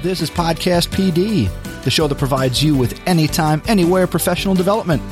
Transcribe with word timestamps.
This 0.00 0.20
is 0.20 0.30
Podcast 0.30 0.90
PD, 0.90 1.50
the 1.82 1.90
show 1.90 2.06
that 2.06 2.18
provides 2.18 2.62
you 2.62 2.76
with 2.76 3.00
anytime, 3.04 3.60
anywhere 3.66 4.06
professional 4.06 4.54
development. 4.54 5.02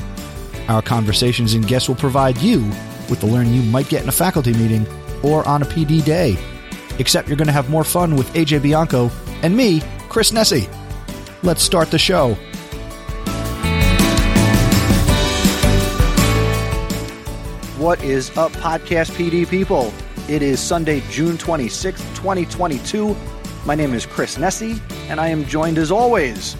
Our 0.69 0.81
conversations 0.81 1.55
and 1.55 1.67
guests 1.67 1.89
will 1.89 1.97
provide 1.97 2.37
you 2.37 2.61
with 3.09 3.19
the 3.19 3.25
learning 3.25 3.53
you 3.53 3.63
might 3.63 3.89
get 3.89 4.01
in 4.01 4.07
a 4.07 4.13
faculty 4.13 4.53
meeting 4.53 4.87
or 5.23 5.45
on 5.45 5.61
a 5.61 5.65
PD 5.65 6.03
day. 6.05 6.37
Except 6.99 7.27
you're 7.27 7.35
going 7.35 7.47
to 7.47 7.51
have 7.51 7.69
more 7.69 7.83
fun 7.83 8.15
with 8.15 8.33
AJ 8.33 8.61
Bianco 8.63 9.11
and 9.41 9.57
me, 9.57 9.81
Chris 10.07 10.31
Nesi. 10.31 10.69
Let's 11.43 11.61
start 11.61 11.91
the 11.91 11.99
show. 11.99 12.37
What 17.77 18.03
is 18.03 18.35
up, 18.35 18.51
Podcast 18.53 19.11
PD 19.11 19.47
people? 19.47 19.93
It 20.27 20.41
is 20.41 20.59
Sunday, 20.59 21.01
June 21.09 21.37
26th, 21.37 21.99
2022. 22.15 23.15
My 23.65 23.75
name 23.75 23.93
is 23.93 24.05
Chris 24.05 24.37
Nesi, 24.37 24.79
and 25.09 25.19
I 25.21 25.29
am 25.29 25.45
joined 25.45 25.77
as 25.77 25.89
always 25.91 26.55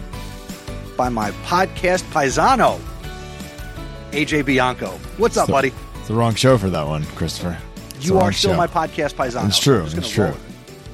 by 0.96 1.08
my 1.10 1.30
podcast 1.44 2.02
paisano, 2.10 2.78
AJ 4.12 4.46
Bianco. 4.46 4.88
What's 5.18 5.36
up, 5.36 5.48
buddy? 5.48 5.72
It's 5.98 6.08
the 6.08 6.14
wrong 6.14 6.34
show 6.34 6.56
for 6.56 6.70
that 6.70 6.86
one, 6.86 7.04
Christopher. 7.14 7.58
It's 7.96 8.06
You 8.06 8.18
are 8.18 8.32
still 8.32 8.52
show. 8.52 8.56
my 8.56 8.66
podcast 8.66 9.14
paisano. 9.14 9.46
It's 9.48 9.58
true. 9.58 9.84
It's 9.84 10.08
true. 10.10 10.32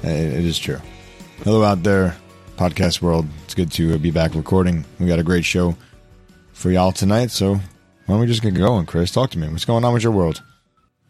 it. 0.03 0.09
It- 0.09 0.33
it 0.39 0.45
is 0.45 0.57
true. 0.59 0.79
Hello 1.43 1.63
out 1.63 1.81
there, 1.83 2.15
podcast 2.57 3.01
world. 3.01 3.25
It's 3.45 3.53
good 3.55 3.71
to 3.73 3.95
uh, 3.95 3.97
be 3.97 4.11
back 4.11 4.35
recording. 4.35 4.83
We 4.99 5.07
got 5.07 5.19
a 5.19 5.23
great 5.23 5.45
show 5.45 5.77
for 6.51 6.71
y'all 6.71 6.91
tonight. 6.91 7.31
So 7.31 7.55
why 7.55 7.61
don't 8.07 8.19
we 8.19 8.27
just 8.27 8.41
get 8.41 8.53
going, 8.53 8.85
Chris? 8.85 9.11
Talk 9.11 9.31
to 9.31 9.39
me. 9.39 9.47
What's 9.47 9.65
going 9.65 9.85
on 9.85 9.93
with 9.93 10.03
your 10.03 10.11
world? 10.11 10.41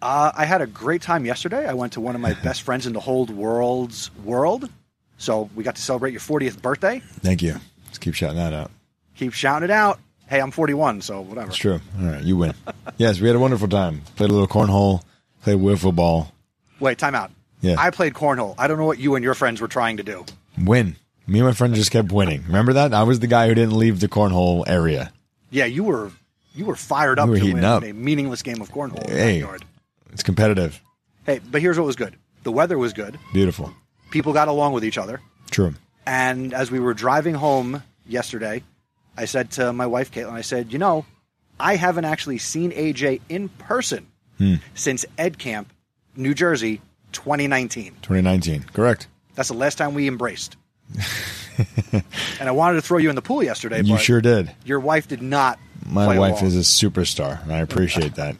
Uh, 0.01 0.31
I 0.35 0.45
had 0.45 0.61
a 0.61 0.67
great 0.67 1.01
time 1.01 1.25
yesterday. 1.25 1.65
I 1.67 1.73
went 1.73 1.93
to 1.93 2.01
one 2.01 2.15
of 2.15 2.21
my 2.21 2.33
best 2.43 2.61
friends 2.61 2.85
in 2.85 2.93
the 2.93 2.99
whole 2.99 3.25
world's 3.25 4.11
world. 4.23 4.69
So 5.17 5.49
we 5.55 5.63
got 5.63 5.75
to 5.77 5.81
celebrate 5.81 6.11
your 6.11 6.19
40th 6.21 6.61
birthday. 6.61 7.02
Thank 7.21 7.41
you. 7.41 7.55
Let's 7.85 7.97
keep 7.97 8.13
shouting 8.13 8.37
that 8.37 8.53
out. 8.53 8.69
Keep 9.15 9.33
shouting 9.33 9.63
it 9.63 9.71
out. 9.71 9.99
Hey, 10.27 10.41
I'm 10.41 10.52
41, 10.52 11.02
so 11.02 11.21
whatever. 11.21 11.47
It's 11.47 11.55
true. 11.57 11.79
All 11.99 12.05
right, 12.07 12.23
you 12.23 12.35
win. 12.37 12.53
yes, 12.97 13.19
we 13.21 13.27
had 13.27 13.35
a 13.35 13.39
wonderful 13.39 13.67
time. 13.67 14.02
Played 14.15 14.29
a 14.31 14.33
little 14.33 14.47
cornhole. 14.47 15.02
Played 15.43 15.59
wiffle 15.59 15.95
ball. 15.95 16.31
Wait, 16.80 16.97
time 16.97 17.15
out. 17.15 17.31
Yeah. 17.61 17.75
I 17.80 17.89
played 17.91 18.13
cornhole. 18.13 18.55
I 18.57 18.67
don't 18.67 18.77
know 18.77 18.85
what 18.85 18.99
you 18.99 19.15
and 19.15 19.23
your 19.23 19.33
friends 19.35 19.61
were 19.61 19.67
trying 19.67 19.97
to 19.97 20.03
do. 20.03 20.25
Win. 20.61 20.97
Me 21.27 21.39
and 21.39 21.47
my 21.47 21.53
friend 21.53 21.73
just 21.73 21.91
kept 21.91 22.11
winning. 22.11 22.43
Remember 22.47 22.73
that? 22.73 22.93
I 22.93 23.03
was 23.03 23.19
the 23.19 23.27
guy 23.27 23.47
who 23.47 23.55
didn't 23.55 23.77
leave 23.77 23.99
the 23.99 24.07
cornhole 24.07 24.63
area. 24.67 25.11
Yeah, 25.49 25.65
you 25.65 25.83
were 25.83 26.11
you 26.53 26.65
were 26.65 26.75
fired 26.75 27.17
up 27.19 27.27
We 27.30 27.39
were 27.39 27.45
to 27.47 27.53
win 27.53 27.63
up. 27.63 27.83
a 27.83 27.93
meaningless 27.93 28.41
game 28.43 28.61
of 28.61 28.69
cornhole. 28.71 29.03
in 29.05 29.11
the 29.13 29.17
Hey. 29.17 29.43
It's 30.16 30.23
competitive. 30.23 30.81
Hey, 31.25 31.39
but 31.52 31.61
here's 31.61 31.77
what 31.77 31.85
was 31.85 31.97
good. 31.97 32.16
The 32.44 32.52
weather 32.52 32.77
was 32.77 32.94
good. 32.94 33.19
Beautiful. 33.33 33.73
People 34.11 34.31
got 34.31 34.47
along 34.47 34.71
with 34.71 34.85
each 34.85 34.97
other. 34.97 35.19
True. 35.52 35.73
And 36.05 36.53
as 36.53 36.71
we 36.71 36.80
were 36.80 36.94
driving 36.94 37.35
home 37.35 37.83
yesterday, 38.08 38.63
I 39.17 39.26
said 39.26 39.52
to 39.52 39.73
my 39.73 39.87
wife, 39.87 40.11
Caitlin, 40.11 40.31
I 40.31 40.39
said, 40.42 40.71
you 40.71 40.80
know, 40.80 41.05
I 41.59 41.76
haven't 41.76 42.05
actually 42.05 42.37
seen 42.37 42.71
AJ 42.71 43.20
in 43.27 43.49
person 43.49 44.08
Hmm. 44.37 44.55
since 44.73 45.05
Ed 45.17 45.37
Camp, 45.37 45.70
New 46.15 46.33
Jersey, 46.33 46.80
2019. 47.11 47.92
2019. 48.02 48.64
Correct. 48.73 49.08
That's 49.36 49.49
the 49.49 49.55
last 49.55 49.77
time 49.77 49.93
we 49.95 50.08
embraced. 50.08 50.55
and 52.39 52.47
I 52.47 52.52
wanted 52.52 52.76
to 52.76 52.82
throw 52.82 52.99
you 52.99 53.09
in 53.09 53.15
the 53.15 53.21
pool 53.21 53.43
yesterday, 53.43 53.82
You 53.82 53.95
but 53.95 54.02
sure 54.02 54.21
did. 54.21 54.52
your 54.64 54.80
wife 54.80 55.08
did 55.09 55.21
not. 55.21 55.59
My 55.86 56.17
wife 56.17 56.42
is 56.42 56.55
a 56.55 56.59
superstar, 56.61 57.42
and 57.43 57.52
I 57.52 57.59
appreciate 57.59 58.15
that. 58.15 58.36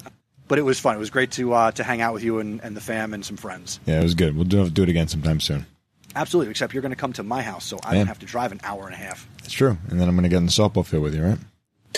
But 0.48 0.60
it 0.60 0.62
was 0.62 0.80
fun. 0.80 0.96
It 0.96 1.00
was 1.00 1.10
great 1.10 1.32
to 1.32 1.54
uh, 1.54 1.72
to 1.72 1.84
hang 1.84 2.02
out 2.02 2.14
with 2.14 2.24
you 2.24 2.40
and, 2.40 2.62
and 2.62 2.76
the 2.78 2.82
fam 2.82 3.14
and 3.14 3.26
some 3.26 3.38
friends. 3.38 3.80
Yeah, 3.86 4.00
it 4.00 4.04
was 4.04 4.14
good. 4.16 4.36
We'll 4.36 4.46
do, 4.46 4.70
do 4.70 4.84
it 4.84 4.90
again 4.90 5.08
sometime 5.08 5.40
soon. 5.40 5.66
Absolutely. 6.16 6.52
Except 6.52 6.74
you're 6.74 6.82
going 6.82 6.92
to 6.92 6.96
come 6.96 7.14
to 7.14 7.24
my 7.24 7.42
house, 7.42 7.66
so 7.66 7.80
I 7.84 7.94
Yeah. 7.94 8.00
don't 8.00 8.08
have 8.08 8.20
to 8.20 8.26
drive 8.26 8.52
an 8.52 8.62
hour 8.64 8.86
and 8.86 8.94
a 8.94 8.98
half. 8.98 9.28
It's 9.44 9.52
true. 9.54 9.78
And 9.90 10.00
then 10.00 10.08
I'm 10.08 10.16
going 10.16 10.24
to 10.24 10.30
get 10.30 10.38
in 10.38 10.46
the 10.46 10.52
softball 10.52 10.86
field 10.86 11.04
with 11.04 11.14
you, 11.16 11.24
right? 11.24 11.38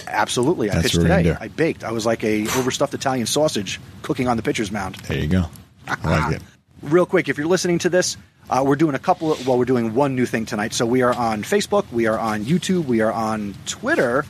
Absolutely. 0.08 0.70
I 0.70 0.76
That's 0.76 0.84
pitched 0.84 0.96
what 0.96 1.04
we're 1.04 1.08
gonna 1.10 1.24
today. 1.24 1.38
I 1.40 1.48
baked. 1.50 1.84
I 1.84 1.92
was 1.92 2.06
like 2.06 2.24
a 2.24 2.44
overstuffed 2.58 2.94
Italian 2.94 3.26
sausage 3.28 3.80
cooking 4.02 4.28
on 4.28 4.38
the 4.38 4.44
pitcher's 4.44 4.72
mound. 4.72 4.96
There 5.08 5.18
you 5.18 5.28
go. 5.28 5.46
I 5.88 6.20
like 6.20 6.36
it. 6.38 6.42
Real 6.82 7.06
quick, 7.06 7.28
if 7.30 7.38
you're 7.38 7.48
listening 7.48 7.80
to 7.80 7.90
this, 7.90 8.18
uh, 8.50 8.64
we're 8.66 8.76
doing 8.76 8.96
a 8.96 9.00
couple. 9.00 9.32
Of, 9.34 9.48
well, 9.48 9.58
we're 9.58 9.66
doing 9.66 9.94
one 9.96 10.16
new 10.16 10.26
thing 10.26 10.46
tonight. 10.46 10.74
So 10.74 10.86
we 10.86 11.02
are 11.02 11.14
on 11.14 11.42
Facebook, 11.44 11.92
we 11.92 12.06
are 12.06 12.18
on 12.20 12.46
YouTube, 12.46 12.86
we 12.86 13.02
are 13.02 13.12
on 13.12 13.56
Twitter, 13.66 14.26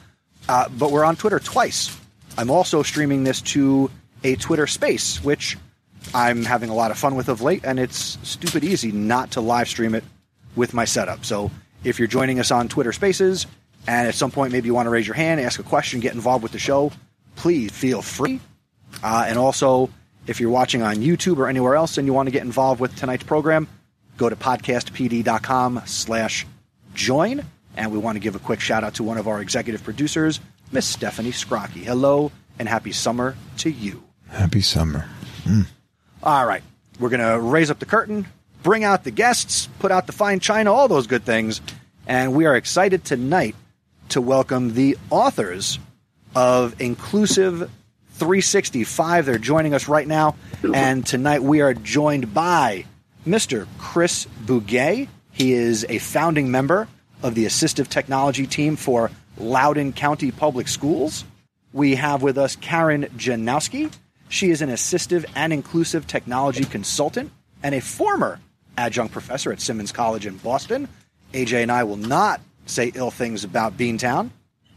uh, 0.47 0.69
but 0.69 0.91
we're 0.91 1.03
on 1.03 1.15
Twitter 1.17 1.39
twice. 1.39 1.95
I'm 2.37 2.49
also 2.49 2.81
streaming 2.83 3.23
this 3.25 3.41
to 3.41 3.91
a 4.23 4.35
Twitter 4.35 4.67
Space, 4.67 5.23
which 5.23 5.57
I'm 6.13 6.43
having 6.45 6.69
a 6.69 6.75
lot 6.75 6.91
of 6.91 6.97
fun 6.97 7.15
with 7.15 7.29
of 7.29 7.41
late, 7.41 7.63
and 7.63 7.79
it's 7.79 8.17
stupid 8.23 8.63
easy 8.63 8.91
not 8.91 9.31
to 9.31 9.41
live 9.41 9.67
stream 9.67 9.95
it 9.95 10.03
with 10.55 10.73
my 10.73 10.85
setup. 10.85 11.25
So 11.25 11.51
if 11.83 11.99
you're 11.99 12.07
joining 12.07 12.39
us 12.39 12.51
on 12.51 12.67
Twitter 12.67 12.93
Spaces, 12.93 13.45
and 13.87 14.07
at 14.07 14.15
some 14.15 14.31
point 14.31 14.51
maybe 14.51 14.67
you 14.67 14.73
want 14.73 14.87
to 14.87 14.89
raise 14.89 15.07
your 15.07 15.15
hand, 15.15 15.39
ask 15.39 15.59
a 15.59 15.63
question, 15.63 15.99
get 15.99 16.13
involved 16.13 16.43
with 16.43 16.51
the 16.51 16.59
show, 16.59 16.91
please 17.35 17.71
feel 17.71 18.01
free. 18.01 18.39
Uh, 19.03 19.25
and 19.27 19.37
also, 19.37 19.89
if 20.25 20.39
you're 20.39 20.49
watching 20.49 20.81
on 20.81 20.97
YouTube 20.97 21.37
or 21.37 21.47
anywhere 21.47 21.75
else 21.75 21.97
and 21.97 22.07
you 22.07 22.13
want 22.13 22.27
to 22.27 22.31
get 22.31 22.43
involved 22.43 22.81
with 22.81 22.95
tonight's 22.95 23.23
program, 23.23 23.67
go 24.17 24.27
to 24.29 24.35
podcastpd.com 24.35 25.83
slash 25.85 26.45
join. 26.93 27.43
And 27.75 27.91
we 27.91 27.99
want 27.99 28.15
to 28.15 28.19
give 28.19 28.35
a 28.35 28.39
quick 28.39 28.59
shout 28.59 28.83
out 28.83 28.95
to 28.95 29.03
one 29.03 29.17
of 29.17 29.27
our 29.27 29.39
executive 29.39 29.83
producers, 29.83 30.39
Miss 30.71 30.85
Stephanie 30.87 31.31
Scrocky. 31.31 31.83
Hello 31.83 32.31
and 32.57 32.67
happy 32.67 32.91
summer 32.91 33.35
to 33.57 33.69
you. 33.69 34.06
Happy 34.37 34.61
summer. 34.61 35.03
Mm. 35.45 35.65
All 36.21 36.45
right. 36.45 36.61
We're 36.99 37.09
going 37.09 37.27
to 37.27 37.39
raise 37.39 37.71
up 37.71 37.79
the 37.79 37.87
curtain, 37.87 38.27
bring 38.61 38.83
out 38.83 39.03
the 39.03 39.09
guests, 39.09 39.67
put 39.79 39.91
out 39.91 40.05
the 40.05 40.13
fine 40.13 40.39
china, 40.39 40.71
all 40.71 40.87
those 40.87 41.07
good 41.07 41.23
things. 41.23 41.59
And 42.05 42.35
we 42.35 42.45
are 42.45 42.55
excited 42.55 43.03
tonight 43.03 43.55
to 44.09 44.21
welcome 44.21 44.75
the 44.75 44.95
authors 45.09 45.79
of 46.35 46.79
Inclusive 46.79 47.71
365. 48.11 49.25
They're 49.25 49.39
joining 49.39 49.73
us 49.73 49.87
right 49.87 50.07
now. 50.07 50.35
And 50.71 51.03
tonight 51.03 51.41
we 51.41 51.61
are 51.61 51.73
joined 51.73 52.31
by 52.31 52.85
Mr. 53.25 53.65
Chris 53.79 54.27
Bugaj. 54.45 55.07
He 55.31 55.53
is 55.53 55.83
a 55.89 55.97
founding 55.97 56.51
member 56.51 56.87
of 57.23 57.33
the 57.33 57.45
assistive 57.47 57.87
technology 57.87 58.45
team 58.45 58.75
for 58.75 59.09
Loudoun 59.39 59.93
County 59.93 60.29
Public 60.29 60.67
Schools. 60.67 61.25
We 61.73 61.95
have 61.95 62.21
with 62.21 62.37
us 62.37 62.55
Karen 62.55 63.05
Janowski. 63.17 63.91
She 64.29 64.49
is 64.49 64.61
an 64.61 64.69
assistive 64.69 65.25
and 65.35 65.53
inclusive 65.53 66.07
technology 66.07 66.63
consultant 66.63 67.31
and 67.63 67.73
a 67.73 67.81
former 67.81 68.39
adjunct 68.77 69.13
professor 69.13 69.51
at 69.51 69.61
Simmons 69.61 69.91
College 69.91 70.25
in 70.25 70.37
Boston. 70.37 70.87
AJ 71.33 71.63
and 71.63 71.71
I 71.71 71.83
will 71.83 71.97
not 71.97 72.41
say 72.65 72.91
ill 72.93 73.11
things 73.11 73.43
about 73.43 73.77
Beantown. 73.77 74.29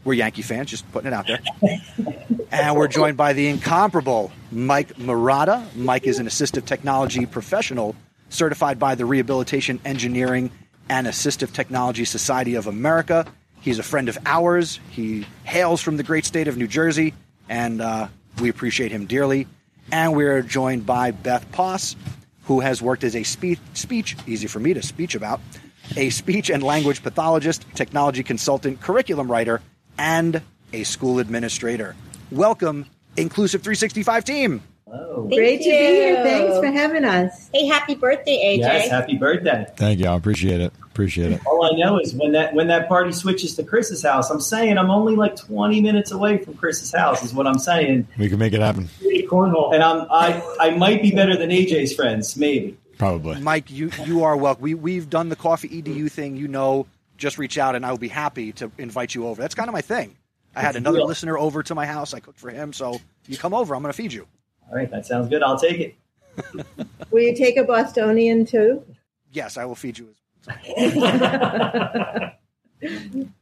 We're 0.03 0.13
Yankee 0.13 0.41
fans, 0.41 0.69
just 0.69 0.89
putting 0.91 1.07
it 1.07 1.13
out 1.13 1.27
there. 1.27 1.41
and 2.51 2.75
we're 2.75 2.87
joined 2.87 3.17
by 3.17 3.33
the 3.33 3.47
incomparable 3.47 4.31
Mike 4.51 4.95
Marotta. 4.95 5.75
Mike 5.75 6.07
is 6.07 6.17
an 6.19 6.27
assistive 6.27 6.65
technology 6.65 7.25
professional 7.25 7.95
certified 8.29 8.79
by 8.79 8.95
the 8.95 9.05
Rehabilitation 9.05 9.79
Engineering 9.85 10.49
and 10.89 11.05
Assistive 11.05 11.53
Technology 11.53 12.05
Society 12.05 12.55
of 12.55 12.67
America. 12.67 13.25
He's 13.59 13.77
a 13.77 13.83
friend 13.83 14.09
of 14.09 14.17
ours. 14.25 14.79
He 14.89 15.27
hails 15.43 15.81
from 15.81 15.97
the 15.97 16.03
great 16.03 16.25
state 16.25 16.47
of 16.47 16.57
New 16.57 16.67
Jersey, 16.67 17.13
and 17.47 17.81
uh, 17.81 18.07
we 18.41 18.49
appreciate 18.49 18.91
him 18.91 19.05
dearly. 19.05 19.47
And 19.91 20.15
we're 20.15 20.41
joined 20.41 20.85
by 20.85 21.11
Beth 21.11 21.49
Poss, 21.51 21.95
who 22.45 22.59
has 22.59 22.81
worked 22.81 23.03
as 23.03 23.15
a 23.15 23.23
speech, 23.23 23.59
speech 23.73 24.15
easy 24.27 24.47
for 24.47 24.59
me 24.59 24.73
to 24.73 24.81
speech 24.81 25.15
about, 25.15 25.41
a 25.95 26.09
speech 26.09 26.49
and 26.49 26.63
language 26.63 27.03
pathologist, 27.03 27.65
technology 27.75 28.23
consultant, 28.23 28.81
curriculum 28.81 29.29
writer, 29.29 29.61
and 29.97 30.41
a 30.73 30.83
school 30.83 31.19
administrator. 31.19 31.95
Welcome, 32.31 32.85
Inclusive 33.17 33.61
365 33.61 34.23
team. 34.23 34.63
Hello. 34.85 35.27
Great 35.27 35.59
to 35.59 35.63
be 35.65 35.69
here. 35.69 36.23
Thanks 36.23 36.57
for 36.57 36.67
having 36.67 37.05
us. 37.05 37.49
Hey, 37.53 37.65
happy 37.65 37.95
birthday, 37.95 38.57
AJ. 38.57 38.59
Yes, 38.59 38.89
happy 38.89 39.17
birthday. 39.17 39.65
Thank 39.75 39.99
you. 39.99 40.07
I 40.07 40.15
appreciate 40.15 40.61
it. 40.61 40.73
Appreciate 40.91 41.31
it. 41.31 41.45
All 41.45 41.63
I 41.63 41.77
know 41.77 41.99
is 41.99 42.13
when 42.13 42.33
that 42.33 42.53
when 42.53 42.67
that 42.67 42.89
party 42.89 43.13
switches 43.13 43.55
to 43.55 43.63
Chris's 43.63 44.03
house, 44.03 44.29
I'm 44.29 44.41
saying 44.41 44.77
I'm 44.77 44.91
only 44.91 45.15
like 45.15 45.37
20 45.37 45.79
minutes 45.79 46.11
away 46.11 46.37
from 46.37 46.55
Chris's 46.55 46.93
house. 46.93 47.23
Is 47.23 47.33
what 47.33 47.47
I'm 47.47 47.59
saying. 47.59 48.07
We 48.17 48.27
can 48.27 48.39
make 48.39 48.53
it 48.53 48.59
happen. 48.59 48.89
Cornhole. 49.31 49.73
And 49.73 49.81
I'm 49.81 50.05
I 50.11 50.41
I 50.59 50.71
might 50.71 51.01
be 51.01 51.11
better 51.11 51.37
than 51.37 51.49
AJ's 51.49 51.95
friends, 51.95 52.35
maybe. 52.35 52.77
Probably. 52.97 53.39
Mike, 53.39 53.71
you 53.71 53.89
you 54.03 54.23
are 54.23 54.35
welcome. 54.35 54.61
We 54.61 54.73
we've 54.73 55.09
done 55.09 55.29
the 55.29 55.35
coffee 55.37 55.81
edu 55.81 56.11
thing. 56.11 56.35
You 56.35 56.49
know, 56.49 56.87
just 57.17 57.37
reach 57.37 57.57
out 57.57 57.75
and 57.75 57.85
I 57.85 57.91
will 57.91 57.97
be 57.97 58.09
happy 58.09 58.51
to 58.53 58.69
invite 58.77 59.15
you 59.15 59.27
over. 59.27 59.41
That's 59.41 59.55
kind 59.55 59.69
of 59.69 59.73
my 59.73 59.81
thing. 59.81 60.17
I 60.55 60.61
had 60.61 60.75
another 60.75 60.97
real. 60.97 61.07
listener 61.07 61.37
over 61.37 61.63
to 61.63 61.73
my 61.73 61.85
house. 61.85 62.13
I 62.13 62.19
cooked 62.19 62.39
for 62.39 62.49
him, 62.49 62.73
so 62.73 62.99
you 63.27 63.37
come 63.37 63.53
over. 63.53 63.73
I'm 63.73 63.81
going 63.81 63.93
to 63.93 63.97
feed 63.97 64.11
you. 64.11 64.27
All 64.69 64.75
right, 64.75 64.91
that 64.91 65.05
sounds 65.05 65.29
good. 65.29 65.41
I'll 65.41 65.57
take 65.57 65.79
it. 65.79 66.67
Will 67.11 67.21
you 67.21 67.35
take 67.35 67.55
a 67.55 67.63
Bostonian 67.63 68.45
too? 68.45 68.83
Yes, 69.31 69.55
I 69.55 69.63
will 69.63 69.75
feed 69.75 69.97
you. 69.97 70.09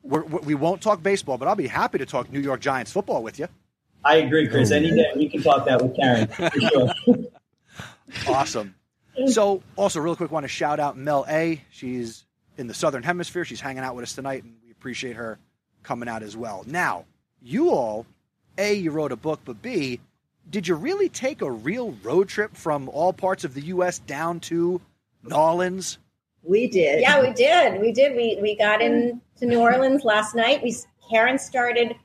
We're, 0.03 0.23
we 0.23 0.39
we 0.39 0.55
won't 0.55 0.81
talk 0.81 1.01
baseball, 1.01 1.37
but 1.37 1.47
I'll 1.47 1.55
be 1.55 1.67
happy 1.67 1.97
to 1.97 2.05
talk 2.05 2.31
New 2.31 2.41
York 2.41 2.59
Giants 2.59 2.91
football 2.91 3.23
with 3.23 3.39
you. 3.39 3.47
I 4.03 4.15
agree, 4.17 4.47
Chris. 4.47 4.71
Any 4.71 4.91
day 4.91 5.11
we 5.15 5.29
can 5.29 5.41
talk 5.41 5.65
that 5.65 5.81
with 5.81 5.95
Karen 5.95 6.27
for 6.27 6.59
sure. 6.59 6.93
Awesome. 8.27 8.73
So, 9.27 9.61
also, 9.75 9.99
real 9.99 10.15
quick, 10.15 10.31
want 10.31 10.43
to 10.45 10.47
shout 10.47 10.79
out 10.79 10.97
Mel 10.97 11.25
A. 11.29 11.61
She's 11.69 12.25
in 12.57 12.65
the 12.65 12.73
Southern 12.73 13.03
Hemisphere. 13.03 13.45
She's 13.45 13.61
hanging 13.61 13.83
out 13.83 13.95
with 13.95 14.03
us 14.03 14.13
tonight, 14.13 14.43
and 14.43 14.55
we 14.65 14.71
appreciate 14.71 15.15
her 15.15 15.37
coming 15.83 16.09
out 16.09 16.23
as 16.23 16.35
well. 16.35 16.63
Now, 16.65 17.05
you 17.41 17.69
all, 17.69 18.07
A, 18.57 18.73
you 18.73 18.89
wrote 18.89 19.11
a 19.11 19.15
book, 19.15 19.41
but 19.45 19.61
B, 19.61 19.99
did 20.49 20.67
you 20.67 20.73
really 20.75 21.07
take 21.07 21.41
a 21.43 21.51
real 21.51 21.91
road 22.01 22.29
trip 22.29 22.55
from 22.55 22.89
all 22.89 23.13
parts 23.13 23.43
of 23.43 23.53
the 23.53 23.61
U.S. 23.61 23.99
down 23.99 24.39
to 24.41 24.81
New 25.23 25.35
Orleans? 25.35 25.99
We 26.43 26.67
did. 26.67 27.01
Yeah, 27.01 27.21
we 27.21 27.31
did. 27.33 27.79
We 27.81 27.91
did. 27.91 28.15
We 28.15 28.39
we 28.41 28.55
got 28.55 28.81
into 28.81 29.19
New 29.41 29.59
Orleans 29.59 30.03
last 30.03 30.35
night. 30.35 30.63
We 30.63 30.75
Karen 31.09 31.37
started 31.37 31.95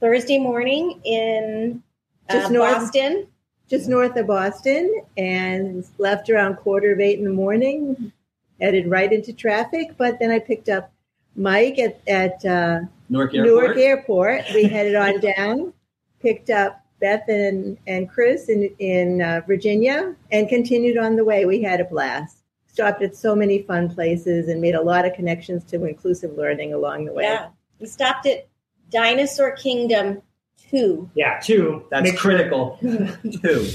Thursday 0.00 0.38
morning 0.38 1.00
in 1.04 1.82
uh, 2.28 2.32
Just 2.32 2.52
north- 2.52 2.74
Boston. 2.74 3.26
just 3.68 3.88
north 3.88 4.16
of 4.16 4.26
Boston 4.26 5.02
and 5.16 5.84
left 5.98 6.30
around 6.30 6.56
quarter 6.56 6.92
of 6.92 7.00
eight 7.00 7.18
in 7.18 7.24
the 7.24 7.32
morning, 7.32 8.12
headed 8.60 8.88
right 8.90 9.12
into 9.12 9.32
traffic. 9.32 9.90
But 9.96 10.18
then 10.18 10.30
I 10.30 10.38
picked 10.38 10.68
up 10.68 10.92
Mike 11.36 11.78
at, 11.78 12.00
at 12.06 12.44
uh, 12.44 12.80
Newark 13.08 13.34
Airport. 13.34 13.46
Newark 13.46 13.76
Airport. 13.78 14.44
We 14.54 14.64
headed 14.68 14.94
on 14.94 15.20
down, 15.20 15.72
picked 16.20 16.50
up 16.50 16.84
Beth 17.00 17.28
and, 17.28 17.78
and 17.86 18.08
Chris 18.10 18.48
in, 18.48 18.70
in 18.78 19.22
uh, 19.22 19.40
Virginia, 19.46 20.14
and 20.30 20.48
continued 20.48 20.98
on 20.98 21.16
the 21.16 21.24
way. 21.24 21.44
We 21.46 21.62
had 21.62 21.80
a 21.80 21.84
blast. 21.84 22.39
Stopped 22.72 23.02
at 23.02 23.16
so 23.16 23.34
many 23.34 23.62
fun 23.62 23.92
places 23.92 24.48
and 24.48 24.60
made 24.60 24.74
a 24.74 24.80
lot 24.82 25.04
of 25.04 25.12
connections 25.14 25.64
to 25.64 25.84
inclusive 25.84 26.32
learning 26.36 26.72
along 26.72 27.04
the 27.04 27.12
way. 27.12 27.24
Yeah, 27.24 27.48
we 27.80 27.86
stopped 27.86 28.26
at 28.26 28.46
Dinosaur 28.90 29.52
Kingdom 29.56 30.22
Two. 30.70 31.10
yeah, 31.14 31.40
two. 31.40 31.84
That's 31.90 32.04
Make 32.04 32.18
sure- 32.18 32.30
critical. 32.36 32.78
Two. 33.42 33.66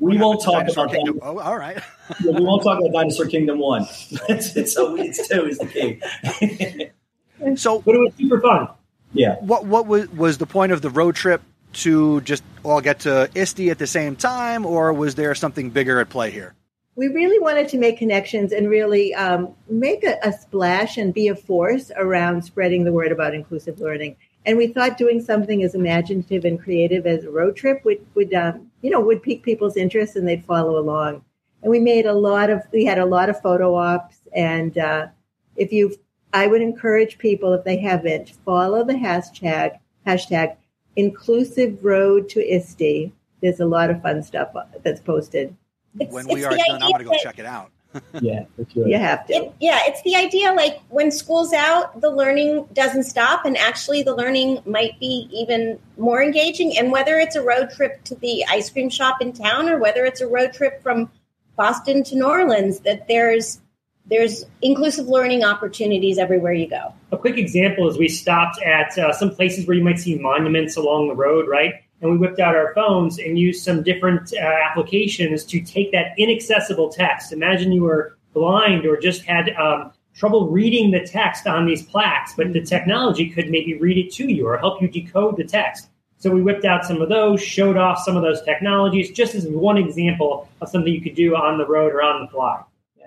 We 0.00 0.16
won't 0.18 0.40
talk 0.42 0.60
Dinosaur 0.60 0.84
about 0.84 0.94
Kingdom. 0.94 1.16
that. 1.16 1.24
Oh, 1.24 1.38
all 1.40 1.56
right. 1.58 1.82
We 2.24 2.30
won't 2.32 2.62
talk 2.62 2.78
about 2.78 2.92
Dinosaur 2.92 3.26
Kingdom 3.26 3.58
One. 3.58 3.82
it's, 4.28 4.72
so 4.74 4.94
it's 4.96 5.26
two 5.28 5.46
is 5.46 5.58
the 5.58 5.66
key. 5.66 6.90
So, 7.56 7.80
But 7.80 7.94
it 7.94 7.98
was 7.98 8.12
super 8.18 8.40
fun. 8.40 8.68
yeah. 9.12 9.36
what 9.36 9.64
what 9.64 9.86
was 9.86 10.08
was 10.10 10.38
the 10.38 10.46
point 10.46 10.72
of 10.72 10.82
the 10.82 10.90
road 10.90 11.14
trip 11.14 11.40
to 11.74 12.20
just 12.22 12.42
all 12.64 12.80
get 12.80 13.00
to 13.00 13.30
ISTE 13.34 13.68
at 13.70 13.78
the 13.78 13.86
same 13.86 14.16
time, 14.16 14.66
or 14.66 14.92
was 14.92 15.14
there 15.14 15.32
something 15.36 15.70
bigger 15.70 16.00
at 16.00 16.08
play 16.10 16.32
here? 16.32 16.54
We 16.98 17.06
really 17.06 17.38
wanted 17.38 17.68
to 17.68 17.78
make 17.78 17.96
connections 17.96 18.50
and 18.50 18.68
really 18.68 19.14
um, 19.14 19.54
make 19.70 20.02
a, 20.02 20.18
a 20.24 20.32
splash 20.32 20.96
and 20.96 21.14
be 21.14 21.28
a 21.28 21.36
force 21.36 21.92
around 21.94 22.42
spreading 22.42 22.82
the 22.82 22.90
word 22.90 23.12
about 23.12 23.34
inclusive 23.34 23.78
learning. 23.78 24.16
And 24.44 24.58
we 24.58 24.66
thought 24.66 24.98
doing 24.98 25.20
something 25.22 25.62
as 25.62 25.76
imaginative 25.76 26.44
and 26.44 26.60
creative 26.60 27.06
as 27.06 27.22
a 27.22 27.30
road 27.30 27.54
trip 27.54 27.84
would, 27.84 28.04
would 28.16 28.34
um, 28.34 28.68
you 28.82 28.90
know, 28.90 28.98
would 28.98 29.22
pique 29.22 29.44
people's 29.44 29.76
interest 29.76 30.16
and 30.16 30.26
they'd 30.26 30.44
follow 30.44 30.76
along. 30.76 31.22
And 31.62 31.70
we 31.70 31.78
made 31.78 32.04
a 32.04 32.12
lot 32.12 32.50
of, 32.50 32.62
we 32.72 32.84
had 32.84 32.98
a 32.98 33.06
lot 33.06 33.28
of 33.28 33.40
photo 33.40 33.76
ops. 33.76 34.18
And 34.34 34.76
uh, 34.76 35.06
if 35.54 35.72
you, 35.72 35.94
I 36.32 36.48
would 36.48 36.62
encourage 36.62 37.18
people, 37.18 37.52
if 37.52 37.62
they 37.62 37.78
haven't, 37.78 38.30
follow 38.44 38.82
the 38.82 38.94
hashtag, 38.94 39.78
hashtag 40.04 40.56
inclusive 40.96 41.84
road 41.84 42.28
to 42.30 42.40
ISTE. 42.40 43.12
There's 43.40 43.60
a 43.60 43.66
lot 43.66 43.88
of 43.88 44.02
fun 44.02 44.20
stuff 44.24 44.48
that's 44.82 45.00
posted. 45.00 45.54
It's, 46.00 46.12
when 46.12 46.26
it's 46.26 46.34
we 46.34 46.44
are 46.44 46.50
done, 46.50 46.60
I'm 46.70 46.78
going 46.80 46.98
to 46.98 47.04
go 47.04 47.10
that- 47.10 47.20
check 47.20 47.38
it 47.38 47.46
out. 47.46 47.70
Yeah, 48.20 48.44
for 48.54 48.68
sure. 48.70 48.86
You 48.86 48.98
have 48.98 49.26
to. 49.26 49.32
It, 49.32 49.52
yeah, 49.60 49.80
it's 49.84 50.02
the 50.02 50.14
idea 50.14 50.52
like 50.52 50.78
when 50.90 51.10
school's 51.10 51.54
out, 51.54 52.00
the 52.00 52.10
learning 52.10 52.68
doesn't 52.74 53.04
stop, 53.04 53.46
and 53.46 53.56
actually, 53.56 54.02
the 54.02 54.14
learning 54.14 54.60
might 54.66 55.00
be 55.00 55.28
even 55.32 55.78
more 55.96 56.22
engaging. 56.22 56.76
And 56.76 56.92
whether 56.92 57.18
it's 57.18 57.34
a 57.34 57.42
road 57.42 57.70
trip 57.70 58.04
to 58.04 58.14
the 58.16 58.44
ice 58.48 58.68
cream 58.68 58.90
shop 58.90 59.22
in 59.22 59.32
town, 59.32 59.70
or 59.70 59.78
whether 59.78 60.04
it's 60.04 60.20
a 60.20 60.28
road 60.28 60.52
trip 60.52 60.82
from 60.82 61.10
Boston 61.56 62.04
to 62.04 62.14
New 62.14 62.26
Orleans, 62.26 62.80
that 62.80 63.08
there's 63.08 63.60
there's 64.06 64.44
inclusive 64.62 65.06
learning 65.06 65.44
opportunities 65.44 66.18
everywhere 66.18 66.52
you 66.52 66.68
go. 66.68 66.94
A 67.12 67.18
quick 67.18 67.36
example 67.36 67.88
is 67.88 67.98
we 67.98 68.08
stopped 68.08 68.60
at 68.62 68.96
uh, 68.98 69.12
some 69.12 69.34
places 69.34 69.66
where 69.66 69.76
you 69.76 69.84
might 69.84 69.98
see 69.98 70.18
monuments 70.18 70.76
along 70.76 71.08
the 71.08 71.14
road, 71.14 71.46
right? 71.48 71.74
And 72.00 72.12
we 72.12 72.16
whipped 72.16 72.38
out 72.38 72.54
our 72.54 72.72
phones 72.74 73.18
and 73.18 73.38
used 73.38 73.64
some 73.64 73.82
different 73.82 74.32
uh, 74.32 74.44
applications 74.44 75.44
to 75.46 75.60
take 75.60 75.90
that 75.92 76.12
inaccessible 76.16 76.90
text. 76.90 77.32
Imagine 77.32 77.72
you 77.72 77.82
were 77.82 78.16
blind 78.32 78.86
or 78.86 78.96
just 78.96 79.24
had 79.24 79.50
um, 79.56 79.92
trouble 80.14 80.48
reading 80.48 80.90
the 80.90 81.00
text 81.00 81.46
on 81.46 81.66
these 81.66 81.82
plaques, 81.82 82.34
but 82.36 82.52
the 82.52 82.62
technology 82.62 83.30
could 83.30 83.50
maybe 83.50 83.74
read 83.74 83.98
it 83.98 84.12
to 84.12 84.32
you 84.32 84.46
or 84.46 84.58
help 84.58 84.80
you 84.80 84.88
decode 84.88 85.36
the 85.36 85.44
text. 85.44 85.88
So 86.18 86.30
we 86.30 86.42
whipped 86.42 86.64
out 86.64 86.84
some 86.84 87.00
of 87.00 87.08
those, 87.08 87.40
showed 87.40 87.76
off 87.76 88.00
some 88.00 88.16
of 88.16 88.22
those 88.22 88.42
technologies, 88.42 89.12
just 89.12 89.36
as 89.36 89.46
one 89.46 89.76
example 89.76 90.48
of 90.60 90.68
something 90.68 90.92
you 90.92 91.00
could 91.00 91.14
do 91.14 91.36
on 91.36 91.58
the 91.58 91.66
road 91.66 91.92
or 91.92 92.02
on 92.02 92.22
the 92.22 92.28
fly. 92.28 92.60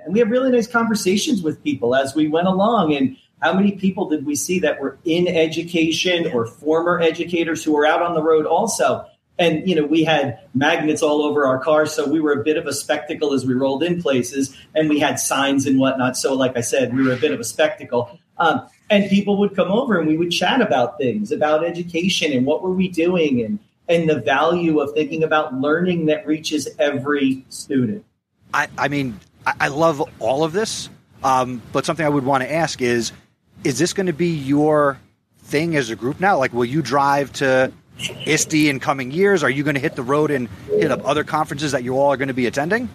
And 0.06 0.14
we 0.14 0.20
have 0.20 0.30
really 0.30 0.50
nice 0.50 0.68
conversations 0.68 1.44
with 1.44 1.62
people 1.64 1.94
as 1.94 2.16
we 2.16 2.28
went 2.28 2.48
along. 2.48 2.94
And 2.96 3.18
how 3.42 3.54
many 3.54 3.74
people 3.74 4.10
did 4.10 4.26
we 4.26 4.36
see 4.36 4.60
that 4.60 4.80
were 4.80 4.98
in 5.04 5.28
education 5.28 6.32
or 6.32 6.46
former 6.46 7.00
educators 7.00 7.64
who 7.64 7.74
were 7.74 7.86
out 7.86 8.02
on 8.02 8.14
the 8.14 8.22
road 8.22 8.46
also? 8.46 9.06
And, 9.40 9.68
you 9.68 9.76
know, 9.76 9.86
we 9.86 10.04
had 10.04 10.40
magnets 10.54 11.02
all 11.02 11.24
over 11.24 11.48
our 11.48 11.58
cars. 11.58 11.94
So 11.94 12.08
we 12.08 12.20
were 12.20 12.34
a 12.34 12.44
bit 12.44 12.58
of 12.58 12.68
a 12.68 12.74
spectacle 12.74 13.34
as 13.34 13.46
we 13.46 13.56
rolled 13.56 13.82
in 13.82 14.02
places 14.02 14.56
and 14.76 14.88
we 14.88 15.00
had 15.00 15.20
signs 15.20 15.66
and 15.66 15.80
whatnot. 15.80 16.16
So, 16.16 16.36
like 16.36 16.56
I 16.56 16.62
said, 16.62 16.96
we 16.96 17.04
were 17.04 17.14
a 17.14 17.18
bit 17.18 17.32
of 17.32 17.40
a 17.40 17.44
spectacle. 17.44 18.20
Um, 18.38 18.68
and 18.92 19.10
people 19.10 19.38
would 19.38 19.56
come 19.56 19.72
over 19.72 19.98
and 19.98 20.08
we 20.08 20.18
would 20.18 20.32
chat 20.32 20.62
about 20.62 21.00
things, 21.00 21.32
about 21.32 21.64
education 21.64 22.34
and 22.34 22.46
what 22.46 22.62
were 22.62 22.74
we 22.74 22.88
doing 22.88 23.42
and, 23.42 23.58
and 23.88 24.08
the 24.08 24.20
value 24.20 24.80
of 24.80 24.94
thinking 24.94 25.24
about 25.24 25.56
learning 25.56 26.06
that 26.08 26.28
reaches 26.28 26.68
every 26.78 27.44
student. 27.50 28.06
I, 28.54 28.68
I 28.78 28.90
mean, 28.90 29.20
I, 29.46 29.54
I 29.62 29.68
love 29.70 30.04
all 30.20 30.44
of 30.44 30.54
this, 30.54 30.90
um, 31.24 31.62
but 31.72 31.86
something 31.86 32.06
I 32.06 32.10
would 32.10 32.26
want 32.26 32.44
to 32.44 32.52
ask 32.52 32.82
is: 32.82 33.12
Is 33.64 33.78
this 33.78 33.94
going 33.94 34.08
to 34.08 34.14
be 34.14 34.30
your 34.30 34.98
thing 35.44 35.76
as 35.76 35.90
a 35.90 35.96
group 35.96 36.20
now? 36.20 36.38
Like, 36.38 36.54
will 36.54 36.66
you 36.66 36.82
drive 36.82 37.32
to 37.34 37.72
ISTE 38.26 38.70
in 38.70 38.80
coming 38.80 39.12
years? 39.12 39.44
Are 39.44 39.50
you 39.50 39.64
going 39.64 39.76
to 39.76 39.82
hit 39.82 39.96
the 39.96 40.04
road 40.04 40.32
and 40.32 40.50
hit 40.68 40.92
up 40.92 41.06
other 41.08 41.24
conferences 41.24 41.72
that 41.74 41.84
you 41.84 41.98
all 41.98 42.12
are 42.12 42.18
going 42.18 42.30
to 42.30 42.34
be 42.34 42.48
attending? 42.48 42.90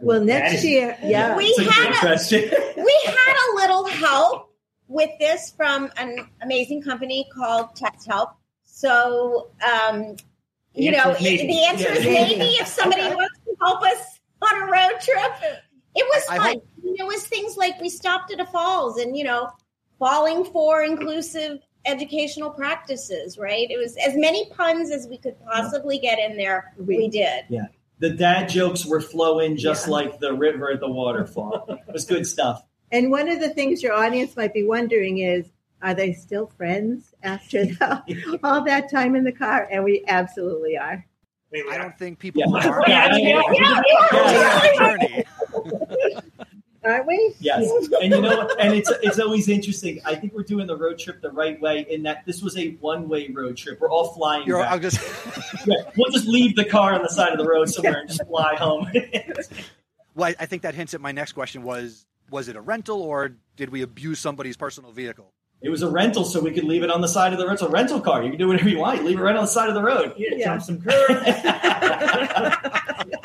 Well, 0.00 0.20
next 0.20 0.54
is- 0.54 0.64
year, 0.64 0.96
yeah. 1.02 1.36
We 1.36 1.46
It's 1.46 1.58
a 1.68 1.70
had 1.72 1.92
a, 1.94 1.98
question. 1.98 2.40
we 2.76 3.02
had 3.06 3.36
a 3.36 3.54
little 3.56 3.86
help 3.88 4.50
with 4.88 5.10
this 5.18 5.52
from 5.56 5.90
an 5.96 6.28
amazing 6.42 6.82
company 6.82 7.26
called 7.34 7.74
Text 7.74 8.06
Help. 8.06 8.30
So, 8.64 9.50
um, 9.64 10.16
you 10.74 10.90
The 10.90 10.96
know, 10.96 11.16
maybe. 11.20 11.46
the 11.46 11.64
answer 11.66 11.88
is 11.90 12.04
Yeah. 12.04 12.12
maybe 12.12 12.44
if 12.56 12.66
somebody 12.66 13.02
Okay. 13.02 13.14
wants 13.14 13.38
to 13.46 13.56
help 13.60 13.82
us 13.82 14.20
on 14.42 14.62
a 14.62 14.66
road 14.66 15.00
trip. 15.00 15.32
It 15.96 16.04
was 16.12 16.24
I 16.28 16.36
fun. 16.38 16.46
hope- 16.54 16.66
It 16.96 17.06
was 17.06 17.26
things 17.26 17.56
like 17.56 17.80
we 17.80 17.88
stopped 17.88 18.32
at 18.32 18.40
a 18.40 18.46
falls 18.46 18.98
and, 18.98 19.16
you 19.16 19.24
know, 19.24 19.50
falling 19.98 20.44
for 20.44 20.82
inclusive 20.82 21.58
educational 21.86 22.50
practices, 22.50 23.36
right? 23.38 23.70
It 23.70 23.76
was 23.78 23.96
as 23.96 24.14
many 24.16 24.48
puns 24.50 24.90
as 24.90 25.06
we 25.06 25.18
could 25.18 25.36
possibly 25.44 25.98
get 25.98 26.18
in 26.18 26.36
there. 26.36 26.72
We- 26.78 26.96
We 26.96 27.08
did. 27.08 27.44
Yeah. 27.48 27.66
The 28.00 28.10
dad 28.10 28.48
jokes 28.48 28.84
were 28.84 29.00
flowing 29.00 29.56
just 29.56 29.86
Yeah. 29.86 29.92
like 29.92 30.18
the 30.18 30.32
river 30.34 30.70
at 30.70 30.80
the 30.80 30.90
waterfall. 30.90 31.64
it 31.86 31.92
was 31.92 32.04
good 32.06 32.26
stuff. 32.26 32.62
And 32.90 33.10
one 33.10 33.28
of 33.28 33.40
the 33.40 33.50
things 33.50 33.82
your 33.82 33.92
audience 33.92 34.36
might 34.36 34.52
be 34.54 34.64
wondering 34.64 35.18
is, 35.18 35.46
are 35.82 35.94
they 35.94 36.12
still 36.12 36.46
friends 36.56 37.12
after 37.22 37.64
the, 37.66 38.38
all 38.42 38.64
that 38.64 38.90
time 38.90 39.14
in 39.16 39.24
the 39.24 39.32
car? 39.32 39.68
And 39.70 39.84
we 39.84 40.04
absolutely 40.08 40.76
are. 40.78 41.04
I 41.70 41.78
don't 41.78 41.96
think 41.98 42.18
people 42.18 42.42
Yeah. 42.46 42.68
are. 42.68 42.82
Yeah, 42.88 43.16
yeah, 43.16 43.42
yeah. 44.12 44.78
Journey. 44.78 45.24
Aren't 46.84 47.06
we? 47.06 47.34
Yes, 47.40 47.66
and 48.00 48.12
you 48.12 48.20
know, 48.20 48.48
and 48.58 48.74
it's 48.74 48.90
it's 49.02 49.18
always 49.18 49.48
interesting. 49.48 50.00
I 50.04 50.14
think 50.14 50.34
we're 50.34 50.42
doing 50.42 50.66
the 50.66 50.76
road 50.76 50.98
trip 50.98 51.22
the 51.22 51.30
right 51.30 51.60
way 51.60 51.86
in 51.88 52.02
that 52.02 52.26
this 52.26 52.42
was 52.42 52.56
a 52.58 52.72
one 52.80 53.08
way 53.08 53.28
road 53.28 53.56
trip. 53.56 53.80
We're 53.80 53.90
all 53.90 54.12
flying. 54.12 54.46
You're, 54.46 54.58
back. 54.60 54.80
Just, 54.82 55.00
Yeah, 55.66 55.76
we'll 55.96 56.10
just 56.12 56.26
leave 56.26 56.56
the 56.56 56.64
car 56.64 56.92
on 56.92 57.02
the 57.02 57.08
side 57.08 57.32
of 57.32 57.38
the 57.38 57.46
road 57.48 57.70
somewhere 57.70 58.00
and 58.00 58.08
just 58.08 58.26
fly 58.26 58.54
home. 58.56 58.86
well, 60.14 60.28
I- 60.28 60.36
I 60.42 60.46
think 60.46 60.62
that 60.62 60.74
hints 60.74 60.92
at 60.94 61.00
my 61.00 61.12
next 61.12 61.32
question: 61.32 61.62
was 61.62 62.04
was 62.30 62.48
it 62.48 62.56
a 62.56 62.60
rental 62.60 63.00
or 63.00 63.32
did 63.56 63.70
we 63.70 63.82
abuse 63.82 64.18
somebody's 64.18 64.56
personal 64.56 64.92
vehicle? 64.92 65.32
It 65.62 65.70
was 65.70 65.80
a 65.80 65.88
rental, 65.90 66.24
so 66.24 66.40
we 66.40 66.50
could 66.50 66.64
leave 66.64 66.82
it 66.82 66.90
on 66.90 67.00
the 67.00 67.08
side 67.08 67.32
of 67.32 67.38
the 67.38 67.46
rental 67.46 67.68
rental 67.70 67.98
car. 68.00 68.22
You 68.22 68.28
can 68.28 68.38
do 68.38 68.48
whatever 68.48 68.68
you 68.68 68.76
want. 68.78 68.98
You 69.00 69.06
leave 69.06 69.18
it 69.18 69.22
right 69.22 69.34
on 69.36 69.44
the 69.44 69.50
side 69.50 69.70
of 69.70 69.74
the 69.74 69.82
road. 69.82 70.12
Yeah, 70.18 70.28
Yeah. 70.36 70.44
jump 70.58 70.62
some 70.62 70.82
curves. 70.82 71.24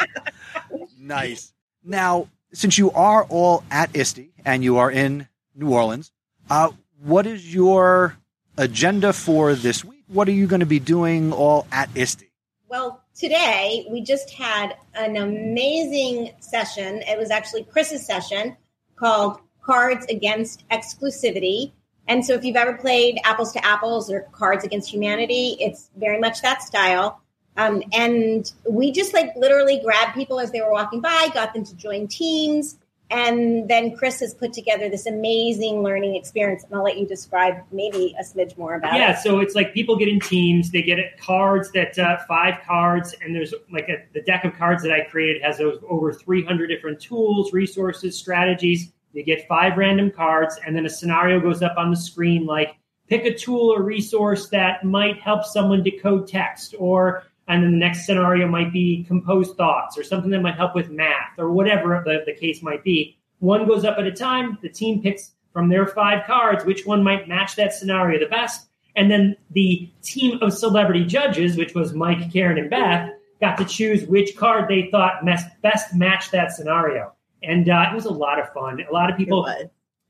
Nice. 1.01 1.53
Now, 1.83 2.27
since 2.53 2.77
you 2.77 2.91
are 2.91 3.25
all 3.25 3.63
at 3.69 3.95
ISTE 3.95 4.31
and 4.45 4.63
you 4.63 4.77
are 4.77 4.91
in 4.91 5.27
New 5.55 5.71
Orleans, 5.71 6.11
uh, 6.49 6.71
what 7.01 7.27
is 7.27 7.53
your 7.53 8.17
agenda 8.57 9.13
for 9.13 9.53
this 9.53 9.85
week? 9.85 10.03
What 10.07 10.27
are 10.27 10.33
you 10.33 10.47
going 10.47 10.59
to 10.59 10.65
be 10.65 10.79
doing 10.79 11.31
all 11.31 11.67
at 11.71 11.89
ISTE? 11.95 12.25
Well, 12.67 13.03
today 13.15 13.87
we 13.89 14.01
just 14.01 14.31
had 14.31 14.75
an 14.93 15.15
amazing 15.15 16.31
session. 16.39 17.01
It 17.07 17.17
was 17.17 17.31
actually 17.31 17.63
Chris's 17.63 18.05
session 18.05 18.57
called 18.95 19.39
Cards 19.61 20.05
Against 20.09 20.67
Exclusivity. 20.69 21.71
And 22.07 22.25
so, 22.25 22.33
if 22.33 22.43
you've 22.43 22.55
ever 22.55 22.73
played 22.73 23.19
Apples 23.23 23.53
to 23.53 23.63
Apples 23.63 24.11
or 24.11 24.21
Cards 24.31 24.63
Against 24.63 24.91
Humanity, 24.91 25.57
it's 25.59 25.91
very 25.95 26.19
much 26.19 26.41
that 26.41 26.63
style. 26.63 27.21
Um, 27.59 27.83
and 27.91 28.51
we 28.69 28.89
just 28.89 29.13
like 29.13 29.35
literally 29.35 29.81
grabbed 29.83 30.15
people 30.15 30.39
as 30.39 30.49
they 30.51 30.61
were 30.61 30.71
walking 30.71 31.01
by, 31.01 31.27
got 31.33 31.53
them 31.53 31.65
to 31.65 31.75
join 31.75 32.07
teams. 32.07 32.77
And 33.11 33.67
then 33.67 33.97
Chris 33.97 34.21
has 34.21 34.33
put 34.33 34.53
together 34.53 34.87
this 34.87 35.07
amazing 35.07 35.83
learning 35.83 36.15
experience. 36.15 36.63
And 36.63 36.73
I'll 36.73 36.83
let 36.83 36.97
you 36.97 37.05
describe 37.05 37.55
maybe 37.71 38.15
a 38.17 38.23
smidge 38.23 38.57
more 38.57 38.75
about 38.75 38.93
yeah, 38.93 38.97
it. 38.97 38.99
Yeah, 39.09 39.19
so 39.19 39.39
it's 39.39 39.55
like 39.55 39.73
people 39.73 39.97
get 39.97 40.07
in 40.07 40.21
teams. 40.21 40.71
They 40.71 40.83
get 40.83 40.99
cards 41.19 41.69
that 41.71 41.99
uh, 41.99 42.19
five 42.27 42.61
cards, 42.65 43.13
and 43.21 43.35
there's 43.35 43.53
like 43.71 43.89
a, 43.89 44.05
the 44.13 44.21
deck 44.21 44.45
of 44.45 44.53
cards 44.53 44.81
that 44.83 44.91
I 44.91 45.01
created 45.01 45.41
has 45.41 45.59
over 45.59 46.13
300 46.13 46.67
different 46.67 47.01
tools, 47.01 47.51
resources, 47.51 48.15
strategies. 48.15 48.93
You 49.11 49.23
get 49.23 49.47
five 49.47 49.75
random 49.75 50.11
cards, 50.11 50.57
and 50.65 50.75
then 50.75 50.85
a 50.85 50.89
scenario 50.89 51.41
goes 51.41 51.61
up 51.61 51.73
on 51.77 51.89
the 51.89 51.97
screen 51.97 52.45
like 52.45 52.75
pick 53.09 53.25
a 53.25 53.33
tool 53.33 53.73
or 53.73 53.81
resource 53.81 54.49
that 54.49 54.83
might 54.83 55.19
help 55.19 55.43
someone 55.43 55.81
decode 55.81 56.27
text, 56.27 56.75
or 56.77 57.23
and 57.49 57.63
then 57.63 57.71
the 57.71 57.77
next 57.77 58.05
scenario 58.05 58.47
might 58.47 58.71
be 58.71 59.03
composed 59.05 59.57
thoughts 59.57 59.97
or 59.97 60.03
something 60.03 60.29
that 60.29 60.41
might 60.41 60.55
help 60.55 60.75
with 60.75 60.91
math 60.91 61.37
or 61.37 61.51
whatever 61.51 62.01
the, 62.05 62.21
the 62.25 62.39
case 62.39 62.61
might 62.61 62.83
be. 62.83 63.17
One 63.39 63.67
goes 63.67 63.83
up 63.83 63.97
at 63.97 64.05
a 64.05 64.11
time. 64.11 64.59
The 64.61 64.69
team 64.69 65.01
picks 65.01 65.31
from 65.51 65.67
their 65.67 65.87
five 65.87 66.25
cards 66.27 66.63
which 66.63 66.85
one 66.85 67.03
might 67.03 67.27
match 67.27 67.55
that 67.55 67.73
scenario 67.73 68.19
the 68.19 68.27
best. 68.27 68.67
And 68.95 69.09
then 69.09 69.35
the 69.51 69.91
team 70.03 70.37
of 70.41 70.53
celebrity 70.53 71.05
judges, 71.05 71.57
which 71.57 71.73
was 71.73 71.93
Mike, 71.93 72.31
Karen, 72.31 72.59
and 72.59 72.69
Beth, 72.69 73.09
got 73.41 73.57
to 73.57 73.65
choose 73.65 74.05
which 74.05 74.37
card 74.37 74.69
they 74.69 74.89
thought 74.91 75.25
best, 75.25 75.95
matched 75.95 76.31
that 76.31 76.51
scenario. 76.51 77.13
And 77.41 77.67
uh, 77.67 77.85
it 77.91 77.95
was 77.95 78.05
a 78.05 78.11
lot 78.11 78.39
of 78.39 78.53
fun. 78.53 78.79
A 78.87 78.93
lot 78.93 79.09
of 79.09 79.17
people. 79.17 79.47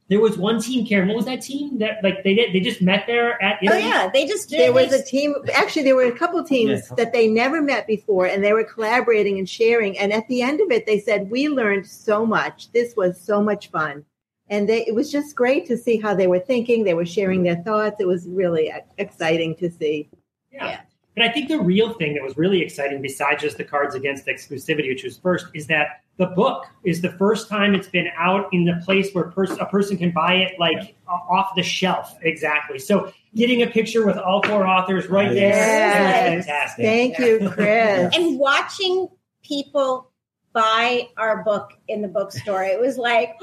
It 0.09 0.17
was. 0.17 0.31
There 0.31 0.37
was 0.37 0.37
one 0.37 0.61
team, 0.61 0.85
Karen. 0.85 1.07
What 1.07 1.17
was 1.17 1.25
that 1.25 1.41
team 1.41 1.77
that 1.79 2.03
like 2.03 2.23
they 2.23 2.33
did? 2.33 2.53
They 2.53 2.59
just 2.59 2.81
met 2.81 3.05
there 3.07 3.41
at. 3.41 3.59
Oh, 3.67 3.75
yeah. 3.75 4.09
They 4.11 4.25
just 4.25 4.49
did. 4.49 4.59
There 4.59 4.73
was 4.73 4.91
a 4.91 5.03
team. 5.03 5.35
Actually, 5.53 5.83
there 5.83 5.95
were 5.95 6.03
a 6.03 6.11
couple 6.17 6.43
teams 6.43 6.81
Yeah. 6.89 6.95
that 6.95 7.13
they 7.13 7.27
never 7.27 7.61
met 7.61 7.87
before, 7.87 8.25
and 8.25 8.43
they 8.43 8.53
were 8.53 8.63
collaborating 8.63 9.37
and 9.37 9.47
sharing. 9.47 9.97
And 9.97 10.11
at 10.11 10.27
the 10.27 10.41
end 10.41 10.61
of 10.61 10.71
it, 10.71 10.85
they 10.85 10.99
said, 10.99 11.29
"We 11.29 11.47
learned 11.47 11.87
so 11.87 12.25
much. 12.25 12.71
This 12.71 12.95
was 12.95 13.19
so 13.19 13.41
much 13.41 13.69
fun." 13.71 14.03
And 14.49 14.67
they, 14.67 14.83
it 14.87 14.95
was 14.95 15.11
just 15.11 15.35
great 15.35 15.67
to 15.67 15.77
see 15.77 15.97
how 15.97 16.15
they 16.15 16.25
were 16.25 16.39
thinking. 16.39 16.83
They 16.83 16.95
were 16.95 17.05
sharing 17.05 17.43
their 17.43 17.57
thoughts. 17.57 17.97
It 17.99 18.07
was 18.07 18.27
really 18.27 18.71
uh, 18.71 18.79
exciting 18.97 19.55
to 19.57 19.69
see. 19.69 20.09
Yeah. 20.51 20.65
Yeah. 20.65 20.81
But 21.19 21.27
I 21.27 21.33
think 21.33 21.49
the 21.49 21.59
real 21.59 21.93
thing 21.95 22.13
that 22.13 22.23
was 22.23 22.37
really 22.37 22.61
exciting, 22.61 23.01
besides 23.01 23.41
just 23.41 23.57
the 23.57 23.65
cards 23.65 23.93
against 23.93 24.25
exclusivity, 24.27 24.87
which 24.87 25.03
was 25.03 25.17
first, 25.17 25.47
is 25.53 25.67
that 25.67 26.01
the 26.15 26.27
book 26.27 26.65
is 26.85 27.01
the 27.01 27.11
first 27.11 27.49
time 27.49 27.75
it's 27.75 27.89
been 27.89 28.07
out 28.17 28.47
in 28.53 28.63
the 28.63 28.81
place 28.85 29.11
where 29.11 29.25
pers- 29.25 29.57
a 29.59 29.65
person 29.65 29.97
can 29.97 30.11
buy 30.11 30.35
it 30.35 30.57
like 30.59 30.95
o- 31.09 31.11
off 31.11 31.51
the 31.57 31.63
shelf. 31.63 32.17
Exactly. 32.21 32.79
So 32.79 33.11
getting 33.35 33.61
a 33.63 33.67
picture 33.67 34.05
with 34.05 34.15
all 34.17 34.41
four 34.43 34.65
authors 34.65 35.07
right 35.07 35.29
there 35.33 35.49
Yes. 35.49 36.37
was 36.37 36.45
fantastic. 36.45 36.85
Thank 36.85 37.19
you, 37.19 37.49
Chris. 37.49 38.15
and 38.15 38.39
watching 38.39 39.09
people 39.43 40.09
buy 40.53 41.09
our 41.17 41.43
book 41.43 41.71
in 41.89 42.01
the 42.01 42.07
bookstore 42.07 42.63
it 42.63 42.79
was 42.79 42.97
like 42.97 43.35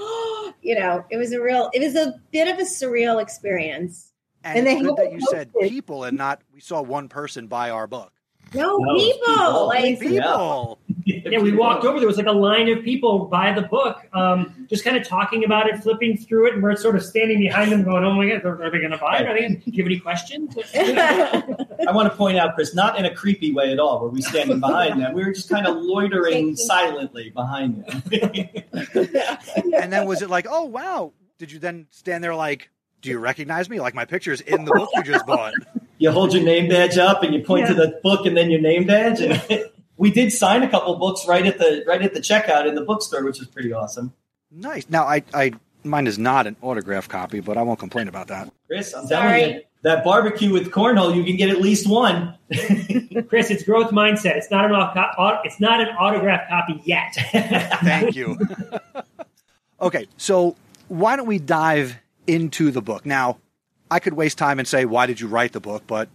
you 0.61 0.75
know 0.78 1.04
it 1.09 1.16
was 1.16 1.33
a 1.33 1.40
real 1.40 1.71
it 1.73 1.80
was 1.80 1.95
a 1.95 2.14
bit 2.33 2.49
of 2.49 2.59
a 2.59 2.62
surreal 2.62 3.23
experience 3.23 4.12
And, 4.46 4.58
And 4.58 4.66
they 4.66 4.74
it's 4.74 4.82
good 4.82 4.96
that 4.96 5.06
it 5.06 5.12
you 5.12 5.20
said 5.30 5.50
people 5.60 6.04
and 6.04 6.16
not 6.16 6.40
we 6.54 6.60
saw 6.60 6.80
one 6.82 7.08
person 7.08 7.46
buy 7.48 7.70
our 7.70 7.86
book. 7.86 8.12
no, 8.54 8.78
No, 8.78 8.94
people, 8.94 9.26
people. 9.26 9.66
like 9.66 10.00
People. 10.00 10.78
Yeah, 11.04 11.40
we 11.40 11.52
walked 11.52 11.84
over. 11.84 11.98
There 11.98 12.06
was 12.08 12.16
like 12.16 12.26
a 12.26 12.32
line 12.32 12.68
of 12.68 12.82
people 12.84 13.26
by 13.26 13.52
the 13.52 13.62
book, 13.62 14.02
um, 14.12 14.66
just 14.68 14.84
kind 14.84 14.96
of 14.96 15.06
talking 15.06 15.44
about 15.44 15.68
it, 15.68 15.76
flipping 15.82 16.16
through 16.16 16.48
it, 16.48 16.54
and 16.54 16.62
we're 16.62 16.74
sort 16.76 16.96
of 16.96 17.04
standing 17.04 17.40
behind 17.40 17.70
them, 17.72 17.82
going, 17.84 18.04
"Oh 18.04 18.14
my 18.14 18.28
god, 18.28 18.44
are 18.44 18.70
they 18.70 18.78
going 18.78 18.90
to 18.90 18.98
buy 18.98 19.18
it? 19.18 19.26
Are 19.26 19.34
they 19.34 19.42
gonna, 19.42 19.56
do 19.56 19.62
you 19.70 19.82
have 19.84 19.90
any 19.90 20.00
questions?" 20.00 20.56
I 20.74 21.92
want 21.92 22.10
to 22.10 22.16
point 22.16 22.38
out, 22.38 22.54
Chris, 22.54 22.74
not 22.74 22.98
in 22.98 23.04
a 23.04 23.14
creepy 23.14 23.52
way 23.52 23.72
at 23.72 23.78
all. 23.78 24.00
Were 24.00 24.08
we 24.10 24.20
standing 24.22 24.58
behind 24.60 25.00
them? 25.00 25.12
We 25.14 25.24
were 25.24 25.32
just 25.32 25.48
kind 25.48 25.66
of 25.66 25.76
loitering 25.76 26.56
silently 26.56 27.30
behind 27.30 27.84
them. 27.84 28.02
And 29.74 29.92
then 29.92 30.06
was 30.06 30.22
it 30.22 30.30
like, 30.30 30.46
oh 30.48 30.64
wow? 30.64 31.12
Did 31.38 31.52
you 31.52 31.58
then 31.58 31.86
stand 31.90 32.24
there 32.24 32.34
like, 32.34 32.70
do 33.06 33.12
you 33.12 33.18
recognize 33.20 33.70
me? 33.70 33.80
Like 33.80 33.94
my 33.94 34.04
picture's 34.04 34.40
in 34.40 34.64
the 34.64 34.72
book 34.72 34.90
you 34.94 35.02
just 35.04 35.25
bought. 35.28 35.54
you 35.96 36.10
hold 36.10 36.34
your 36.34 36.42
name 36.42 36.68
badge 36.68 36.98
up 36.98 37.22
and 37.22 37.32
you 37.32 37.42
point 37.42 37.68
to 37.68 37.75
the 37.75 37.98
book 38.02 38.26
and 38.26 38.36
then 38.36 38.50
your 38.50 38.60
name 38.60 38.84
badge. 38.84 39.20
And 39.20 39.40
we 39.96 40.10
did 40.10 40.32
sign 40.32 40.64
a 40.64 40.68
couple 40.68 40.96
books 40.96 41.25
right 41.26 41.46
at 41.46 41.56
the 41.58 41.84
right 41.86 42.02
at 42.02 42.12
the 42.14 42.20
checkout 42.20 42.68
in 42.68 42.75
the 42.75 42.82
bookstore, 42.82 43.25
which 43.25 43.40
is 43.40 43.46
pretty 43.46 43.72
awesome. 43.72 44.12
Nice. 44.50 44.90
Now 44.90 45.04
I, 45.04 45.22
I 45.32 45.52
mine 45.84 46.08
is 46.08 46.18
not 46.18 46.48
an 46.48 46.56
autograph 46.62 47.08
copy, 47.08 47.38
but 47.38 47.56
I 47.56 47.62
won't 47.62 47.78
complain 47.78 48.08
about 48.08 48.26
that. 48.26 48.52
Chris, 48.66 48.92
I'm 48.92 49.06
Sorry. 49.06 49.40
telling 49.40 49.54
you, 49.54 49.60
that 49.82 50.02
barbecue 50.02 50.52
with 50.52 50.72
cornhole, 50.72 51.14
you 51.14 51.22
can 51.22 51.36
get 51.36 51.48
at 51.48 51.60
least 51.60 51.88
one. 51.88 52.36
Chris, 53.28 53.52
it's 53.52 53.62
growth 53.62 53.92
mindset. 53.92 54.34
It's 54.36 54.50
not 54.50 54.64
an 54.64 54.72
au- 54.72 55.12
au- 55.16 55.40
it's 55.44 55.60
not 55.60 55.80
an 55.80 55.88
autograph 55.96 56.48
copy 56.48 56.82
yet. 56.84 57.14
Thank 57.30 58.16
you. 58.16 58.36
okay, 59.80 60.08
so 60.16 60.56
why 60.88 61.14
don't 61.14 61.26
we 61.28 61.38
dive 61.38 61.96
into 62.26 62.71
the 62.71 62.83
book? 62.83 63.06
Now, 63.06 63.38
I 63.90 64.00
could 64.00 64.14
waste 64.14 64.38
time 64.38 64.59
and 64.59 64.66
say, 64.66 64.85
why 64.85 65.06
did 65.06 65.21
you 65.21 65.28
write 65.28 65.52
the 65.52 65.61
book? 65.61 65.85
But 65.87 66.09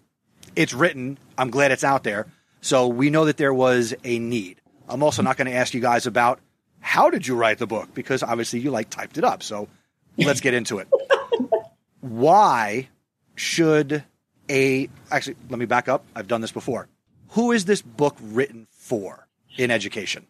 it's 0.56 0.74
written. 0.74 1.18
I'm 1.38 1.50
glad 1.50 1.72
it's 1.72 1.84
out 1.84 2.04
there. 2.04 2.28
So 2.62 2.88
we 2.88 3.10
know 3.10 3.26
that 3.26 3.38
there 3.38 3.54
was 3.54 3.94
a 4.04 4.20
need. 4.20 4.62
I'm 4.88 5.04
also 5.04 5.22
not 5.22 5.38
going 5.38 5.48
to 5.48 5.54
ask 5.54 5.74
you 5.74 5.82
guys 5.82 6.06
about 6.06 6.40
how 6.80 7.10
did 7.10 7.26
you 7.26 7.36
write 7.36 7.60
the 7.60 7.68
book 7.68 7.94
because 7.94 8.24
obviously 8.24 8.60
you 8.60 8.72
like 8.72 8.90
typed 8.90 9.18
it 9.18 9.24
up. 9.24 9.42
So 9.44 9.68
let's 10.18 10.42
get 10.42 10.54
into 10.54 10.80
it. 10.80 10.88
Why 12.02 12.90
should 13.36 14.04
a 14.52 14.90
actually 15.10 15.38
let 15.50 15.60
me 15.60 15.66
back 15.66 15.88
up. 15.88 16.04
I've 16.16 16.28
done 16.28 16.42
this 16.42 16.52
before. 16.52 16.88
Who 17.30 17.52
is 17.52 17.66
this 17.66 17.82
book 17.82 18.18
written 18.22 18.68
for 18.70 19.28
in 19.58 19.72
education? 19.72 20.28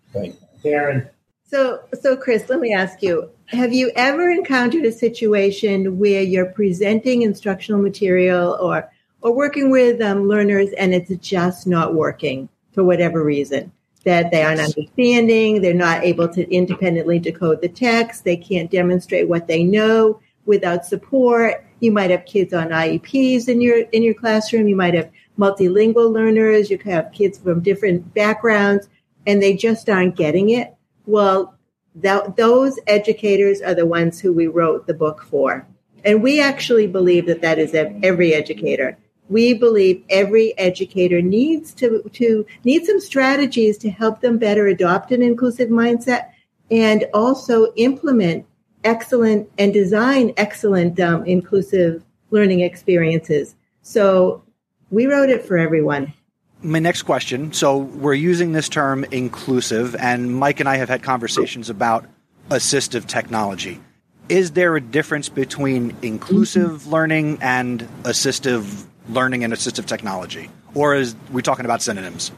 Karen, 0.61 1.09
So, 1.51 1.81
so 1.99 2.15
Chris, 2.15 2.47
let 2.47 2.61
me 2.61 2.73
ask 2.73 3.03
you: 3.03 3.29
Have 3.47 3.73
you 3.73 3.91
ever 3.97 4.29
encountered 4.29 4.85
a 4.85 4.91
situation 4.91 5.99
where 5.99 6.21
you're 6.21 6.45
presenting 6.45 7.23
instructional 7.23 7.81
material 7.81 8.57
or 8.61 8.89
or 9.19 9.35
working 9.35 9.69
with 9.69 10.01
um, 10.01 10.29
learners 10.29 10.69
and 10.77 10.93
it's 10.93 11.13
just 11.17 11.67
not 11.67 11.93
working 11.93 12.47
for 12.71 12.85
whatever 12.85 13.21
reason? 13.21 13.73
That 14.05 14.31
they 14.31 14.43
aren't 14.43 14.61
understanding, 14.61 15.61
they're 15.61 15.73
not 15.73 16.05
able 16.05 16.29
to 16.29 16.49
independently 16.49 17.19
decode 17.19 17.61
the 17.61 17.69
text, 17.69 18.23
they 18.23 18.37
can't 18.37 18.71
demonstrate 18.71 19.27
what 19.27 19.47
they 19.47 19.61
know 19.61 20.21
without 20.45 20.85
support. 20.85 21.65
You 21.81 21.91
might 21.91 22.11
have 22.11 22.25
kids 22.25 22.53
on 22.53 22.69
IEPs 22.69 23.49
in 23.49 23.59
your 23.59 23.79
in 23.91 24.03
your 24.03 24.13
classroom. 24.13 24.69
You 24.69 24.77
might 24.77 24.93
have 24.93 25.11
multilingual 25.37 26.13
learners. 26.13 26.69
You 26.69 26.77
could 26.77 26.93
have 26.93 27.11
kids 27.11 27.37
from 27.39 27.59
different 27.59 28.13
backgrounds, 28.13 28.87
and 29.27 29.41
they 29.41 29.53
just 29.53 29.89
aren't 29.89 30.15
getting 30.15 30.51
it. 30.51 30.77
Well, 31.05 31.55
that, 31.95 32.35
those 32.35 32.79
educators 32.87 33.61
are 33.61 33.73
the 33.73 33.85
ones 33.85 34.19
who 34.19 34.33
we 34.33 34.47
wrote 34.47 34.87
the 34.87 34.93
book 34.93 35.23
for. 35.23 35.67
And 36.03 36.23
we 36.23 36.41
actually 36.41 36.87
believe 36.87 37.25
that 37.27 37.41
that 37.41 37.59
is 37.59 37.73
every 37.75 38.33
educator. 38.33 38.97
We 39.29 39.53
believe 39.53 40.03
every 40.09 40.57
educator 40.57 41.21
needs 41.21 41.73
to, 41.75 42.09
to 42.13 42.45
need 42.63 42.85
some 42.85 42.99
strategies 42.99 43.77
to 43.79 43.89
help 43.89 44.21
them 44.21 44.37
better 44.37 44.67
adopt 44.67 45.11
an 45.11 45.21
inclusive 45.21 45.69
mindset 45.69 46.31
and 46.69 47.05
also 47.13 47.71
implement 47.75 48.45
excellent 48.83 49.49
and 49.57 49.73
design 49.73 50.33
excellent 50.37 50.99
um, 50.99 51.25
inclusive 51.25 52.03
learning 52.31 52.61
experiences. 52.61 53.55
So 53.83 54.43
we 54.89 55.05
wrote 55.05 55.29
it 55.29 55.45
for 55.45 55.57
everyone. 55.57 56.13
My 56.63 56.79
next 56.79 57.03
question 57.03 57.51
so 57.53 57.77
we're 57.77 58.13
using 58.13 58.51
this 58.51 58.69
term 58.69 59.03
inclusive 59.05 59.95
and 59.95 60.35
mike 60.35 60.59
and 60.59 60.69
i 60.69 60.77
have 60.77 60.89
had 60.89 61.01
conversations 61.03 61.69
about 61.69 62.05
assistive 62.49 63.05
technology 63.07 63.79
is 64.29 64.51
there 64.51 64.75
a 64.75 64.81
difference 64.81 65.29
between 65.29 65.95
inclusive 66.01 66.81
mm-hmm. 66.81 66.89
learning 66.89 67.37
and 67.41 67.81
assistive 68.03 68.85
learning 69.09 69.43
and 69.43 69.53
assistive 69.53 69.85
technology 69.85 70.49
or 70.73 70.95
is 70.95 71.15
we 71.31 71.41
talking 71.41 71.65
about 71.65 71.81
synonyms 71.81 72.31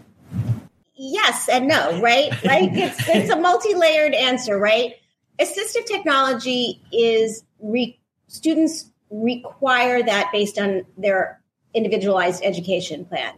yes 1.04 1.50
and 1.50 1.68
no, 1.68 2.02
right? 2.02 2.32
Like 2.44 2.72
it's 2.74 2.98
it's 3.08 3.30
a 3.30 3.40
multi-layered 3.40 4.14
answer, 4.14 4.58
right? 4.58 4.94
Assistive 5.40 5.86
technology 5.86 6.82
is 6.92 7.44
re- 7.60 8.00
students 8.28 8.90
require 9.10 10.04
that 10.04 10.30
based 10.32 10.58
on 10.58 10.86
their 10.98 11.42
individualized 11.74 12.44
education 12.44 13.06
plan. 13.06 13.34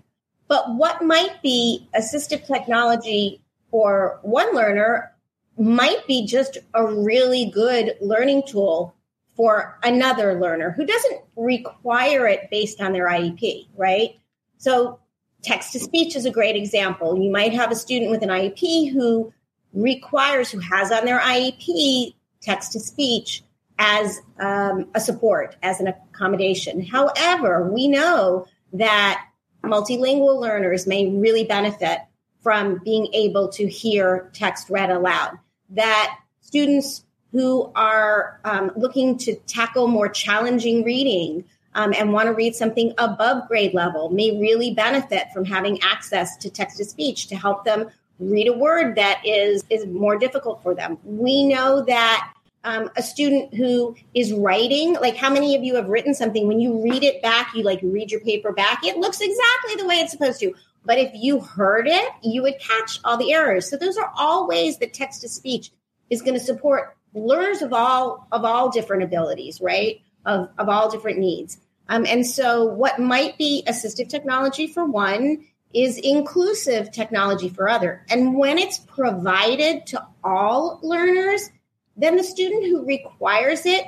But 0.47 0.75
what 0.75 1.03
might 1.03 1.41
be 1.41 1.87
assistive 1.95 2.45
technology 2.45 3.41
for 3.71 4.19
one 4.21 4.53
learner 4.55 5.11
might 5.57 6.05
be 6.07 6.25
just 6.25 6.57
a 6.73 6.85
really 6.85 7.45
good 7.45 7.95
learning 8.01 8.43
tool 8.47 8.95
for 9.35 9.79
another 9.83 10.39
learner 10.39 10.71
who 10.71 10.85
doesn't 10.85 11.21
require 11.35 12.27
it 12.27 12.49
based 12.49 12.81
on 12.81 12.93
their 12.93 13.07
IEP, 13.07 13.67
right? 13.75 14.11
So 14.57 14.99
text 15.41 15.73
to 15.73 15.79
speech 15.79 16.15
is 16.15 16.25
a 16.25 16.31
great 16.31 16.55
example. 16.55 17.21
You 17.21 17.31
might 17.31 17.53
have 17.53 17.71
a 17.71 17.75
student 17.75 18.11
with 18.11 18.23
an 18.23 18.29
IEP 18.29 18.91
who 18.91 19.33
requires, 19.73 20.49
who 20.49 20.59
has 20.59 20.91
on 20.91 21.05
their 21.05 21.19
IEP 21.19 22.15
text 22.41 22.71
to 22.73 22.79
speech 22.79 23.43
as 23.77 24.21
um, 24.39 24.87
a 24.95 25.01
support, 25.01 25.55
as 25.61 25.81
an 25.81 25.87
accommodation. 25.87 26.81
However, 26.81 27.69
we 27.69 27.87
know 27.87 28.47
that 28.73 29.25
multilingual 29.65 30.39
learners 30.39 30.87
may 30.87 31.09
really 31.09 31.43
benefit 31.43 31.99
from 32.41 32.79
being 32.83 33.07
able 33.13 33.47
to 33.49 33.67
hear 33.67 34.29
text 34.33 34.69
read 34.69 34.91
aloud. 34.91 35.39
That 35.69 36.19
students 36.41 37.03
who 37.31 37.71
are 37.75 38.39
um, 38.45 38.71
looking 38.75 39.17
to 39.17 39.35
tackle 39.47 39.87
more 39.87 40.07
challenging 40.07 40.83
reading 40.83 41.43
um, 41.73 41.93
and 41.97 42.13
want 42.13 42.27
to 42.27 42.33
read 42.33 42.55
something 42.55 42.93
above 42.97 43.47
grade 43.47 43.73
level 43.73 44.09
may 44.09 44.39
really 44.39 44.73
benefit 44.73 45.27
from 45.33 45.43
having 45.43 45.81
access 45.81 46.37
to 46.37 46.49
text 46.49 46.77
to 46.77 46.85
speech 46.85 47.27
to 47.27 47.35
help 47.35 47.65
them 47.65 47.89
read 48.19 48.47
a 48.47 48.53
word 48.53 48.95
that 48.95 49.21
is 49.25 49.65
is 49.69 49.85
more 49.87 50.17
difficult 50.17 50.63
for 50.63 50.73
them. 50.73 50.97
We 51.03 51.43
know 51.43 51.81
that 51.81 52.33
um, 52.65 52.89
a 52.97 53.03
student 53.03 53.53
who 53.53 53.95
is 54.13 54.33
writing, 54.33 54.93
like 54.95 55.15
how 55.15 55.29
many 55.29 55.55
of 55.55 55.63
you 55.63 55.75
have 55.75 55.87
written 55.87 56.13
something 56.13 56.47
when 56.47 56.59
you 56.59 56.83
read 56.83 57.03
it 57.03 57.21
back, 57.21 57.53
you 57.55 57.63
like 57.63 57.79
read 57.83 58.11
your 58.11 58.19
paper 58.21 58.51
back, 58.51 58.83
it 58.83 58.97
looks 58.97 59.21
exactly 59.21 59.75
the 59.75 59.87
way 59.87 59.95
it's 59.95 60.11
supposed 60.11 60.39
to. 60.41 60.53
But 60.83 60.97
if 60.97 61.11
you 61.13 61.39
heard 61.39 61.87
it, 61.87 62.09
you 62.21 62.41
would 62.41 62.59
catch 62.59 62.99
all 63.03 63.17
the 63.17 63.33
errors. 63.33 63.69
So 63.69 63.77
those 63.77 63.97
are 63.97 64.11
all 64.17 64.47
ways 64.47 64.79
that 64.79 64.93
text 64.93 65.21
to 65.21 65.29
speech 65.29 65.71
is 66.09 66.21
going 66.21 66.33
to 66.33 66.39
support 66.39 66.97
learners 67.13 67.61
of 67.61 67.71
all 67.71 68.27
of 68.31 68.43
all 68.43 68.69
different 68.69 69.03
abilities, 69.03 69.61
right? 69.61 70.01
Of 70.25 70.49
of 70.57 70.67
all 70.67 70.91
different 70.91 71.19
needs. 71.19 71.57
Um, 71.87 72.05
and 72.05 72.25
so, 72.25 72.65
what 72.65 72.99
might 72.99 73.37
be 73.37 73.63
assistive 73.67 74.09
technology 74.09 74.67
for 74.67 74.85
one 74.85 75.45
is 75.73 75.97
inclusive 75.97 76.91
technology 76.91 77.49
for 77.49 77.67
other. 77.69 78.05
And 78.09 78.35
when 78.35 78.57
it's 78.57 78.79
provided 78.79 79.85
to 79.87 80.05
all 80.23 80.79
learners, 80.81 81.49
then 81.95 82.15
the 82.15 82.23
student 82.23 82.65
who 82.65 82.85
requires 82.85 83.65
it 83.65 83.85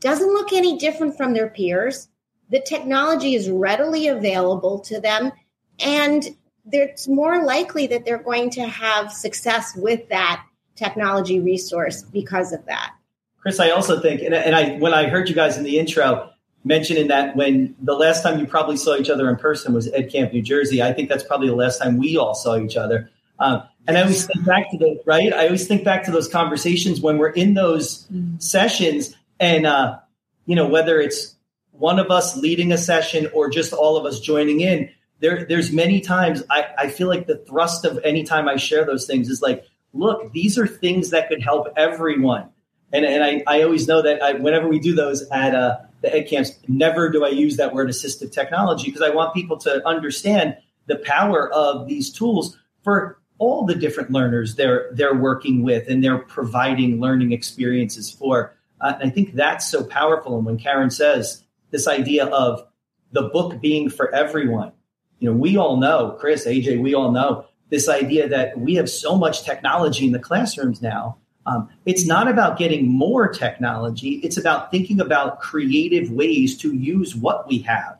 doesn't 0.00 0.32
look 0.32 0.52
any 0.52 0.78
different 0.78 1.16
from 1.16 1.32
their 1.32 1.48
peers. 1.48 2.08
The 2.50 2.60
technology 2.60 3.34
is 3.34 3.50
readily 3.50 4.08
available 4.08 4.78
to 4.80 5.00
them, 5.00 5.32
and 5.80 6.24
it's 6.70 7.08
more 7.08 7.44
likely 7.44 7.86
that 7.88 8.04
they're 8.04 8.22
going 8.22 8.50
to 8.50 8.66
have 8.66 9.12
success 9.12 9.74
with 9.76 10.08
that 10.08 10.44
technology 10.76 11.40
resource 11.40 12.02
because 12.02 12.52
of 12.52 12.64
that. 12.66 12.92
Chris, 13.38 13.60
I 13.60 13.70
also 13.70 14.00
think, 14.00 14.22
and, 14.22 14.34
and 14.34 14.54
I 14.54 14.76
when 14.78 14.92
I 14.92 15.08
heard 15.08 15.28
you 15.28 15.34
guys 15.34 15.56
in 15.56 15.64
the 15.64 15.78
intro 15.78 16.30
mentioning 16.64 17.06
that 17.06 17.36
when 17.36 17.74
the 17.80 17.94
last 17.94 18.22
time 18.22 18.40
you 18.40 18.46
probably 18.46 18.76
saw 18.76 18.96
each 18.96 19.08
other 19.08 19.30
in 19.30 19.36
person 19.36 19.72
was 19.72 19.90
Ed 19.92 20.10
Camp, 20.10 20.32
New 20.32 20.42
Jersey, 20.42 20.82
I 20.82 20.92
think 20.92 21.08
that's 21.08 21.22
probably 21.22 21.48
the 21.48 21.54
last 21.54 21.80
time 21.80 21.96
we 21.96 22.16
all 22.16 22.34
saw 22.34 22.58
each 22.58 22.76
other. 22.76 23.08
Um, 23.38 23.62
and 23.86 23.96
I 23.96 24.02
always 24.02 24.26
think 24.26 24.44
back 24.44 24.70
to 24.70 24.78
the 24.78 25.00
right. 25.06 25.32
I 25.32 25.46
always 25.46 25.68
think 25.68 25.84
back 25.84 26.04
to 26.04 26.10
those 26.10 26.28
conversations 26.28 27.00
when 27.00 27.18
we're 27.18 27.30
in 27.30 27.54
those 27.54 28.06
mm. 28.08 28.42
sessions, 28.42 29.14
and 29.38 29.66
uh, 29.66 29.98
you 30.44 30.56
know 30.56 30.66
whether 30.66 31.00
it's 31.00 31.36
one 31.78 31.98
of 31.98 32.10
us 32.10 32.36
leading 32.36 32.72
a 32.72 32.78
session 32.78 33.28
or 33.32 33.50
just 33.50 33.72
all 33.72 33.96
of 33.96 34.04
us 34.06 34.20
joining 34.20 34.60
in. 34.60 34.90
There, 35.20 35.44
there's 35.44 35.72
many 35.72 36.00
times 36.00 36.42
I, 36.50 36.66
I 36.78 36.88
feel 36.88 37.08
like 37.08 37.26
the 37.26 37.38
thrust 37.38 37.84
of 37.84 37.98
any 38.04 38.24
time 38.24 38.48
I 38.48 38.56
share 38.56 38.84
those 38.84 39.06
things 39.06 39.28
is 39.28 39.40
like, 39.40 39.64
look, 39.92 40.32
these 40.32 40.58
are 40.58 40.66
things 40.66 41.10
that 41.10 41.28
could 41.28 41.42
help 41.42 41.68
everyone. 41.76 42.50
And, 42.92 43.04
and 43.04 43.24
I, 43.24 43.42
I 43.46 43.62
always 43.62 43.88
know 43.88 44.02
that 44.02 44.22
I, 44.22 44.32
whenever 44.34 44.68
we 44.68 44.78
do 44.78 44.94
those 44.94 45.28
at 45.30 45.54
uh, 45.54 45.78
the 46.02 46.14
ed 46.14 46.24
camps, 46.24 46.52
never 46.68 47.10
do 47.10 47.24
I 47.24 47.30
use 47.30 47.56
that 47.56 47.74
word 47.74 47.88
assistive 47.88 48.30
technology 48.30 48.86
because 48.86 49.02
I 49.02 49.10
want 49.10 49.34
people 49.34 49.56
to 49.58 49.86
understand 49.86 50.56
the 50.86 50.96
power 50.96 51.52
of 51.52 51.88
these 51.88 52.10
tools 52.10 52.56
for 52.84 53.18
all 53.38 53.66
the 53.66 53.74
different 53.74 54.10
learners 54.10 54.54
they're 54.54 54.88
they're 54.92 55.14
working 55.14 55.62
with 55.62 55.88
and 55.88 56.02
they're 56.02 56.18
providing 56.18 57.00
learning 57.00 57.32
experiences 57.32 58.10
for. 58.10 58.54
Uh, 58.80 58.94
I 59.02 59.10
think 59.10 59.34
that's 59.34 59.66
so 59.66 59.84
powerful. 59.84 60.36
And 60.36 60.46
when 60.46 60.58
Karen 60.58 60.90
says 60.90 61.42
this 61.70 61.88
idea 61.88 62.26
of 62.26 62.66
the 63.12 63.22
book 63.22 63.60
being 63.60 63.88
for 63.88 64.14
everyone, 64.14 64.72
you 65.18 65.30
know, 65.30 65.36
we 65.36 65.56
all 65.56 65.78
know, 65.78 66.16
Chris, 66.18 66.46
AJ, 66.46 66.82
we 66.82 66.94
all 66.94 67.10
know 67.10 67.46
this 67.70 67.88
idea 67.88 68.28
that 68.28 68.58
we 68.58 68.74
have 68.74 68.88
so 68.88 69.16
much 69.16 69.44
technology 69.44 70.06
in 70.06 70.12
the 70.12 70.18
classrooms 70.18 70.82
now. 70.82 71.16
Um, 71.46 71.68
it's 71.84 72.06
not 72.06 72.28
about 72.28 72.58
getting 72.58 72.88
more 72.88 73.28
technology. 73.28 74.20
It's 74.22 74.36
about 74.36 74.70
thinking 74.70 75.00
about 75.00 75.40
creative 75.40 76.10
ways 76.10 76.56
to 76.58 76.74
use 76.74 77.14
what 77.14 77.46
we 77.46 77.58
have. 77.60 77.98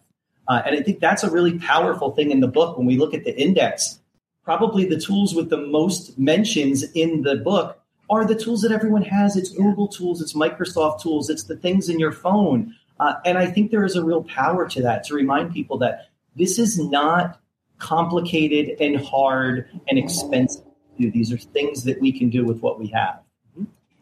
Uh, 0.49 0.62
and 0.66 0.77
I 0.77 0.83
think 0.83 1.01
that's 1.01 1.25
a 1.25 1.31
really 1.31 1.59
powerful 1.59 2.12
thing 2.12 2.31
in 2.31 2.40
the 2.40 2.49
book 2.49 2.77
when 2.77 2.87
we 2.87 2.96
look 2.96 3.14
at 3.14 3.25
the 3.25 3.37
index 3.40 4.01
probably 4.47 4.87
the 4.87 4.99
tools 4.99 5.35
with 5.35 5.51
the 5.51 5.59
most 5.59 6.19
mentions 6.19 6.85
in 6.93 7.23
the 7.23 7.35
book 7.37 7.83
are 8.09 8.25
the 8.25 8.35
tools 8.37 8.63
that 8.63 8.71
everyone 8.71 9.03
has. 9.03 9.37
It's 9.37 9.51
Google 9.51 9.89
tools, 9.89 10.23
it's 10.23 10.35
Microsoft 10.35 11.03
tools, 11.03 11.29
it's 11.29 11.43
the 11.43 11.57
things 11.57 11.89
in 11.89 11.99
your 11.99 12.13
phone. 12.13 12.75
Uh, 13.01 13.15
and 13.27 13.37
I 13.37 13.47
think 13.47 13.73
there 13.73 13.85
is 13.85 13.97
a 13.97 14.05
real 14.05 14.23
power 14.23 14.67
to 14.69 14.81
that 14.83 15.03
to 15.05 15.15
remind 15.15 15.53
people 15.53 15.77
that 15.79 16.09
this 16.37 16.61
is 16.61 16.79
not 16.79 17.41
complicated 17.79 18.81
and 18.81 18.97
hard 19.05 19.69
and 19.89 19.99
expensive 19.99 20.63
These 20.97 21.33
are 21.33 21.39
things 21.39 21.83
that 21.85 22.01
we 22.01 22.13
can 22.13 22.31
do 22.31 22.45
with 22.45 22.61
what 22.61 22.79
we 22.79 22.87
have. 22.89 23.21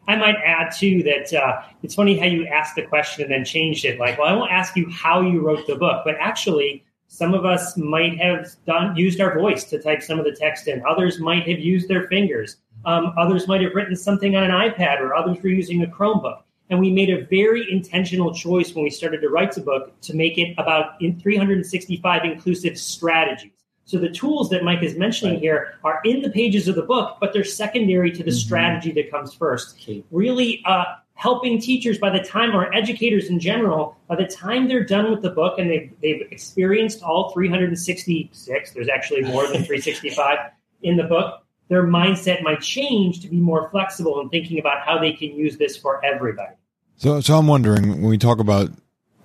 I 0.07 0.15
might 0.17 0.35
add 0.45 0.71
too 0.77 1.01
that 1.03 1.33
uh, 1.33 1.63
it's 1.81 1.95
funny 1.95 2.19
how 2.19 2.27
you 2.27 2.45
asked 2.45 2.75
the 2.75 2.83
question 2.83 3.23
and 3.23 3.33
then 3.33 3.43
changed 3.43 3.83
it. 3.83 3.99
Like, 3.99 4.19
well, 4.19 4.27
I 4.27 4.33
won't 4.33 4.51
ask 4.51 4.77
you 4.77 4.87
how 4.91 5.21
you 5.21 5.41
wrote 5.41 5.65
the 5.65 5.75
book, 5.75 6.03
but 6.05 6.15
actually, 6.19 6.84
some 7.07 7.33
of 7.33 7.45
us 7.45 7.77
might 7.77 8.19
have 8.19 8.49
done 8.65 8.95
used 8.95 9.21
our 9.21 9.37
voice 9.37 9.63
to 9.65 9.81
type 9.81 10.01
some 10.01 10.19
of 10.19 10.25
the 10.25 10.35
text 10.35 10.67
in. 10.67 10.83
Others 10.85 11.19
might 11.19 11.47
have 11.47 11.59
used 11.59 11.87
their 11.87 12.07
fingers. 12.07 12.57
Um, 12.85 13.13
others 13.17 13.47
might 13.47 13.61
have 13.61 13.73
written 13.73 13.95
something 13.95 14.35
on 14.35 14.43
an 14.43 14.51
iPad, 14.51 14.99
or 14.99 15.15
others 15.15 15.41
were 15.41 15.49
using 15.49 15.83
a 15.83 15.87
Chromebook. 15.87 16.41
And 16.69 16.79
we 16.79 16.91
made 16.91 17.09
a 17.09 17.25
very 17.25 17.71
intentional 17.71 18.33
choice 18.33 18.73
when 18.73 18.83
we 18.83 18.89
started 18.89 19.21
to 19.21 19.29
write 19.29 19.53
the 19.53 19.61
book 19.61 19.99
to 20.01 20.15
make 20.15 20.37
it 20.37 20.55
about 20.57 21.01
in 21.01 21.19
365 21.19 22.25
inclusive 22.25 22.77
strategies. 22.77 23.51
So 23.85 23.99
the 23.99 24.09
tools 24.09 24.49
that 24.49 24.63
Mike 24.63 24.81
is 24.81 24.97
mentioning 24.97 25.35
right. 25.35 25.43
here 25.43 25.79
are 25.83 26.01
in 26.05 26.23
the 26.23 26.29
pages 26.31 26.67
of 26.67 26.75
the 26.75 26.81
book, 26.81 27.17
but 27.21 27.33
they're 27.33 27.43
secondary 27.43 28.11
to 28.11 28.23
the 28.23 28.31
mm-hmm. 28.31 28.37
strategy 28.37 28.91
that 28.93 29.11
comes 29.11 29.33
first. 29.33 29.75
Okay. 29.75 30.03
Really 30.09 30.63
uh, 30.65 30.85
helping 31.15 31.59
teachers 31.59 31.97
by 31.97 32.09
the 32.09 32.23
time, 32.23 32.55
or 32.55 32.73
educators 32.73 33.29
in 33.29 33.39
general, 33.39 33.97
by 34.07 34.15
the 34.15 34.27
time 34.27 34.67
they're 34.67 34.83
done 34.83 35.09
with 35.09 35.21
the 35.21 35.29
book 35.29 35.57
and 35.57 35.69
they've, 35.69 35.91
they've 36.01 36.27
experienced 36.29 37.01
all 37.01 37.31
366, 37.31 38.71
there's 38.71 38.89
actually 38.89 39.23
more 39.23 39.43
than 39.43 39.63
365 39.63 40.37
in 40.83 40.97
the 40.97 41.03
book, 41.03 41.41
their 41.69 41.83
mindset 41.83 42.43
might 42.43 42.61
change 42.61 43.21
to 43.21 43.27
be 43.27 43.37
more 43.37 43.69
flexible 43.69 44.21
in 44.21 44.29
thinking 44.29 44.59
about 44.59 44.85
how 44.85 44.99
they 44.99 45.13
can 45.13 45.29
use 45.35 45.57
this 45.57 45.75
for 45.75 46.03
everybody. 46.05 46.53
So, 46.97 47.19
so 47.21 47.37
I'm 47.37 47.47
wondering 47.47 47.89
when 47.89 48.03
we 48.03 48.17
talk 48.17 48.39
about 48.39 48.69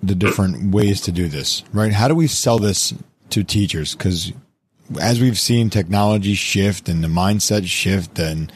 the 0.01 0.15
different 0.15 0.73
ways 0.73 1.01
to 1.01 1.11
do 1.11 1.27
this, 1.27 1.63
right? 1.71 1.93
How 1.93 2.07
do 2.07 2.15
we 2.15 2.27
sell 2.27 2.57
this 2.57 2.93
to 3.29 3.43
teachers? 3.43 3.95
Because 3.95 4.33
as 4.99 5.21
we've 5.21 5.39
seen 5.39 5.69
technology 5.69 6.33
shift 6.33 6.89
and 6.89 7.03
the 7.03 7.07
mindset 7.07 7.67
shift 7.67 8.17
and 8.17 8.51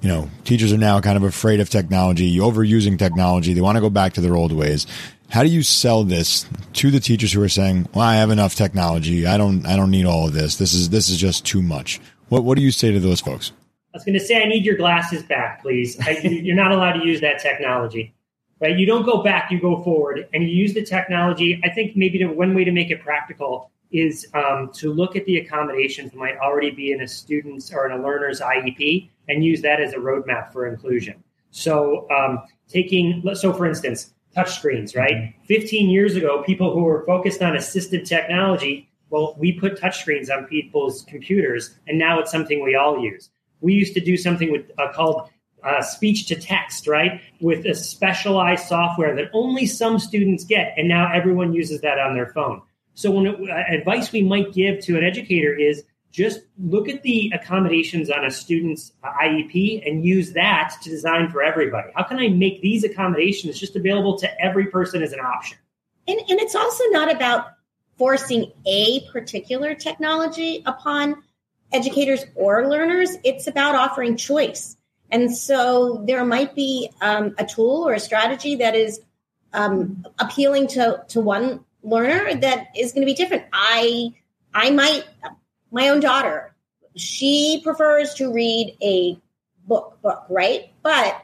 you 0.00 0.08
know, 0.08 0.30
teachers 0.44 0.72
are 0.72 0.78
now 0.78 1.00
kind 1.00 1.16
of 1.16 1.22
afraid 1.22 1.60
of 1.60 1.68
technology, 1.68 2.38
overusing 2.38 2.98
technology. 2.98 3.52
They 3.52 3.60
want 3.60 3.76
to 3.76 3.80
go 3.80 3.90
back 3.90 4.14
to 4.14 4.20
their 4.20 4.36
old 4.36 4.52
ways. 4.52 4.86
How 5.28 5.42
do 5.42 5.48
you 5.48 5.62
sell 5.62 6.04
this 6.04 6.46
to 6.74 6.90
the 6.90 7.00
teachers 7.00 7.32
who 7.32 7.42
are 7.42 7.48
saying, 7.48 7.88
"Well, 7.94 8.04
I 8.04 8.16
have 8.16 8.30
enough 8.30 8.54
technology. 8.54 9.26
I 9.26 9.36
don't, 9.36 9.64
I 9.66 9.76
don't 9.76 9.90
need 9.90 10.06
all 10.06 10.26
of 10.26 10.32
this. 10.32 10.56
This 10.56 10.74
is, 10.74 10.90
this 10.90 11.08
is 11.08 11.18
just 11.18 11.44
too 11.46 11.62
much." 11.62 12.00
What, 12.30 12.44
what 12.44 12.56
do 12.56 12.62
you 12.62 12.70
say 12.70 12.92
to 12.92 13.00
those 13.00 13.20
folks? 13.20 13.52
I 13.92 13.96
was 13.96 14.04
going 14.04 14.18
to 14.18 14.24
say, 14.24 14.40
I 14.40 14.46
need 14.46 14.64
your 14.64 14.76
glasses 14.76 15.24
back, 15.24 15.62
please. 15.62 15.98
I, 16.00 16.10
you're 16.22 16.56
not 16.56 16.70
allowed 16.70 16.92
to 16.92 17.04
use 17.04 17.20
that 17.22 17.40
technology, 17.40 18.14
right? 18.60 18.76
You 18.76 18.86
don't 18.86 19.04
go 19.04 19.22
back, 19.22 19.50
you 19.50 19.60
go 19.60 19.82
forward, 19.82 20.28
and 20.32 20.44
you 20.44 20.48
use 20.48 20.74
the 20.74 20.84
technology. 20.84 21.60
I 21.64 21.70
think 21.70 21.96
maybe 21.96 22.18
the 22.18 22.26
one 22.26 22.54
way 22.54 22.62
to 22.62 22.70
make 22.70 22.90
it 22.90 23.02
practical 23.02 23.72
is 23.90 24.28
um, 24.34 24.70
to 24.74 24.92
look 24.92 25.16
at 25.16 25.24
the 25.24 25.38
accommodations 25.38 26.12
that 26.12 26.16
might 26.16 26.36
already 26.38 26.70
be 26.70 26.92
in 26.92 27.00
a 27.00 27.08
student's 27.08 27.72
or 27.72 27.84
in 27.86 27.98
a 27.98 28.00
learner's 28.00 28.40
IEP 28.40 29.08
and 29.30 29.44
use 29.44 29.62
that 29.62 29.80
as 29.80 29.92
a 29.92 29.96
roadmap 29.96 30.52
for 30.52 30.66
inclusion. 30.66 31.22
So, 31.50 32.08
um, 32.10 32.40
taking, 32.68 33.22
so 33.34 33.52
for 33.52 33.66
instance, 33.66 34.12
touchscreens, 34.36 34.96
right? 34.96 35.14
Mm-hmm. 35.14 35.44
15 35.46 35.90
years 35.90 36.16
ago, 36.16 36.42
people 36.44 36.72
who 36.72 36.82
were 36.82 37.04
focused 37.06 37.42
on 37.42 37.54
assistive 37.54 38.06
technology, 38.06 38.88
well, 39.10 39.34
we 39.38 39.52
put 39.52 39.80
touchscreens 39.80 40.30
on 40.30 40.44
people's 40.44 41.02
computers, 41.02 41.76
and 41.88 41.98
now 41.98 42.20
it's 42.20 42.30
something 42.30 42.62
we 42.62 42.76
all 42.76 43.02
use. 43.02 43.30
We 43.60 43.74
used 43.74 43.94
to 43.94 44.00
do 44.00 44.16
something 44.16 44.52
with 44.52 44.70
uh, 44.78 44.92
called 44.92 45.28
uh, 45.64 45.82
speech 45.82 46.26
to 46.26 46.36
text, 46.36 46.86
right? 46.86 47.20
With 47.40 47.66
a 47.66 47.74
specialized 47.74 48.66
software 48.66 49.14
that 49.16 49.30
only 49.32 49.66
some 49.66 49.98
students 49.98 50.44
get, 50.44 50.72
and 50.76 50.88
now 50.88 51.12
everyone 51.12 51.52
uses 51.52 51.80
that 51.82 51.98
on 51.98 52.14
their 52.14 52.28
phone. 52.28 52.62
So, 52.94 53.10
when 53.10 53.26
it, 53.26 53.50
uh, 53.50 53.74
advice 53.74 54.12
we 54.12 54.22
might 54.22 54.52
give 54.52 54.80
to 54.84 54.96
an 54.96 55.04
educator 55.04 55.54
is 55.54 55.84
just 56.10 56.40
look 56.58 56.88
at 56.88 57.02
the 57.02 57.32
accommodations 57.32 58.10
on 58.10 58.24
a 58.24 58.30
student's 58.30 58.92
uh, 59.04 59.08
IEP 59.22 59.86
and 59.88 60.04
use 60.04 60.32
that 60.32 60.74
to 60.82 60.90
design 60.90 61.30
for 61.30 61.42
everybody. 61.42 61.90
How 61.94 62.02
can 62.02 62.18
I 62.18 62.28
make 62.28 62.60
these 62.62 62.84
accommodations 62.84 63.58
just 63.58 63.76
available 63.76 64.18
to 64.18 64.40
every 64.40 64.66
person 64.66 65.02
as 65.02 65.12
an 65.12 65.20
option? 65.20 65.58
And, 66.08 66.18
and 66.18 66.40
it's 66.40 66.54
also 66.54 66.84
not 66.88 67.14
about 67.14 67.46
forcing 67.96 68.50
a 68.66 69.08
particular 69.12 69.74
technology 69.74 70.62
upon 70.66 71.22
educators 71.72 72.24
or 72.34 72.68
learners. 72.68 73.10
It's 73.22 73.46
about 73.46 73.76
offering 73.76 74.16
choice. 74.16 74.76
And 75.12 75.34
so 75.34 76.02
there 76.06 76.24
might 76.24 76.54
be 76.54 76.90
um, 77.00 77.34
a 77.38 77.44
tool 77.44 77.86
or 77.86 77.94
a 77.94 78.00
strategy 78.00 78.56
that 78.56 78.74
is 78.74 79.00
um, 79.52 80.04
appealing 80.18 80.68
to, 80.68 81.04
to 81.08 81.20
one 81.20 81.64
learner 81.82 82.34
that 82.34 82.68
is 82.76 82.92
going 82.92 83.02
to 83.02 83.06
be 83.06 83.14
different. 83.14 83.44
I 83.52 84.14
I 84.52 84.70
might 84.70 85.04
my 85.70 85.88
own 85.88 86.00
daughter, 86.00 86.54
she 86.96 87.60
prefers 87.62 88.14
to 88.14 88.32
read 88.32 88.76
a 88.82 89.18
book, 89.66 89.98
book, 90.02 90.24
right? 90.28 90.72
But 90.82 91.22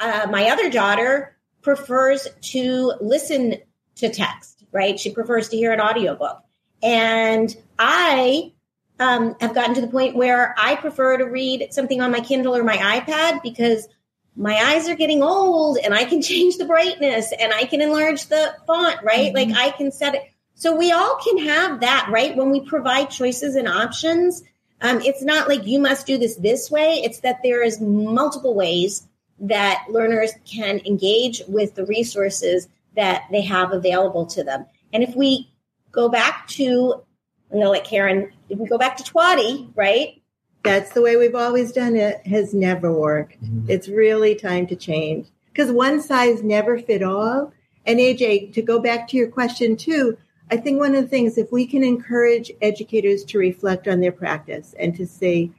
uh, 0.00 0.28
my 0.30 0.50
other 0.50 0.70
daughter 0.70 1.36
prefers 1.62 2.28
to 2.40 2.94
listen 3.00 3.56
to 3.96 4.08
text, 4.08 4.64
right? 4.72 4.98
She 4.98 5.10
prefers 5.10 5.48
to 5.50 5.56
hear 5.56 5.72
an 5.72 5.80
audiobook. 5.80 6.42
And 6.82 7.54
I 7.78 8.52
um, 9.00 9.36
have 9.40 9.54
gotten 9.54 9.74
to 9.74 9.80
the 9.80 9.88
point 9.88 10.16
where 10.16 10.54
I 10.58 10.76
prefer 10.76 11.18
to 11.18 11.24
read 11.24 11.72
something 11.72 12.00
on 12.00 12.10
my 12.10 12.20
Kindle 12.20 12.56
or 12.56 12.62
my 12.62 12.76
iPad 12.76 13.42
because 13.42 13.88
my 14.36 14.54
eyes 14.54 14.88
are 14.88 14.94
getting 14.94 15.22
old 15.22 15.78
and 15.78 15.92
I 15.92 16.04
can 16.04 16.22
change 16.30 16.56
the 16.56 16.64
brightness 16.64 17.32
and 17.38 17.52
I 17.52 17.64
can 17.64 17.80
enlarge 17.80 18.26
the 18.26 18.54
font, 18.66 19.02
right? 19.02 19.32
Mm-hmm. 19.34 19.52
Like 19.52 19.58
I 19.58 19.76
can 19.76 19.92
set 19.92 20.14
it. 20.14 20.22
So 20.58 20.74
we 20.74 20.90
all 20.90 21.16
can 21.22 21.38
have 21.38 21.80
that, 21.80 22.08
right? 22.10 22.36
When 22.36 22.50
we 22.50 22.60
provide 22.60 23.10
choices 23.10 23.54
and 23.54 23.68
options, 23.68 24.42
um, 24.80 25.00
it's 25.02 25.22
not 25.22 25.48
like 25.48 25.64
you 25.68 25.78
must 25.78 26.04
do 26.04 26.18
this 26.18 26.34
this 26.34 26.68
way. 26.68 26.94
It's 27.04 27.20
that 27.20 27.38
there 27.44 27.62
is 27.62 27.80
multiple 27.80 28.56
ways 28.56 29.06
that 29.38 29.84
learners 29.88 30.32
can 30.44 30.80
engage 30.84 31.42
with 31.46 31.76
the 31.76 31.86
resources 31.86 32.66
that 32.96 33.22
they 33.30 33.42
have 33.42 33.72
available 33.72 34.26
to 34.26 34.42
them. 34.42 34.66
And 34.92 35.04
if 35.04 35.14
we 35.14 35.48
go 35.92 36.08
back 36.08 36.48
to, 36.48 37.04
I'm 37.52 37.58
going 37.58 37.62
to 37.62 37.70
let 37.70 37.84
Karen, 37.84 38.32
if 38.48 38.58
we 38.58 38.66
go 38.66 38.78
back 38.78 38.96
to 38.96 39.04
TWADI, 39.04 39.70
right? 39.76 40.20
That's 40.64 40.90
the 40.90 41.02
way 41.02 41.14
we've 41.14 41.36
always 41.36 41.70
done 41.70 41.94
it, 41.94 42.26
has 42.26 42.52
never 42.52 42.92
worked. 42.92 43.40
Mm-hmm. 43.44 43.70
It's 43.70 43.86
really 43.86 44.34
time 44.34 44.66
to 44.66 44.74
change 44.74 45.28
because 45.52 45.70
one 45.70 46.02
size 46.02 46.42
never 46.42 46.80
fit 46.80 47.04
all. 47.04 47.52
And 47.86 48.00
AJ, 48.00 48.54
to 48.54 48.62
go 48.62 48.80
back 48.80 49.06
to 49.08 49.16
your 49.16 49.28
question 49.28 49.76
too, 49.76 50.18
I 50.50 50.56
think 50.56 50.80
one 50.80 50.94
of 50.94 51.02
the 51.02 51.08
things, 51.08 51.36
if 51.36 51.52
we 51.52 51.66
can 51.66 51.84
encourage 51.84 52.50
educators 52.62 53.24
to 53.24 53.38
reflect 53.38 53.86
on 53.86 54.00
their 54.00 54.12
practice 54.12 54.74
and 54.78 54.96
to 54.96 55.06
say, 55.06 55.50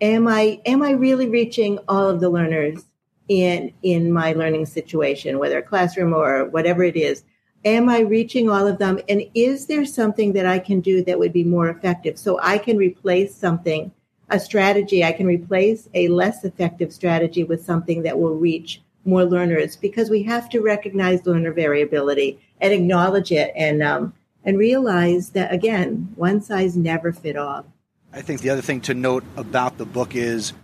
am 0.00 0.26
I, 0.26 0.60
am 0.64 0.82
I 0.82 0.92
really 0.92 1.28
reaching 1.28 1.78
all 1.86 2.08
of 2.08 2.20
the 2.20 2.30
learners 2.30 2.84
in, 3.28 3.72
in 3.82 4.10
my 4.10 4.32
learning 4.32 4.66
situation, 4.66 5.38
whether 5.38 5.58
a 5.58 5.62
classroom 5.62 6.14
or 6.14 6.46
whatever 6.46 6.82
it 6.82 6.96
is? 6.96 7.24
Am 7.66 7.90
I 7.90 8.00
reaching 8.00 8.48
all 8.48 8.66
of 8.66 8.78
them? 8.78 9.00
And 9.08 9.22
is 9.34 9.66
there 9.66 9.84
something 9.84 10.32
that 10.32 10.46
I 10.46 10.58
can 10.60 10.80
do 10.80 11.04
that 11.04 11.18
would 11.18 11.32
be 11.32 11.44
more 11.44 11.68
effective? 11.68 12.18
So 12.18 12.38
I 12.42 12.56
can 12.56 12.78
replace 12.78 13.34
something, 13.34 13.92
a 14.30 14.40
strategy, 14.40 15.04
I 15.04 15.12
can 15.12 15.26
replace 15.26 15.90
a 15.92 16.08
less 16.08 16.44
effective 16.44 16.92
strategy 16.92 17.44
with 17.44 17.64
something 17.64 18.02
that 18.04 18.18
will 18.18 18.36
reach 18.36 18.80
more 19.04 19.24
learners 19.24 19.76
because 19.76 20.08
we 20.08 20.22
have 20.22 20.48
to 20.50 20.60
recognize 20.60 21.26
learner 21.26 21.52
variability 21.52 22.40
and 22.60 22.72
acknowledge 22.72 23.32
it 23.32 23.52
and 23.56 23.82
um, 23.82 24.12
and 24.48 24.56
realize 24.56 25.30
that, 25.30 25.52
again, 25.52 26.10
one 26.16 26.40
size 26.40 26.74
never 26.74 27.12
fit 27.12 27.36
all. 27.36 27.66
I 28.14 28.22
think 28.22 28.40
the 28.40 28.48
other 28.48 28.62
thing 28.62 28.80
to 28.82 28.94
note 28.94 29.22
about 29.36 29.76
the 29.76 29.84
book 29.84 30.16
is 30.16 30.54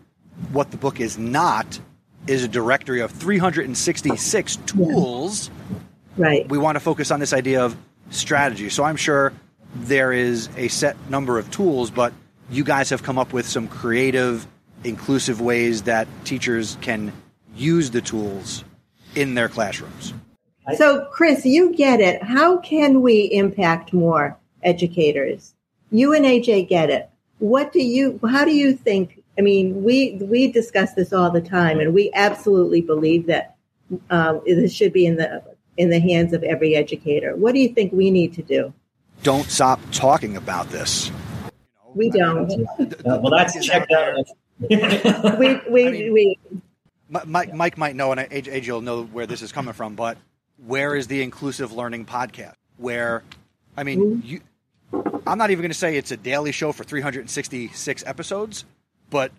what 0.53 0.71
the 0.71 0.79
book 0.79 1.01
is 1.01 1.19
not 1.19 1.79
is 2.27 2.43
a 2.43 2.49
directory 2.49 3.03
of 3.03 3.11
366 3.11 4.57
tools. 4.65 5.51
Yeah. 5.51 6.25
Right. 6.25 6.49
We 6.49 6.57
want 6.57 6.77
to 6.77 6.81
focus 6.81 7.11
on 7.11 7.21
this 7.21 7.35
idea 7.35 7.63
of 7.63 7.77
strategy. 8.09 8.71
So 8.71 8.85
I'm 8.85 8.97
sure 8.97 9.35
there 9.75 10.15
is 10.15 10.49
a 10.57 10.69
set 10.69 10.97
number 11.11 11.39
of 11.39 11.51
tools, 11.51 11.91
but 11.91 12.15
you 12.49 12.65
guys 12.65 12.89
have 12.89 13.03
come 13.03 13.19
up 13.19 13.35
with 13.35 13.47
some 13.47 13.69
creative, 13.69 14.47
inclusive 14.83 15.43
ways 15.43 15.83
that 15.83 16.09
teachers 16.25 16.79
can 16.81 17.13
use 17.55 17.91
the 17.91 18.01
tools 18.01 18.65
in 19.15 19.35
their 19.35 19.51
classrooms. 19.51 20.15
So, 20.77 21.05
Chris, 21.13 21.45
you 21.45 21.75
get 21.75 22.01
it. 22.01 22.23
How 22.23 22.57
can 22.59 23.03
we 23.03 23.25
impact 23.33 23.93
more 23.93 24.39
educators? 24.63 25.55
You 25.91 26.15
and 26.15 26.25
AJ 26.25 26.69
get 26.69 26.89
it. 26.89 27.11
What 27.39 27.73
do 27.73 27.83
you? 27.83 28.19
How 28.29 28.45
do 28.45 28.55
you 28.55 28.73
think? 28.73 29.23
I 29.39 29.43
mean, 29.43 29.85
we 29.85 30.15
we 30.23 30.51
discuss 30.51 30.95
this 30.95 31.13
all 31.13 31.31
the 31.31 31.43
time, 31.43 31.81
and 31.81 31.93
we 31.93 32.11
absolutely 32.15 32.81
believe 32.81 33.27
that 33.27 33.57
uh, 34.09 34.39
this 34.47 34.73
should 34.73 34.93
be 34.93 35.05
in 35.05 35.17
the 35.17 35.43
in 35.77 35.91
the 35.91 36.01
hands 36.01 36.33
of 36.33 36.43
every 36.43 36.75
educator. 36.75 37.37
What 37.37 37.53
do 37.53 37.61
you 37.61 37.69
think 37.69 37.93
we 37.93 38.11
need 38.11 38.33
to 38.35 38.43
do? 38.43 38.73
Don't 39.23 39.47
stop 39.47 39.81
talking 39.93 40.37
about 40.37 40.71
this. 40.71 41.11
We 41.95 42.11
don't. 42.11 42.51
Uh, 42.79 42.87
well, 43.05 43.31
that's 43.31 43.65
checked 43.65 43.93
out. 43.93 44.25
we 44.59 45.61
we 45.69 45.87
I 45.87 45.91
mean, 45.91 46.13
we. 46.13 46.39
Mike, 47.27 47.55
Mike 47.55 47.79
might 47.79 47.95
know, 47.95 48.13
and 48.13 48.21
AJ 48.21 48.69
will 48.69 48.81
know 48.81 49.05
where 49.05 49.27
this 49.27 49.43
is 49.43 49.53
coming 49.53 49.75
from, 49.75 49.95
but 49.95 50.17
where 50.67 50.95
is 50.95 51.07
the 51.07 51.23
inclusive 51.23 51.73
learning 51.73 52.07
podcast? 52.07 52.55
Where, 52.77 53.23
I 53.77 53.85
mean, 53.85 54.23
you, 54.25 54.41
I'm 55.27 55.39
not 55.39 55.51
even 55.51 55.63
going 55.63 55.71
to 55.71 55.79
say 55.79 55.97
it's 55.97 56.11
a 56.11 56.17
daily 56.17 56.53
show 56.53 56.73
for 56.73 56.85
366 56.85 58.05
episodes, 58.07 58.65
but 59.11 59.33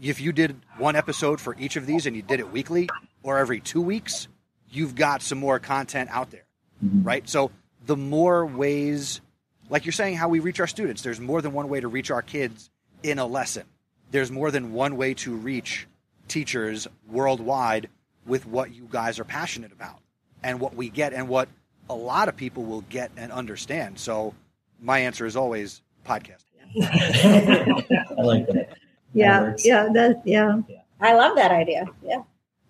if 0.00 0.20
you 0.20 0.32
did 0.32 0.56
one 0.76 0.96
episode 0.96 1.40
for 1.40 1.56
each 1.58 1.76
of 1.76 1.86
these 1.86 2.06
and 2.06 2.14
you 2.14 2.22
did 2.22 2.40
it 2.40 2.50
weekly 2.52 2.88
or 3.22 3.38
every 3.38 3.60
two 3.60 3.80
weeks, 3.80 4.28
you've 4.70 4.94
got 4.94 5.22
some 5.22 5.38
more 5.38 5.58
content 5.58 6.10
out 6.10 6.30
there, 6.30 6.44
mm-hmm. 6.84 7.02
right? 7.02 7.28
So 7.28 7.50
the 7.86 7.96
more 7.96 8.46
ways, 8.46 9.20
like 9.68 9.84
you're 9.84 9.92
saying, 9.92 10.16
how 10.16 10.28
we 10.28 10.40
reach 10.40 10.60
our 10.60 10.66
students, 10.66 11.02
there's 11.02 11.20
more 11.20 11.42
than 11.42 11.52
one 11.52 11.68
way 11.68 11.80
to 11.80 11.88
reach 11.88 12.10
our 12.10 12.22
kids 12.22 12.70
in 13.02 13.18
a 13.18 13.26
lesson. 13.26 13.64
There's 14.10 14.30
more 14.30 14.50
than 14.50 14.72
one 14.72 14.96
way 14.96 15.14
to 15.14 15.34
reach 15.34 15.86
teachers 16.28 16.86
worldwide 17.10 17.88
with 18.26 18.46
what 18.46 18.74
you 18.74 18.86
guys 18.90 19.18
are 19.18 19.24
passionate 19.24 19.72
about 19.72 20.00
and 20.42 20.60
what 20.60 20.74
we 20.74 20.88
get 20.88 21.12
and 21.12 21.28
what 21.28 21.48
a 21.90 21.94
lot 21.94 22.28
of 22.28 22.36
people 22.36 22.64
will 22.64 22.82
get 22.82 23.10
and 23.16 23.32
understand. 23.32 23.98
So 23.98 24.34
my 24.80 25.00
answer 25.00 25.26
is 25.26 25.36
always 25.36 25.82
podcast. 26.06 26.44
I 26.80 28.22
like 28.22 28.46
that. 28.46 28.76
Yeah, 29.14 29.40
that 29.40 29.64
yeah, 29.64 29.88
that 29.92 30.22
yeah. 30.24 30.60
I 31.00 31.14
love 31.14 31.36
that 31.36 31.50
idea. 31.50 31.86
Yeah. 32.02 32.22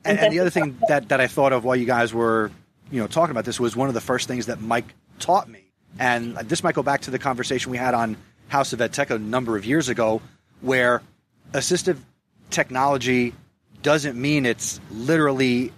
And, 0.04 0.18
and 0.18 0.32
the 0.32 0.40
other 0.40 0.50
thing 0.50 0.78
that, 0.88 1.08
that 1.08 1.20
I 1.20 1.26
thought 1.26 1.52
of 1.52 1.64
while 1.64 1.76
you 1.76 1.84
guys 1.86 2.14
were, 2.14 2.50
you 2.90 3.00
know, 3.00 3.06
talking 3.06 3.32
about 3.32 3.44
this 3.44 3.58
was 3.58 3.74
one 3.74 3.88
of 3.88 3.94
the 3.94 4.00
first 4.00 4.28
things 4.28 4.46
that 4.46 4.60
Mike 4.60 4.94
taught 5.18 5.48
me. 5.48 5.64
And 5.98 6.36
this 6.36 6.62
might 6.62 6.74
go 6.74 6.82
back 6.82 7.02
to 7.02 7.10
the 7.10 7.18
conversation 7.18 7.72
we 7.72 7.76
had 7.76 7.94
on 7.94 8.16
House 8.46 8.72
of 8.72 8.80
Ed 8.80 8.92
Tech 8.92 9.10
a 9.10 9.18
number 9.18 9.56
of 9.56 9.66
years 9.66 9.88
ago, 9.88 10.22
where 10.60 11.02
assistive 11.52 11.98
technology 12.50 13.34
doesn't 13.82 14.20
mean 14.20 14.46
it's 14.46 14.80
literally 14.90 15.72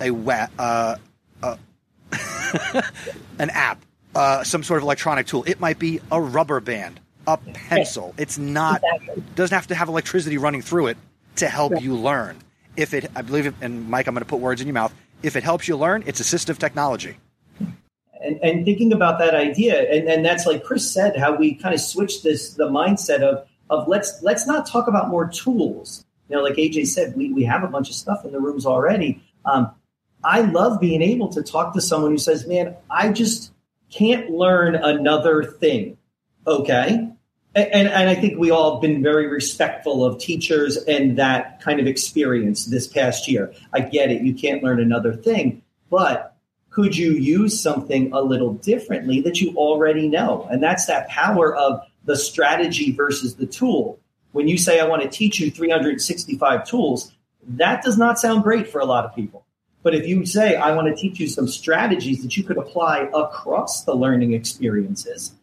a 0.00 0.10
uh, 0.58 0.96
uh, 1.42 1.56
an 3.38 3.50
app, 3.50 3.84
uh, 4.14 4.44
some 4.44 4.62
sort 4.62 4.78
of 4.78 4.84
electronic 4.84 5.26
tool. 5.26 5.44
It 5.46 5.60
might 5.60 5.78
be 5.78 6.00
a 6.10 6.20
rubber 6.20 6.60
band, 6.60 7.00
a 7.26 7.36
pencil. 7.36 8.14
It's 8.18 8.38
not 8.38 8.82
exactly. 8.84 9.22
doesn't 9.34 9.54
have 9.54 9.66
to 9.68 9.74
have 9.74 9.88
electricity 9.88 10.38
running 10.38 10.62
through 10.62 10.88
it 10.88 10.98
to 11.36 11.48
help 11.48 11.72
right. 11.72 11.82
you 11.82 11.96
learn. 11.96 12.38
If 12.76 12.94
it, 12.94 13.10
I 13.14 13.22
believe, 13.22 13.46
it, 13.46 13.54
and 13.60 13.88
Mike, 13.88 14.06
I'm 14.06 14.14
going 14.14 14.24
to 14.24 14.28
put 14.28 14.40
words 14.40 14.60
in 14.60 14.66
your 14.66 14.74
mouth. 14.74 14.94
If 15.22 15.36
it 15.36 15.44
helps 15.44 15.68
you 15.68 15.76
learn, 15.76 16.04
it's 16.06 16.20
assistive 16.20 16.58
technology. 16.58 17.16
And, 17.60 18.38
and 18.42 18.64
thinking 18.64 18.92
about 18.92 19.18
that 19.18 19.34
idea, 19.34 19.90
and, 19.90 20.08
and 20.08 20.24
that's 20.24 20.46
like 20.46 20.64
Chris 20.64 20.90
said, 20.92 21.16
how 21.16 21.34
we 21.34 21.54
kind 21.54 21.74
of 21.74 21.80
switched 21.80 22.22
this 22.22 22.54
the 22.54 22.68
mindset 22.68 23.20
of 23.20 23.46
of 23.68 23.88
let's 23.88 24.22
let's 24.22 24.46
not 24.46 24.66
talk 24.66 24.86
about 24.86 25.08
more 25.08 25.28
tools. 25.28 26.04
You 26.28 26.36
know, 26.36 26.42
like 26.42 26.54
AJ 26.54 26.86
said, 26.86 27.16
we, 27.16 27.32
we 27.32 27.44
have 27.44 27.64
a 27.64 27.66
bunch 27.66 27.88
of 27.88 27.94
stuff 27.94 28.24
in 28.24 28.32
the 28.32 28.40
rooms 28.40 28.64
already. 28.64 29.22
Um, 29.44 29.74
I 30.24 30.42
love 30.42 30.80
being 30.80 31.02
able 31.02 31.28
to 31.30 31.42
talk 31.42 31.74
to 31.74 31.80
someone 31.80 32.12
who 32.12 32.18
says, 32.18 32.46
man, 32.46 32.76
I 32.90 33.10
just 33.10 33.52
can't 33.90 34.30
learn 34.30 34.74
another 34.74 35.42
thing. 35.44 35.98
Okay. 36.46 37.08
And, 37.54 37.88
and 37.88 38.08
I 38.08 38.14
think 38.14 38.38
we 38.38 38.50
all 38.50 38.74
have 38.74 38.80
been 38.80 39.02
very 39.02 39.26
respectful 39.26 40.04
of 40.04 40.18
teachers 40.18 40.78
and 40.78 41.18
that 41.18 41.60
kind 41.60 41.80
of 41.80 41.86
experience 41.86 42.64
this 42.64 42.86
past 42.86 43.28
year. 43.28 43.52
I 43.72 43.80
get 43.80 44.10
it. 44.10 44.22
You 44.22 44.34
can't 44.34 44.62
learn 44.62 44.80
another 44.80 45.12
thing, 45.12 45.62
but 45.90 46.34
could 46.70 46.96
you 46.96 47.12
use 47.12 47.60
something 47.60 48.10
a 48.12 48.22
little 48.22 48.54
differently 48.54 49.20
that 49.20 49.40
you 49.40 49.54
already 49.54 50.08
know? 50.08 50.48
And 50.50 50.62
that's 50.62 50.86
that 50.86 51.08
power 51.08 51.54
of 51.54 51.82
the 52.04 52.16
strategy 52.16 52.92
versus 52.92 53.36
the 53.36 53.46
tool. 53.46 54.00
When 54.32 54.48
you 54.48 54.56
say, 54.56 54.80
I 54.80 54.86
want 54.86 55.02
to 55.02 55.08
teach 55.08 55.38
you 55.38 55.50
365 55.50 56.66
tools, 56.66 57.12
That 57.46 57.82
does 57.82 57.98
not 57.98 58.18
sound 58.18 58.44
great 58.44 58.68
for 58.68 58.80
a 58.80 58.86
lot 58.86 59.04
of 59.04 59.14
people. 59.14 59.44
But 59.82 59.94
if 59.94 60.06
you 60.06 60.24
say, 60.26 60.56
I 60.56 60.74
want 60.74 60.88
to 60.88 60.94
teach 60.94 61.18
you 61.18 61.26
some 61.26 61.48
strategies 61.48 62.22
that 62.22 62.36
you 62.36 62.44
could 62.44 62.58
apply 62.58 63.10
across 63.14 63.84
the 63.84 63.94
learning 63.94 64.32
experiences, 64.32 65.34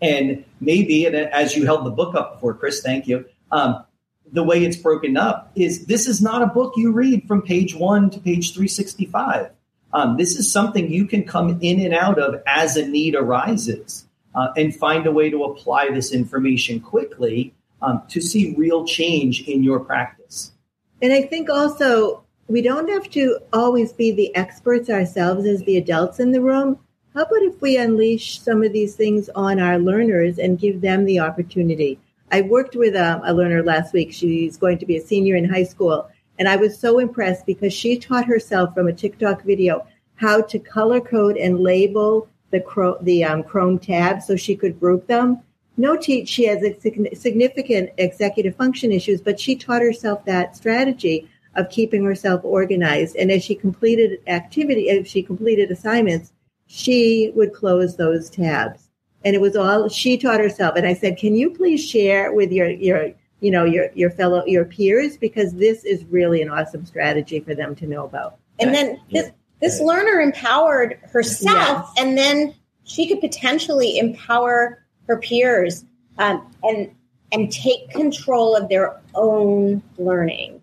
and 0.00 0.44
maybe, 0.60 1.06
and 1.06 1.16
as 1.16 1.56
you 1.56 1.66
held 1.66 1.84
the 1.84 1.90
book 1.90 2.14
up 2.14 2.34
before, 2.34 2.54
Chris, 2.54 2.80
thank 2.80 3.08
you. 3.08 3.24
Um, 3.50 3.84
the 4.30 4.44
way 4.44 4.64
it's 4.64 4.76
broken 4.76 5.16
up 5.16 5.50
is 5.56 5.86
this 5.86 6.06
is 6.06 6.20
not 6.20 6.42
a 6.42 6.46
book 6.46 6.74
you 6.76 6.92
read 6.92 7.26
from 7.26 7.42
page 7.42 7.74
one 7.74 8.10
to 8.10 8.20
page 8.20 8.52
365. 8.52 9.50
Um, 9.92 10.16
this 10.16 10.36
is 10.36 10.52
something 10.52 10.90
you 10.90 11.06
can 11.06 11.24
come 11.24 11.58
in 11.62 11.80
and 11.80 11.94
out 11.94 12.18
of 12.18 12.42
as 12.46 12.76
a 12.76 12.86
need 12.86 13.14
arises 13.14 14.06
uh, 14.34 14.48
and 14.56 14.74
find 14.74 15.06
a 15.06 15.12
way 15.12 15.30
to 15.30 15.44
apply 15.44 15.90
this 15.90 16.12
information 16.12 16.80
quickly 16.80 17.54
um, 17.80 18.02
to 18.08 18.20
see 18.20 18.54
real 18.56 18.84
change 18.86 19.48
in 19.48 19.62
your 19.62 19.80
practice. 19.80 20.52
And 21.00 21.12
I 21.12 21.22
think 21.22 21.48
also 21.48 22.24
we 22.48 22.62
don't 22.62 22.88
have 22.88 23.10
to 23.10 23.38
always 23.52 23.92
be 23.92 24.10
the 24.10 24.34
experts 24.34 24.88
ourselves 24.88 25.44
as 25.44 25.62
the 25.62 25.76
adults 25.76 26.18
in 26.18 26.32
the 26.32 26.40
room. 26.40 26.78
How 27.14 27.22
about 27.22 27.42
if 27.42 27.60
we 27.60 27.76
unleash 27.76 28.40
some 28.40 28.62
of 28.62 28.72
these 28.72 28.96
things 28.96 29.28
on 29.34 29.60
our 29.60 29.78
learners 29.78 30.38
and 30.38 30.58
give 30.58 30.80
them 30.80 31.04
the 31.04 31.20
opportunity? 31.20 32.00
I 32.32 32.40
worked 32.40 32.74
with 32.74 32.94
a, 32.94 33.20
a 33.24 33.34
learner 33.34 33.62
last 33.62 33.92
week. 33.92 34.12
She's 34.12 34.56
going 34.56 34.78
to 34.78 34.86
be 34.86 34.96
a 34.96 35.02
senior 35.02 35.36
in 35.36 35.48
high 35.48 35.64
school. 35.64 36.10
And 36.38 36.48
I 36.48 36.56
was 36.56 36.78
so 36.78 36.98
impressed 36.98 37.44
because 37.44 37.72
she 37.72 37.98
taught 37.98 38.24
herself 38.24 38.72
from 38.72 38.88
a 38.88 38.92
TikTok 38.92 39.42
video 39.42 39.86
how 40.16 40.40
to 40.42 40.58
color 40.58 41.00
code 41.00 41.36
and 41.36 41.60
label 41.60 42.28
the, 42.50 42.96
the 43.02 43.24
um, 43.24 43.42
Chrome 43.42 43.78
tabs 43.78 44.26
so 44.26 44.36
she 44.36 44.56
could 44.56 44.80
group 44.80 45.06
them. 45.06 45.40
No 45.76 45.96
teach, 45.96 46.28
she 46.28 46.46
has 46.46 46.60
significant 46.82 47.90
executive 47.98 48.56
function 48.56 48.90
issues, 48.90 49.20
but 49.20 49.38
she 49.38 49.54
taught 49.54 49.82
herself 49.82 50.24
that 50.24 50.56
strategy 50.56 51.28
of 51.58 51.68
keeping 51.68 52.04
herself 52.04 52.40
organized. 52.44 53.16
And 53.16 53.30
as 53.30 53.44
she 53.44 53.54
completed 53.54 54.20
activity, 54.26 54.88
if 54.88 55.06
she 55.06 55.22
completed 55.22 55.70
assignments, 55.70 56.32
she 56.66 57.32
would 57.34 57.52
close 57.52 57.96
those 57.96 58.30
tabs. 58.30 58.88
And 59.24 59.34
it 59.34 59.40
was 59.40 59.56
all 59.56 59.88
she 59.88 60.16
taught 60.16 60.40
herself. 60.40 60.76
And 60.76 60.86
I 60.86 60.94
said, 60.94 61.18
"Can 61.18 61.34
you 61.34 61.50
please 61.50 61.84
share 61.84 62.32
with 62.32 62.52
your 62.52 62.70
your 62.70 63.10
you 63.40 63.50
know 63.50 63.64
your 63.64 63.90
your 63.94 64.10
fellow 64.10 64.44
your 64.46 64.64
peers 64.64 65.16
because 65.16 65.52
this 65.54 65.84
is 65.84 66.04
really 66.04 66.40
an 66.40 66.48
awesome 66.48 66.86
strategy 66.86 67.40
for 67.40 67.54
them 67.54 67.74
to 67.76 67.86
know 67.86 68.04
about." 68.04 68.38
And 68.60 68.72
then 68.72 69.00
this 69.10 69.32
this 69.60 69.80
learner 69.80 70.20
empowered 70.20 71.00
herself, 71.10 71.92
yes. 71.96 72.04
and 72.04 72.16
then 72.16 72.54
she 72.84 73.08
could 73.08 73.20
potentially 73.20 73.98
empower 73.98 74.84
her 75.08 75.18
peers 75.18 75.84
um, 76.18 76.46
and 76.62 76.90
and 77.32 77.50
take 77.52 77.90
control 77.90 78.54
of 78.54 78.68
their 78.68 79.00
own 79.14 79.82
learning. 79.98 80.62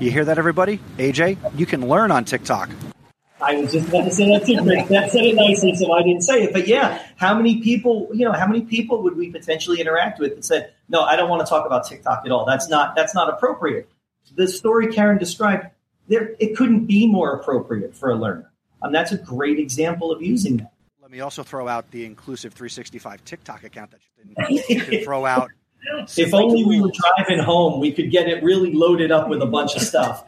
You 0.00 0.10
hear 0.10 0.24
that, 0.24 0.38
everybody? 0.38 0.78
AJ, 0.98 1.38
you 1.58 1.66
can 1.66 1.88
learn 1.88 2.10
on 2.10 2.24
TikTok. 2.24 2.70
I 3.40 3.56
was 3.56 3.72
just 3.72 3.88
about 3.88 4.04
to 4.04 4.10
say 4.10 4.26
that 4.26 4.46
too. 4.46 4.56
That 4.88 5.10
said 5.10 5.24
it 5.24 5.34
nicely, 5.34 5.74
so 5.74 5.92
I 5.92 6.02
didn't 6.02 6.22
say 6.22 6.44
it. 6.44 6.52
But 6.52 6.68
yeah, 6.68 7.02
how 7.16 7.34
many 7.34 7.60
people, 7.60 8.08
you 8.12 8.24
know, 8.24 8.32
how 8.32 8.46
many 8.46 8.62
people 8.62 9.02
would 9.02 9.16
we 9.16 9.30
potentially 9.30 9.80
interact 9.80 10.20
with 10.20 10.36
that 10.36 10.44
said, 10.44 10.72
"No, 10.88 11.02
I 11.02 11.16
don't 11.16 11.28
want 11.28 11.44
to 11.44 11.50
talk 11.50 11.66
about 11.66 11.86
TikTok 11.86 12.22
at 12.24 12.30
all. 12.30 12.44
That's 12.44 12.68
not 12.68 12.94
that's 12.94 13.14
not 13.14 13.28
appropriate." 13.28 13.88
The 14.34 14.46
story 14.46 14.92
Karen 14.92 15.18
described, 15.18 15.66
there 16.06 16.34
it 16.38 16.56
couldn't 16.56 16.86
be 16.86 17.06
more 17.06 17.32
appropriate 17.32 17.96
for 17.96 18.10
a 18.10 18.14
learner. 18.14 18.50
Um, 18.80 18.92
that's 18.92 19.12
a 19.12 19.18
great 19.18 19.58
example 19.58 20.12
of 20.12 20.22
using 20.22 20.58
that. 20.58 20.72
Let 21.00 21.10
me 21.10 21.20
also 21.20 21.42
throw 21.42 21.66
out 21.66 21.90
the 21.90 22.04
inclusive 22.04 22.52
365 22.52 23.24
TikTok 23.24 23.64
account 23.64 23.90
that 23.90 24.50
you 24.50 24.80
can 24.80 25.04
throw 25.04 25.26
out 25.26 25.50
if 26.16 26.34
only 26.34 26.64
we 26.64 26.80
were 26.80 26.90
driving 26.92 27.38
home, 27.38 27.80
we 27.80 27.92
could 27.92 28.10
get 28.10 28.28
it 28.28 28.42
really 28.42 28.72
loaded 28.72 29.10
up 29.10 29.28
with 29.28 29.42
a 29.42 29.46
bunch 29.46 29.76
of 29.76 29.82
stuff. 29.82 30.24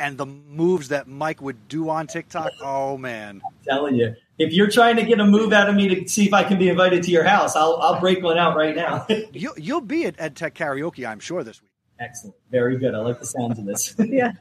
and 0.00 0.18
the 0.18 0.26
moves 0.26 0.88
that 0.88 1.06
Mike 1.06 1.40
would 1.40 1.68
do 1.68 1.88
on 1.88 2.06
TikTok, 2.06 2.50
oh 2.62 2.96
man! 2.96 3.40
I'm 3.44 3.54
telling 3.64 3.96
you, 3.96 4.14
if 4.38 4.52
you're 4.52 4.70
trying 4.70 4.96
to 4.96 5.04
get 5.04 5.20
a 5.20 5.24
move 5.24 5.52
out 5.52 5.68
of 5.68 5.74
me 5.74 5.94
to 5.94 6.08
see 6.08 6.26
if 6.26 6.32
I 6.32 6.44
can 6.44 6.58
be 6.58 6.68
invited 6.68 7.02
to 7.04 7.10
your 7.10 7.24
house, 7.24 7.56
I'll 7.56 7.76
I'll 7.80 8.00
break 8.00 8.22
one 8.22 8.38
out 8.38 8.56
right 8.56 8.74
now. 8.74 9.06
you'll 9.32 9.58
you'll 9.58 9.80
be 9.80 10.06
at 10.06 10.16
EdTech 10.16 10.52
Karaoke, 10.52 11.06
I'm 11.06 11.20
sure 11.20 11.44
this 11.44 11.62
week. 11.62 11.70
Excellent, 12.00 12.36
very 12.50 12.78
good. 12.78 12.94
I 12.94 12.98
like 12.98 13.20
the 13.20 13.26
sounds 13.26 13.58
of 13.58 13.66
this. 13.66 13.94
yeah. 13.98 14.32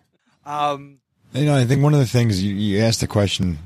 Um, 0.46 1.00
you 1.34 1.46
know, 1.46 1.56
I 1.56 1.66
think 1.66 1.84
one 1.84 1.94
of 1.94 2.00
the 2.00 2.08
things 2.08 2.44
you, 2.44 2.54
you 2.54 2.82
asked 2.82 3.00
the 3.00 3.08
question 3.08 3.58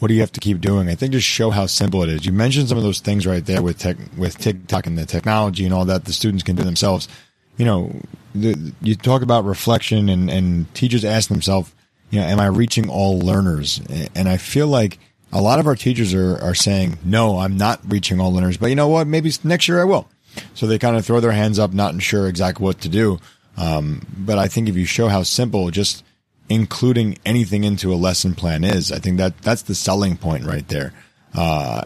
what 0.00 0.08
do 0.08 0.14
you 0.14 0.20
have 0.20 0.32
to 0.32 0.40
keep 0.40 0.60
doing? 0.60 0.88
I 0.88 0.94
think 0.94 1.12
just 1.12 1.26
show 1.26 1.50
how 1.50 1.66
simple 1.66 2.02
it 2.02 2.08
is. 2.08 2.26
You 2.26 2.32
mentioned 2.32 2.68
some 2.68 2.78
of 2.78 2.84
those 2.84 3.00
things 3.00 3.26
right 3.26 3.44
there 3.44 3.62
with 3.62 3.78
tech, 3.78 3.96
with 4.16 4.38
TikTok 4.38 4.86
and 4.86 4.98
the 4.98 5.06
technology 5.06 5.64
and 5.64 5.74
all 5.74 5.84
that 5.84 6.06
the 6.06 6.12
students 6.12 6.42
can 6.42 6.56
do 6.56 6.62
themselves. 6.62 7.06
You 7.58 7.66
know, 7.66 8.00
the, 8.34 8.72
you 8.80 8.94
talk 8.94 9.20
about 9.20 9.44
reflection 9.44 10.08
and, 10.08 10.30
and 10.30 10.74
teachers 10.74 11.04
ask 11.04 11.28
themselves, 11.28 11.74
you 12.10 12.18
know, 12.18 12.26
am 12.26 12.40
I 12.40 12.46
reaching 12.46 12.88
all 12.88 13.20
learners? 13.20 13.80
And 14.14 14.26
I 14.28 14.38
feel 14.38 14.68
like 14.68 14.98
a 15.32 15.42
lot 15.42 15.58
of 15.58 15.66
our 15.66 15.76
teachers 15.76 16.14
are, 16.14 16.38
are 16.38 16.54
saying, 16.54 16.98
no, 17.04 17.38
I'm 17.38 17.58
not 17.58 17.80
reaching 17.86 18.20
all 18.20 18.32
learners, 18.32 18.56
but 18.56 18.66
you 18.66 18.76
know 18.76 18.88
what? 18.88 19.06
Maybe 19.06 19.30
next 19.44 19.68
year 19.68 19.80
I 19.80 19.84
will. 19.84 20.08
So 20.54 20.66
they 20.66 20.78
kind 20.78 20.96
of 20.96 21.04
throw 21.04 21.20
their 21.20 21.32
hands 21.32 21.58
up, 21.58 21.72
not 21.74 22.00
sure 22.00 22.26
exactly 22.26 22.64
what 22.64 22.80
to 22.80 22.88
do. 22.88 23.20
Um, 23.56 24.06
but 24.16 24.38
I 24.38 24.48
think 24.48 24.68
if 24.68 24.76
you 24.76 24.86
show 24.86 25.08
how 25.08 25.24
simple, 25.24 25.70
just 25.70 26.04
including 26.50 27.16
anything 27.24 27.64
into 27.64 27.94
a 27.94 27.96
lesson 27.96 28.34
plan 28.34 28.64
is. 28.64 28.90
I 28.92 28.98
think 28.98 29.16
that 29.18 29.38
that's 29.38 29.62
the 29.62 29.74
selling 29.74 30.16
point 30.16 30.44
right 30.44 30.66
there. 30.68 30.92
Uh, 31.32 31.80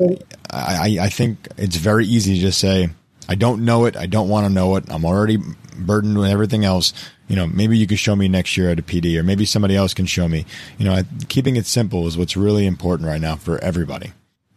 I, 0.50 0.98
I 1.03 1.09
think 1.11 1.48
it's 1.59 1.77
very 1.77 2.07
easy 2.07 2.35
to 2.35 2.40
just 2.40 2.59
say, 2.59 2.88
I 3.29 3.35
don't 3.35 3.64
know 3.64 3.85
it. 3.85 3.94
I 3.94 4.07
don't 4.07 4.29
want 4.29 4.46
to 4.46 4.53
know 4.53 4.77
it. 4.77 4.85
I'm 4.88 5.05
already 5.05 5.38
burdened 5.77 6.18
with 6.18 6.31
everything 6.31 6.64
else. 6.64 6.94
You 7.29 7.37
know, 7.37 7.46
maybe 7.46 7.77
you 7.77 7.87
could 7.87 7.98
show 7.98 8.16
me 8.16 8.27
next 8.27 8.57
year 8.57 8.70
at 8.70 8.79
a 8.79 8.83
PD 8.83 9.18
or 9.18 9.22
maybe 9.22 9.44
somebody 9.44 9.77
else 9.77 9.92
can 9.92 10.07
show 10.07 10.29
me. 10.29 10.46
You 10.79 10.87
know, 10.87 11.03
keeping 11.29 11.57
it 11.57 11.66
simple 11.66 12.07
is 12.07 12.16
what's 12.16 12.37
really 12.37 12.66
important 12.66 13.07
right 13.07 13.20
now 13.20 13.37
for 13.37 13.62
everybody. 13.62 14.12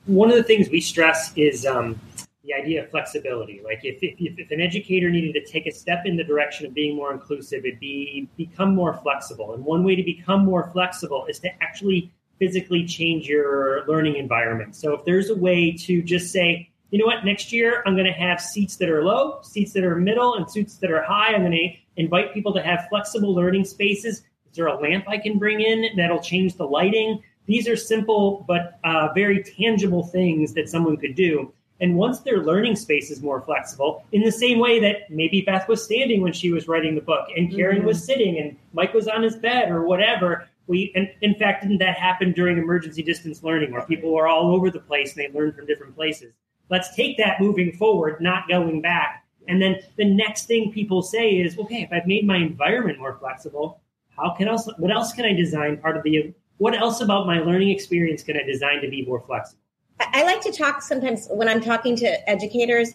One 0.05 0.29
of 0.29 0.37
the 0.37 0.43
things 0.43 0.69
we 0.69 0.79
stress 0.79 1.33
is 1.35 1.65
um, 1.65 1.99
the 2.47 2.53
idea 2.53 2.83
of 2.83 2.89
flexibility. 2.89 3.61
Like 3.63 3.81
if, 3.83 3.99
if, 4.01 4.39
if, 4.39 4.51
an 4.51 4.61
educator 4.61 5.09
needed 5.09 5.33
to 5.33 5.51
take 5.51 5.67
a 5.67 5.71
step 5.71 6.05
in 6.05 6.15
the 6.15 6.23
direction 6.23 6.65
of 6.65 6.73
being 6.73 6.95
more 6.95 7.11
inclusive, 7.13 7.65
it'd 7.65 7.79
be 7.79 8.29
become 8.37 8.73
more 8.73 8.93
flexible. 8.93 9.53
And 9.53 9.63
one 9.65 9.83
way 9.83 9.95
to 9.95 10.03
become 10.03 10.45
more 10.45 10.69
flexible 10.71 11.25
is 11.27 11.39
to 11.39 11.49
actually 11.61 12.11
physically 12.39 12.85
change 12.85 13.27
your 13.27 13.85
learning 13.87 14.15
environment. 14.15 14.75
So 14.75 14.93
if 14.93 15.03
there's 15.05 15.29
a 15.29 15.35
way 15.35 15.71
to 15.71 16.01
just 16.01 16.31
say, 16.31 16.69
you 16.91 16.99
know 16.99 17.05
what, 17.05 17.25
next 17.25 17.51
year 17.51 17.83
I'm 17.85 17.95
going 17.95 18.05
to 18.05 18.13
have 18.13 18.39
seats 18.39 18.77
that 18.77 18.89
are 18.89 19.03
low, 19.03 19.39
seats 19.41 19.73
that 19.73 19.83
are 19.83 19.95
middle, 19.95 20.35
and 20.35 20.49
seats 20.49 20.77
that 20.77 20.91
are 20.91 21.03
high. 21.03 21.33
I'm 21.33 21.41
going 21.41 21.51
to 21.51 21.69
invite 21.97 22.33
people 22.33 22.53
to 22.53 22.61
have 22.61 22.87
flexible 22.89 23.33
learning 23.33 23.65
spaces. 23.65 24.23
Is 24.49 24.55
there 24.55 24.67
a 24.67 24.79
lamp 24.79 25.05
I 25.09 25.17
can 25.17 25.37
bring 25.37 25.59
in 25.59 25.97
that'll 25.97 26.21
change 26.21 26.55
the 26.55 26.65
lighting? 26.65 27.21
These 27.45 27.67
are 27.67 27.75
simple 27.75 28.45
but 28.47 28.79
uh, 28.83 29.09
very 29.13 29.43
tangible 29.43 30.05
things 30.05 30.53
that 30.53 30.69
someone 30.69 30.95
could 30.97 31.15
do. 31.15 31.51
And 31.79 31.95
once 31.95 32.19
their 32.21 32.41
learning 32.41 32.75
space 32.75 33.11
is 33.11 33.21
more 33.21 33.41
flexible, 33.41 34.03
in 34.11 34.23
the 34.23 34.31
same 34.31 34.59
way 34.59 34.79
that 34.79 35.11
maybe 35.11 35.41
Beth 35.41 35.67
was 35.67 35.83
standing 35.83 36.21
when 36.21 36.33
she 36.33 36.51
was 36.51 36.67
writing 36.67 36.95
the 36.95 37.01
book 37.01 37.27
and 37.35 37.53
Karen 37.53 37.77
mm-hmm. 37.77 37.87
was 37.87 38.03
sitting 38.03 38.39
and 38.39 38.57
Mike 38.73 38.93
was 38.93 39.07
on 39.07 39.21
his 39.21 39.35
bed 39.35 39.69
or 39.69 39.83
whatever, 39.83 40.47
we, 40.65 40.91
and 40.95 41.09
in 41.21 41.35
fact, 41.35 41.63
didn't 41.63 41.77
that 41.79 41.97
happen 41.97 42.33
during 42.33 42.57
emergency 42.57 43.03
distance 43.03 43.43
learning 43.43 43.71
where 43.71 43.85
people 43.85 44.11
were 44.11 44.27
all 44.27 44.53
over 44.53 44.69
the 44.69 44.79
place 44.79 45.15
and 45.15 45.23
they 45.23 45.37
learned 45.37 45.55
from 45.55 45.65
different 45.65 45.95
places? 45.95 46.33
Let's 46.69 46.93
take 46.95 47.17
that 47.17 47.39
moving 47.39 47.71
forward, 47.71 48.19
not 48.19 48.49
going 48.49 48.81
back. 48.81 49.23
And 49.47 49.61
then 49.61 49.77
the 49.95 50.03
next 50.03 50.45
thing 50.45 50.73
people 50.73 51.01
say 51.01 51.37
is, 51.37 51.57
okay, 51.57 51.83
if 51.83 51.93
I've 51.93 52.05
made 52.05 52.27
my 52.27 52.37
environment 52.37 52.99
more 52.99 53.17
flexible, 53.17 53.79
how 54.09 54.31
can 54.31 54.49
else, 54.49 54.69
what 54.77 54.91
else 54.91 55.13
can 55.13 55.25
I 55.25 55.33
design 55.33 55.77
part 55.77 55.95
of 55.95 56.03
the, 56.03 56.33
what 56.57 56.73
else 56.73 56.99
about 56.99 57.27
my 57.27 57.39
learning 57.39 57.69
experience 57.69 58.23
can 58.23 58.35
I 58.35 58.43
design 58.43 58.81
to 58.81 58.89
be 58.89 59.05
more 59.05 59.21
flexible? 59.21 59.61
I 59.99 60.23
like 60.23 60.41
to 60.41 60.51
talk 60.51 60.81
sometimes 60.81 61.27
when 61.29 61.49
I'm 61.49 61.61
talking 61.61 61.95
to 61.97 62.29
educators, 62.29 62.93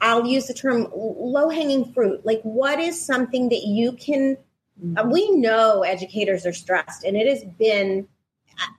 I'll 0.00 0.26
use 0.26 0.46
the 0.46 0.54
term 0.54 0.88
low 0.94 1.48
hanging 1.48 1.92
fruit. 1.92 2.26
Like, 2.26 2.42
what 2.42 2.78
is 2.78 3.00
something 3.00 3.48
that 3.50 3.64
you 3.64 3.92
can, 3.92 4.36
uh, 4.96 5.08
we 5.10 5.30
know 5.30 5.82
educators 5.82 6.44
are 6.44 6.52
stressed, 6.52 7.04
and 7.04 7.16
it 7.16 7.26
has 7.28 7.44
been, 7.58 8.08
uh, 8.58 8.72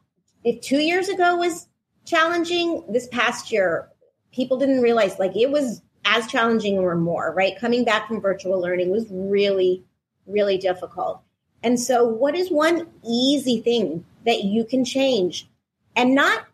if 0.44 0.62
two 0.62 0.80
years 0.80 1.10
ago 1.10 1.38
was 1.38 1.68
challenging, 2.06 2.84
this 2.90 3.08
past 3.08 3.52
year, 3.52 3.90
people 4.34 4.58
didn't 4.58 4.82
realize 4.82 5.18
like 5.18 5.36
it 5.36 5.50
was 5.50 5.82
as 6.06 6.28
challenging 6.28 6.78
or 6.78 6.96
more, 6.96 7.34
right? 7.34 7.58
Coming 7.58 7.86
back 7.86 8.08
from 8.08 8.20
virtual 8.20 8.60
learning 8.60 8.92
was 8.92 9.06
really, 9.10 9.84
really 10.28 10.58
difficult. 10.58 11.22
And 11.64 11.80
so, 11.80 12.04
what 12.04 12.36
is 12.36 12.52
one 12.52 12.90
easy 13.08 13.62
thing 13.62 14.06
that 14.26 14.44
you 14.44 14.66
can 14.66 14.84
change 14.84 15.48
and 15.96 16.14
not 16.14 16.46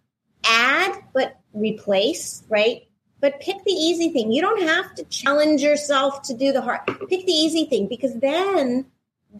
add, 0.43 1.03
but 1.13 1.39
replace, 1.53 2.43
right? 2.49 2.83
But 3.21 3.39
pick 3.41 3.63
the 3.65 3.71
easy 3.71 4.09
thing. 4.09 4.31
You 4.31 4.41
don't 4.41 4.61
have 4.61 4.95
to 4.95 5.03
challenge 5.05 5.61
yourself 5.61 6.21
to 6.23 6.33
do 6.33 6.51
the 6.51 6.61
hard. 6.61 6.85
Pick 6.85 7.25
the 7.25 7.31
easy 7.31 7.65
thing 7.65 7.87
because 7.87 8.17
then 8.19 8.85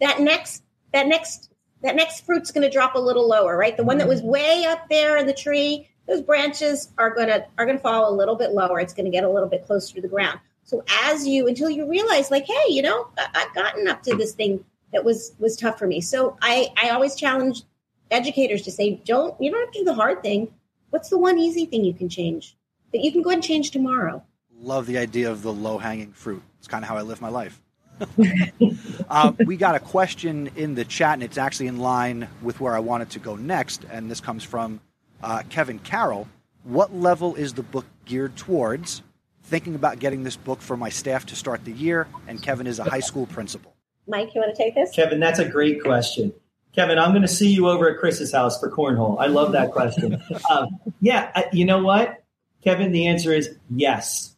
that 0.00 0.20
next 0.20 0.62
that 0.92 1.06
next 1.06 1.50
that 1.82 1.96
next 1.96 2.26
fruit's 2.26 2.50
going 2.50 2.62
to 2.62 2.70
drop 2.70 2.94
a 2.94 2.98
little 2.98 3.26
lower, 3.26 3.56
right? 3.56 3.76
The 3.76 3.84
one 3.84 3.98
that 3.98 4.08
was 4.08 4.20
mm-hmm. 4.20 4.30
way 4.30 4.64
up 4.66 4.88
there 4.90 5.16
in 5.16 5.26
the 5.26 5.32
tree, 5.32 5.88
those 6.06 6.20
branches 6.20 6.90
are 6.98 7.14
going 7.14 7.28
to 7.28 7.46
are 7.56 7.64
going 7.64 7.78
to 7.78 7.82
fall 7.82 8.12
a 8.12 8.14
little 8.14 8.36
bit 8.36 8.50
lower. 8.50 8.80
It's 8.80 8.92
going 8.92 9.06
to 9.06 9.10
get 9.10 9.24
a 9.24 9.30
little 9.30 9.48
bit 9.48 9.66
closer 9.66 9.94
to 9.94 10.00
the 10.00 10.08
ground. 10.08 10.40
So 10.64 10.84
as 11.04 11.26
you 11.26 11.48
until 11.48 11.70
you 11.70 11.88
realize, 11.88 12.30
like, 12.30 12.46
hey, 12.46 12.64
you 12.68 12.82
know, 12.82 13.08
I've 13.34 13.54
gotten 13.54 13.88
up 13.88 14.02
to 14.04 14.14
this 14.14 14.34
thing 14.34 14.64
that 14.92 15.04
was 15.04 15.32
was 15.38 15.56
tough 15.56 15.78
for 15.78 15.86
me. 15.86 16.00
So 16.00 16.36
I 16.42 16.68
I 16.76 16.90
always 16.90 17.14
challenge 17.14 17.62
educators 18.10 18.62
to 18.62 18.70
say, 18.70 19.00
don't 19.04 19.40
you 19.40 19.50
don't 19.50 19.60
have 19.60 19.72
to 19.72 19.78
do 19.78 19.84
the 19.84 19.94
hard 19.94 20.22
thing. 20.22 20.52
What's 20.90 21.08
the 21.08 21.18
one 21.18 21.38
easy 21.38 21.66
thing 21.66 21.84
you 21.84 21.94
can 21.94 22.08
change 22.08 22.56
that 22.92 23.00
you 23.00 23.12
can 23.12 23.22
go 23.22 23.30
and 23.30 23.42
change 23.42 23.70
tomorrow? 23.70 24.24
Love 24.60 24.86
the 24.86 24.98
idea 24.98 25.30
of 25.30 25.42
the 25.42 25.52
low 25.52 25.78
hanging 25.78 26.12
fruit. 26.12 26.42
It's 26.58 26.68
kind 26.68 26.84
of 26.84 26.88
how 26.88 26.96
I 26.96 27.02
live 27.02 27.20
my 27.20 27.28
life. 27.28 27.60
uh, 29.10 29.32
we 29.46 29.56
got 29.56 29.74
a 29.74 29.80
question 29.80 30.50
in 30.56 30.74
the 30.74 30.84
chat, 30.84 31.14
and 31.14 31.22
it's 31.22 31.38
actually 31.38 31.68
in 31.68 31.78
line 31.78 32.28
with 32.42 32.60
where 32.60 32.74
I 32.74 32.80
wanted 32.80 33.10
to 33.10 33.18
go 33.18 33.36
next. 33.36 33.84
And 33.90 34.10
this 34.10 34.20
comes 34.20 34.42
from 34.42 34.80
uh, 35.22 35.42
Kevin 35.48 35.78
Carroll. 35.78 36.28
What 36.64 36.94
level 36.94 37.34
is 37.36 37.54
the 37.54 37.62
book 37.62 37.86
geared 38.04 38.36
towards? 38.36 39.02
Thinking 39.44 39.74
about 39.74 39.98
getting 39.98 40.22
this 40.24 40.36
book 40.36 40.60
for 40.60 40.76
my 40.76 40.88
staff 40.88 41.26
to 41.26 41.36
start 41.36 41.64
the 41.64 41.72
year, 41.72 42.08
and 42.26 42.42
Kevin 42.42 42.66
is 42.66 42.78
a 42.78 42.84
high 42.84 43.00
school 43.00 43.26
principal. 43.26 43.74
Mike, 44.06 44.34
you 44.34 44.40
want 44.40 44.54
to 44.54 44.62
take 44.62 44.74
this? 44.74 44.90
Kevin, 44.94 45.20
that's 45.20 45.38
a 45.38 45.48
great 45.48 45.82
question. 45.82 46.32
Kevin, 46.74 46.98
I'm 46.98 47.10
going 47.10 47.22
to 47.22 47.28
see 47.28 47.50
you 47.50 47.68
over 47.68 47.90
at 47.90 47.98
Chris's 47.98 48.32
house 48.32 48.60
for 48.60 48.70
cornhole. 48.70 49.18
I 49.18 49.26
love 49.26 49.52
that 49.52 49.72
question. 49.72 50.22
um, 50.50 50.80
yeah, 51.00 51.48
you 51.52 51.64
know 51.64 51.82
what, 51.82 52.22
Kevin? 52.62 52.92
The 52.92 53.06
answer 53.06 53.32
is 53.32 53.56
yes. 53.70 54.36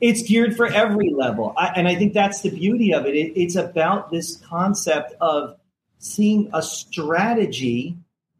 It's 0.00 0.22
geared 0.22 0.56
for 0.56 0.66
every 0.66 1.10
level, 1.10 1.54
I, 1.56 1.68
and 1.76 1.88
I 1.88 1.94
think 1.94 2.12
that's 2.12 2.42
the 2.42 2.50
beauty 2.50 2.92
of 2.92 3.06
it. 3.06 3.14
it. 3.14 3.40
It's 3.40 3.56
about 3.56 4.10
this 4.10 4.36
concept 4.36 5.14
of 5.20 5.56
seeing 5.98 6.50
a 6.52 6.62
strategy 6.62 7.96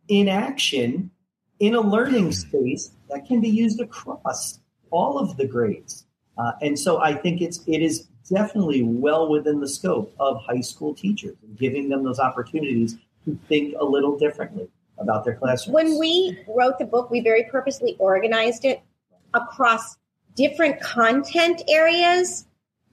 in 0.09 0.29
action 0.29 1.11
in 1.61 1.75
a 1.75 1.81
learning 1.81 2.33
space 2.33 2.91
that 3.09 3.27
can 3.27 3.41
be 3.41 3.49
used 3.49 3.81
across 3.81 4.61
all 4.91 5.19
of 5.19 5.37
the 5.37 5.47
grades. 5.47 6.05
Uh, 6.37 6.53
and 6.61 6.79
so 6.79 7.01
I 7.01 7.15
think 7.15 7.41
it's 7.41 7.61
it 7.67 7.81
is 7.81 8.09
definitely 8.29 8.83
well 8.83 9.29
within 9.29 9.61
the 9.61 9.69
scope 9.69 10.15
of 10.19 10.41
high 10.43 10.61
school 10.61 10.95
teachers 10.95 11.37
and 11.43 11.59
giving 11.59 11.89
them 11.89 12.05
those 12.05 12.19
opportunities 12.19 12.97
to 13.25 13.39
think 13.49 13.75
a 13.79 13.85
little 13.85 14.19
differently 14.19 14.69
about 14.99 15.25
their 15.25 15.35
classrooms. 15.35 15.75
When 15.75 15.99
we 15.99 16.39
wrote 16.49 16.79
the 16.79 16.85
book, 16.85 17.11
we 17.11 17.21
very 17.21 17.45
purposely 17.45 17.97
organized 17.99 18.65
it 18.65 18.83
across 19.33 19.97
different 20.37 20.81
content 20.81 21.63
areas 21.69 22.47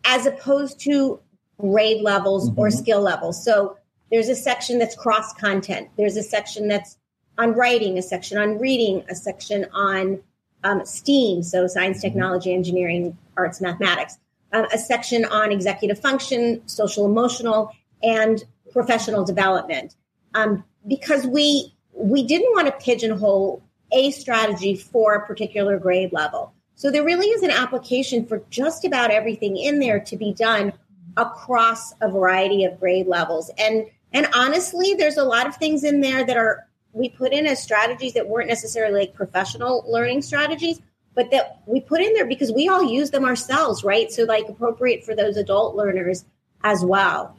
as 0.06 0.26
opposed 0.26 0.80
to 0.82 1.20
grade 1.60 2.02
levels 2.02 2.50
mm-hmm. 2.50 2.60
or 2.60 2.72
skill 2.72 3.02
levels. 3.02 3.44
So 3.44 3.78
there's 4.12 4.30
a 4.30 4.36
section 4.36 4.80
that's 4.80 4.96
cross 4.96 5.34
content. 5.34 5.90
There's 5.98 6.18
a 6.18 6.24
section 6.24 6.68
that's 6.68 6.98
on 7.38 7.54
writing, 7.54 7.98
a 7.98 8.02
section 8.02 8.38
on 8.38 8.58
reading, 8.60 9.04
a 9.10 9.16
section 9.16 9.66
on 9.74 10.22
um, 10.64 10.86
STEAM, 10.86 11.44
so 11.44 11.68
science, 11.68 11.98
mm-hmm. 11.98 12.08
technology, 12.08 12.54
engineering, 12.54 13.18
arts, 13.38 13.62
mathematics, 13.62 14.18
uh, 14.54 14.66
a 14.74 14.78
section 14.78 15.26
on 15.26 15.52
executive 15.52 16.00
function, 16.00 16.62
social 16.68 17.06
emotional, 17.06 17.72
and 18.04 18.44
professional 18.72 19.24
development. 19.24 19.96
Um, 20.34 20.64
because 20.88 21.26
we 21.28 21.74
we 21.94 22.26
didn't 22.26 22.54
want 22.54 22.68
to 22.68 22.74
pigeonhole 22.84 23.64
a 23.92 24.12
strategy 24.12 24.76
for 24.76 25.14
a 25.14 25.26
particular 25.26 25.78
grade 25.78 26.14
level. 26.14 26.54
So 26.76 26.90
there 26.90 27.04
really 27.04 27.28
is 27.28 27.44
an 27.44 27.52
application 27.52 28.26
for 28.26 28.42
just 28.50 28.86
about 28.86 29.12
everything 29.12 29.58
in 29.58 29.80
there 29.80 30.00
to 30.00 30.18
be 30.18 30.34
done 30.34 30.74
across 31.18 31.94
a 32.02 32.10
variety 32.10 32.64
of 32.64 32.80
grade 32.80 33.08
levels. 33.08 33.52
And 33.58 33.86
and 34.14 34.28
honestly, 34.34 34.94
there's 34.96 35.18
a 35.18 35.24
lot 35.24 35.48
of 35.48 35.56
things 35.56 35.84
in 35.84 36.02
there 36.02 36.26
that 36.26 36.38
are 36.38 36.68
we 36.94 37.10
put 37.10 37.32
in 37.32 37.46
as 37.46 37.62
strategies 37.62 38.14
that 38.14 38.28
weren't 38.28 38.50
necessarily 38.50 39.02
like 39.02 39.14
professional 39.14 39.86
learning 39.88 40.22
strategies, 40.22 40.82
but 41.16 41.32
that 41.32 41.62
we 41.66 41.82
put 41.82 42.02
in 42.02 42.14
there 42.14 42.26
because 42.26 42.52
we 42.52 42.70
all 42.70 42.84
use 42.84 43.12
them 43.12 43.26
ourselves, 43.26 43.84
right? 43.84 44.12
So 44.12 44.24
like 44.24 44.48
appropriate 44.48 45.04
for 45.04 45.16
those 45.16 45.38
adult 45.38 45.76
learners 45.76 46.26
as 46.64 46.84
well. 46.86 47.36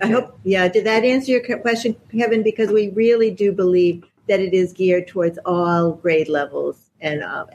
I 0.00 0.08
hope, 0.08 0.38
yeah. 0.44 0.68
Did 0.68 0.84
that 0.84 1.04
answer 1.04 1.32
your 1.32 1.58
question, 1.58 1.96
Kevin? 2.12 2.42
Because 2.42 2.70
we 2.70 2.90
really 2.90 3.30
do 3.30 3.52
believe 3.52 4.04
that 4.28 4.40
it 4.40 4.52
is 4.52 4.72
geared 4.72 5.08
towards 5.08 5.38
all 5.46 5.92
grade 5.92 6.28
levels 6.28 6.90
and 7.00 7.22
uh, 7.22 7.46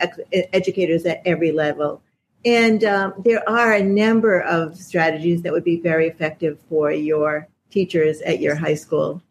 educators 0.53 1.05
at 1.05 1.21
every 1.25 1.51
level. 1.51 2.01
And 2.45 2.83
um, 2.83 3.13
there 3.23 3.47
are 3.47 3.73
a 3.73 3.83
number 3.83 4.41
of 4.41 4.75
strategies 4.77 5.43
that 5.43 5.53
would 5.53 5.63
be 5.63 5.79
very 5.79 6.07
effective 6.07 6.59
for 6.69 6.91
your 6.91 7.47
teachers 7.69 8.21
at 8.21 8.39
your 8.39 8.55
high 8.55 8.75
school 8.75 9.21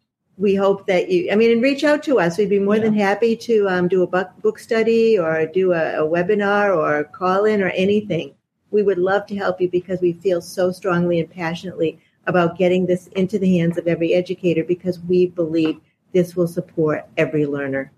we 0.41 0.55
hope 0.55 0.87
that 0.87 1.11
you, 1.11 1.31
I 1.31 1.37
mean, 1.37 1.53
and 1.53 1.63
reach 1.63 1.85
out 1.85 2.03
to 2.05 2.19
us. 2.19 2.39
We'd 2.39 2.49
be 2.49 2.59
more 2.59 2.77
yeah. 2.77 2.85
than 2.85 2.95
happy 2.95 3.37
to 3.37 3.69
um, 3.69 3.89
do 3.89 4.03
a 4.03 4.07
book, 4.07 4.31
book 4.41 4.59
study 4.59 5.19
or 5.19 5.47
do 5.47 5.73
a, 5.73 6.03
a 6.03 6.09
webinar 6.09 6.75
or 6.75 7.05
call 7.05 7.45
in 7.45 7.63
or 7.63 7.69
anything. 7.69 8.35
We 8.71 8.83
would 8.83 8.99
love 8.99 9.27
to 9.27 9.37
help 9.37 9.61
you 9.61 9.69
because 9.69 10.01
we 10.01 10.15
feel 10.15 10.41
so 10.41 10.73
strongly 10.73 11.21
and 11.21 11.31
passionately 11.31 12.01
about 12.27 12.57
getting 12.57 12.87
this 12.87 13.09
into 13.09 13.39
the 13.39 13.59
hands 13.59 13.77
of 13.77 13.87
every 13.87 14.15
educator 14.15 14.65
because 14.65 14.99
we 15.01 15.27
believe 15.27 15.79
this 16.13 16.35
will 16.35 16.49
support 16.49 17.07
every 17.19 17.45
learner. 17.45 17.93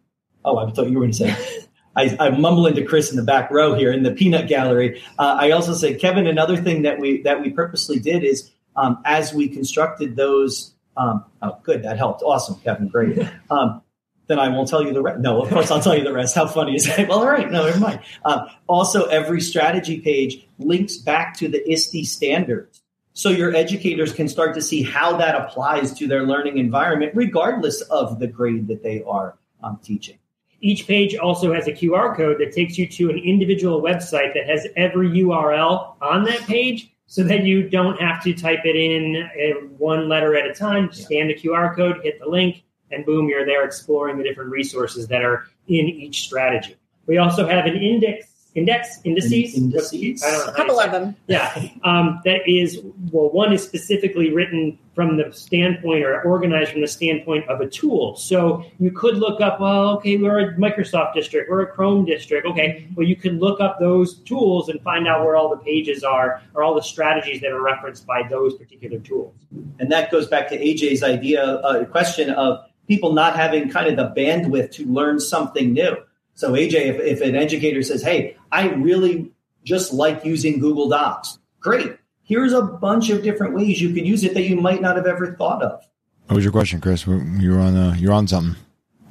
Oh, 0.45 0.59
I 0.59 0.69
thought 0.73 0.89
you 0.89 0.99
were 0.99 1.07
going 1.07 1.13
to 1.13 1.33
say. 1.33 1.67
I, 1.95 2.17
I, 2.19 2.31
mumble 2.31 2.67
into 2.67 2.85
Chris 2.85 3.11
in 3.11 3.17
the 3.17 3.23
back 3.23 3.51
row 3.51 3.75
here 3.75 3.93
in 3.93 4.03
the 4.03 4.13
peanut 4.13 4.49
gallery. 4.49 5.03
Uh, 5.19 5.37
I 5.39 5.51
also 5.51 5.75
said, 5.75 6.01
Kevin, 6.01 6.27
another 6.27 6.57
thing 6.57 6.83
that 6.83 6.99
we 6.99 7.23
that 7.23 7.43
we 7.43 7.51
purposely 7.51 8.01
did 8.01 8.25
is 8.25 8.51
um, 8.77 9.01
as 9.05 9.35
we 9.35 9.47
constructed 9.47 10.17
those 10.17 10.73
um, 10.97 11.25
oh, 11.41 11.59
good. 11.63 11.83
That 11.83 11.97
helped. 11.97 12.23
Awesome, 12.23 12.57
Kevin. 12.61 12.89
Great. 12.89 13.19
Um, 13.51 13.83
then 14.29 14.39
I 14.39 14.49
won't 14.49 14.69
tell 14.69 14.83
you 14.83 14.95
the 14.95 15.03
rest. 15.03 15.21
No, 15.21 15.43
of 15.43 15.51
course 15.51 15.71
I'll 15.71 15.81
tell 15.81 15.97
you 15.97 16.05
the 16.05 16.13
rest. 16.13 16.35
How 16.35 16.47
funny 16.47 16.77
is 16.77 16.87
that? 16.87 17.09
Well, 17.09 17.19
all 17.19 17.29
right. 17.29 17.51
No, 17.51 17.67
never 17.67 17.79
mind. 17.79 18.01
Um, 18.25 18.47
also, 18.67 19.05
every 19.07 19.41
strategy 19.41 20.01
page 20.01 20.47
links 20.59 20.97
back 20.97 21.37
to 21.39 21.49
the 21.49 21.61
ISTE 21.71 22.07
standards. 22.07 22.83
So 23.15 23.29
your 23.29 23.55
educators 23.55 24.13
can 24.13 24.29
start 24.29 24.55
to 24.55 24.63
see 24.63 24.83
how 24.83 25.17
that 25.19 25.35
applies 25.35 25.93
to 25.95 26.07
their 26.07 26.23
learning 26.23 26.57
environment, 26.57 27.13
regardless 27.15 27.83
of 27.83 28.21
the 28.21 28.27
grade 28.27 28.69
that 28.69 28.83
they 28.83 29.03
are 29.03 29.37
um, 29.63 29.79
teaching. 29.83 30.19
Each 30.61 30.87
page 30.87 31.17
also 31.17 31.53
has 31.53 31.67
a 31.67 31.73
QR 31.73 32.17
code 32.17 32.39
that 32.39 32.53
takes 32.53 32.79
you 32.79 32.87
to 32.87 33.11
an 33.11 33.19
individual 33.19 33.83
website 33.83 34.33
that 34.35 34.47
has 34.49 34.67
every 34.77 35.09
URL 35.09 35.97
on 36.01 36.25
that 36.25 36.41
page 36.43 36.92
so 37.13 37.23
that 37.23 37.45
you 37.45 37.69
don't 37.69 38.01
have 38.01 38.23
to 38.23 38.33
type 38.33 38.61
it 38.65 38.75
in 38.75 39.17
uh, 39.23 39.67
one 39.77 40.09
letter 40.09 40.35
at 40.35 40.47
a 40.47 40.55
time. 40.55 40.89
Just 40.89 41.05
scan 41.05 41.29
the 41.29 41.35
QR 41.35 41.77
code, 41.77 42.01
hit 42.03 42.19
the 42.19 42.27
link, 42.27 42.63
and 42.91 43.05
boom, 43.05 43.29
you're 43.29 43.45
there 43.45 43.67
exploring 43.67 44.17
the 44.17 44.25
different 44.25 44.51
resources 44.51 45.07
that 45.09 45.23
are 45.23 45.47
in 45.69 45.91
each 45.91 46.23
strategy. 46.23 46.75
We 47.05 47.19
also 47.19 47.47
have 47.47 47.67
an 47.67 47.77
index 47.77 48.32
index 48.55 48.99
indices. 49.05 49.55
indices. 49.57 50.23
a 50.23 50.53
couple 50.53 50.79
of 50.79 50.93
them. 50.93 51.17
Yeah, 51.27 51.69
um, 51.85 52.21
that 52.25 52.41
is 52.47 52.81
well. 53.11 53.31
One 53.31 53.53
is 53.53 53.63
specifically 53.63 54.33
written 54.33 54.79
from 54.95 55.17
the 55.17 55.33
standpoint 55.33 56.05
or 56.05 56.21
organized 56.23 56.73
from 56.73 56.83
the 56.83 56.87
standpoint 56.89 57.49
of 57.49 57.61
a 57.61 57.69
tool. 57.69 58.17
So 58.17 58.65
you 58.79 58.91
could 58.91 59.17
look 59.17 59.41
up, 59.41 59.61
well, 59.61 59.97
okay, 59.97 60.19
we're 60.19 60.51
a 60.51 60.55
Microsoft 60.57 61.15
district, 61.15 61.51
we're 61.51 61.63
a 61.63 61.67
Chrome 61.67 62.05
district. 62.05 62.47
Okay, 62.47 62.87
well, 62.95 63.07
you 63.07 63.17
could 63.17 63.39
look 63.39 63.61
up 63.61 63.79
those 63.81 64.19
tools 64.21 64.69
and 64.69 64.81
find 64.83 65.09
out 65.09 65.25
where 65.25 65.37
all 65.37 65.49
the 65.49 65.57
pages 65.57 66.05
are 66.05 66.43
or 66.55 66.63
all 66.63 66.75
the 66.75 66.83
strategies 66.83 67.41
that 67.41 67.51
are 67.51 67.63
referenced 67.63 68.07
by 68.07 68.23
those 68.29 68.55
particular 68.55 68.99
tools. 68.99 69.35
And 69.79 69.91
that 69.91 70.11
goes 70.11 70.27
back 70.27 70.49
to 70.49 70.59
AJ's 70.59 71.03
idea, 71.03 71.43
uh, 71.43 71.85
question 71.87 72.31
of 72.31 72.63
people 72.87 73.15
not 73.15 73.37
having 73.37 73.71
kind 73.71 73.89
of 73.89 73.97
the 73.97 74.21
bandwidth 74.21 74.73
to 74.73 74.87
learn 74.87 75.21
something 75.21 75.73
new. 75.73 75.97
So 76.43 76.55
AJ, 76.55 76.75
if, 76.75 76.99
if 76.99 77.21
an 77.21 77.37
educator 77.37 77.85
says, 77.85 78.03
"Hey, 78.03 78.37
I 78.51 78.71
really 78.71 79.31
just 79.63 79.93
like 79.93 80.25
using 80.25 80.59
Google 80.59 80.89
Docs," 80.89 81.39
great. 81.61 81.97
Here's 82.25 82.53
a 82.53 82.63
bunch 82.63 83.11
of 83.11 83.23
different 83.23 83.55
ways 83.55 83.81
you 83.81 83.95
could 83.95 84.05
use 84.05 84.25
it 84.25 84.35
that 84.35 84.43
you 84.43 84.57
might 84.57 84.83
not 84.83 84.97
have 84.97 85.07
ever 85.07 85.37
thought 85.37 85.63
of. 85.63 85.85
What 86.27 86.35
was 86.35 86.45
your 86.45 86.51
question, 86.51 86.81
Chris? 86.81 87.07
You're 87.07 87.61
on. 87.61 87.77
Uh, 87.77 87.95
you're 87.97 88.13
on 88.13 88.27
something. 88.27 88.61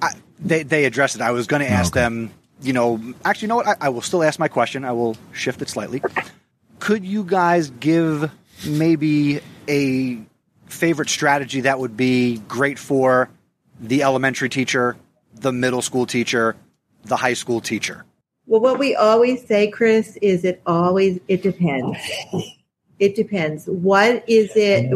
I, 0.02 0.12
they 0.42 0.64
they 0.64 0.84
addressed 0.84 1.16
it. 1.16 1.22
I 1.22 1.32
was 1.32 1.48
going 1.48 1.62
to 1.62 1.72
ask 1.72 1.96
oh, 1.96 2.02
okay. 2.02 2.04
them. 2.04 2.32
You 2.62 2.74
know, 2.74 3.02
actually, 3.24 3.46
you 3.46 3.48
know 3.48 3.56
what? 3.56 3.68
I, 3.70 3.76
I 3.80 3.90
will 3.90 4.02
still 4.02 4.24
ask 4.24 4.38
my 4.38 4.50
question. 4.50 4.84
I 4.84 4.92
will 4.92 5.16
shift 5.32 5.62
it 5.62 5.70
slightly. 5.70 6.04
Could 6.80 7.06
you 7.06 7.24
guys 7.24 7.70
give 7.70 8.30
maybe 8.68 9.40
a 9.70 10.20
favorite 10.66 11.08
strategy 11.08 11.62
that 11.62 11.80
would 11.80 11.96
be 11.96 12.40
great 12.50 12.78
for 12.78 13.30
the 13.80 14.04
elementary 14.04 14.50
teacher, 14.50 14.98
the 15.34 15.54
middle 15.54 15.82
school 15.82 16.06
teacher, 16.06 16.58
the 17.04 17.16
high 17.16 17.34
school 17.34 17.62
teacher? 17.62 18.06
Well, 18.48 18.62
what 18.62 18.80
we 18.80 18.96
always 18.96 19.46
say, 19.46 19.70
Chris, 19.70 20.18
is 20.22 20.44
it 20.44 20.62
always 20.66 21.20
it 21.28 21.42
depends. 21.44 21.98
It 23.00 23.16
depends. 23.16 23.66
What 23.66 24.24
is 24.28 24.52
it? 24.56 24.90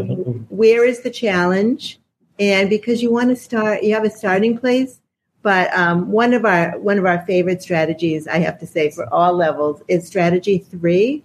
Where 0.50 0.86
is 0.86 1.02
the 1.02 1.10
challenge? 1.10 2.00
And 2.38 2.70
because 2.70 3.02
you 3.02 3.12
want 3.12 3.30
to 3.30 3.36
start, 3.36 3.84
you 3.84 3.94
have 3.94 4.04
a 4.04 4.10
starting 4.10 4.58
place. 4.58 5.00
But 5.42 5.72
um, 5.78 6.12
one 6.12 6.34
of 6.34 6.44
our 6.44 6.78
one 6.80 6.98
of 6.98 7.06
our 7.06 7.24
favorite 7.26 7.62
strategies, 7.62 8.28
I 8.28 8.40
have 8.40 8.60
to 8.60 8.68
say, 8.68 8.90
for 8.90 9.12
all 9.14 9.34
levels, 9.34 9.82
is 9.88 10.08
strategy 10.08 10.58
three. 10.58 11.24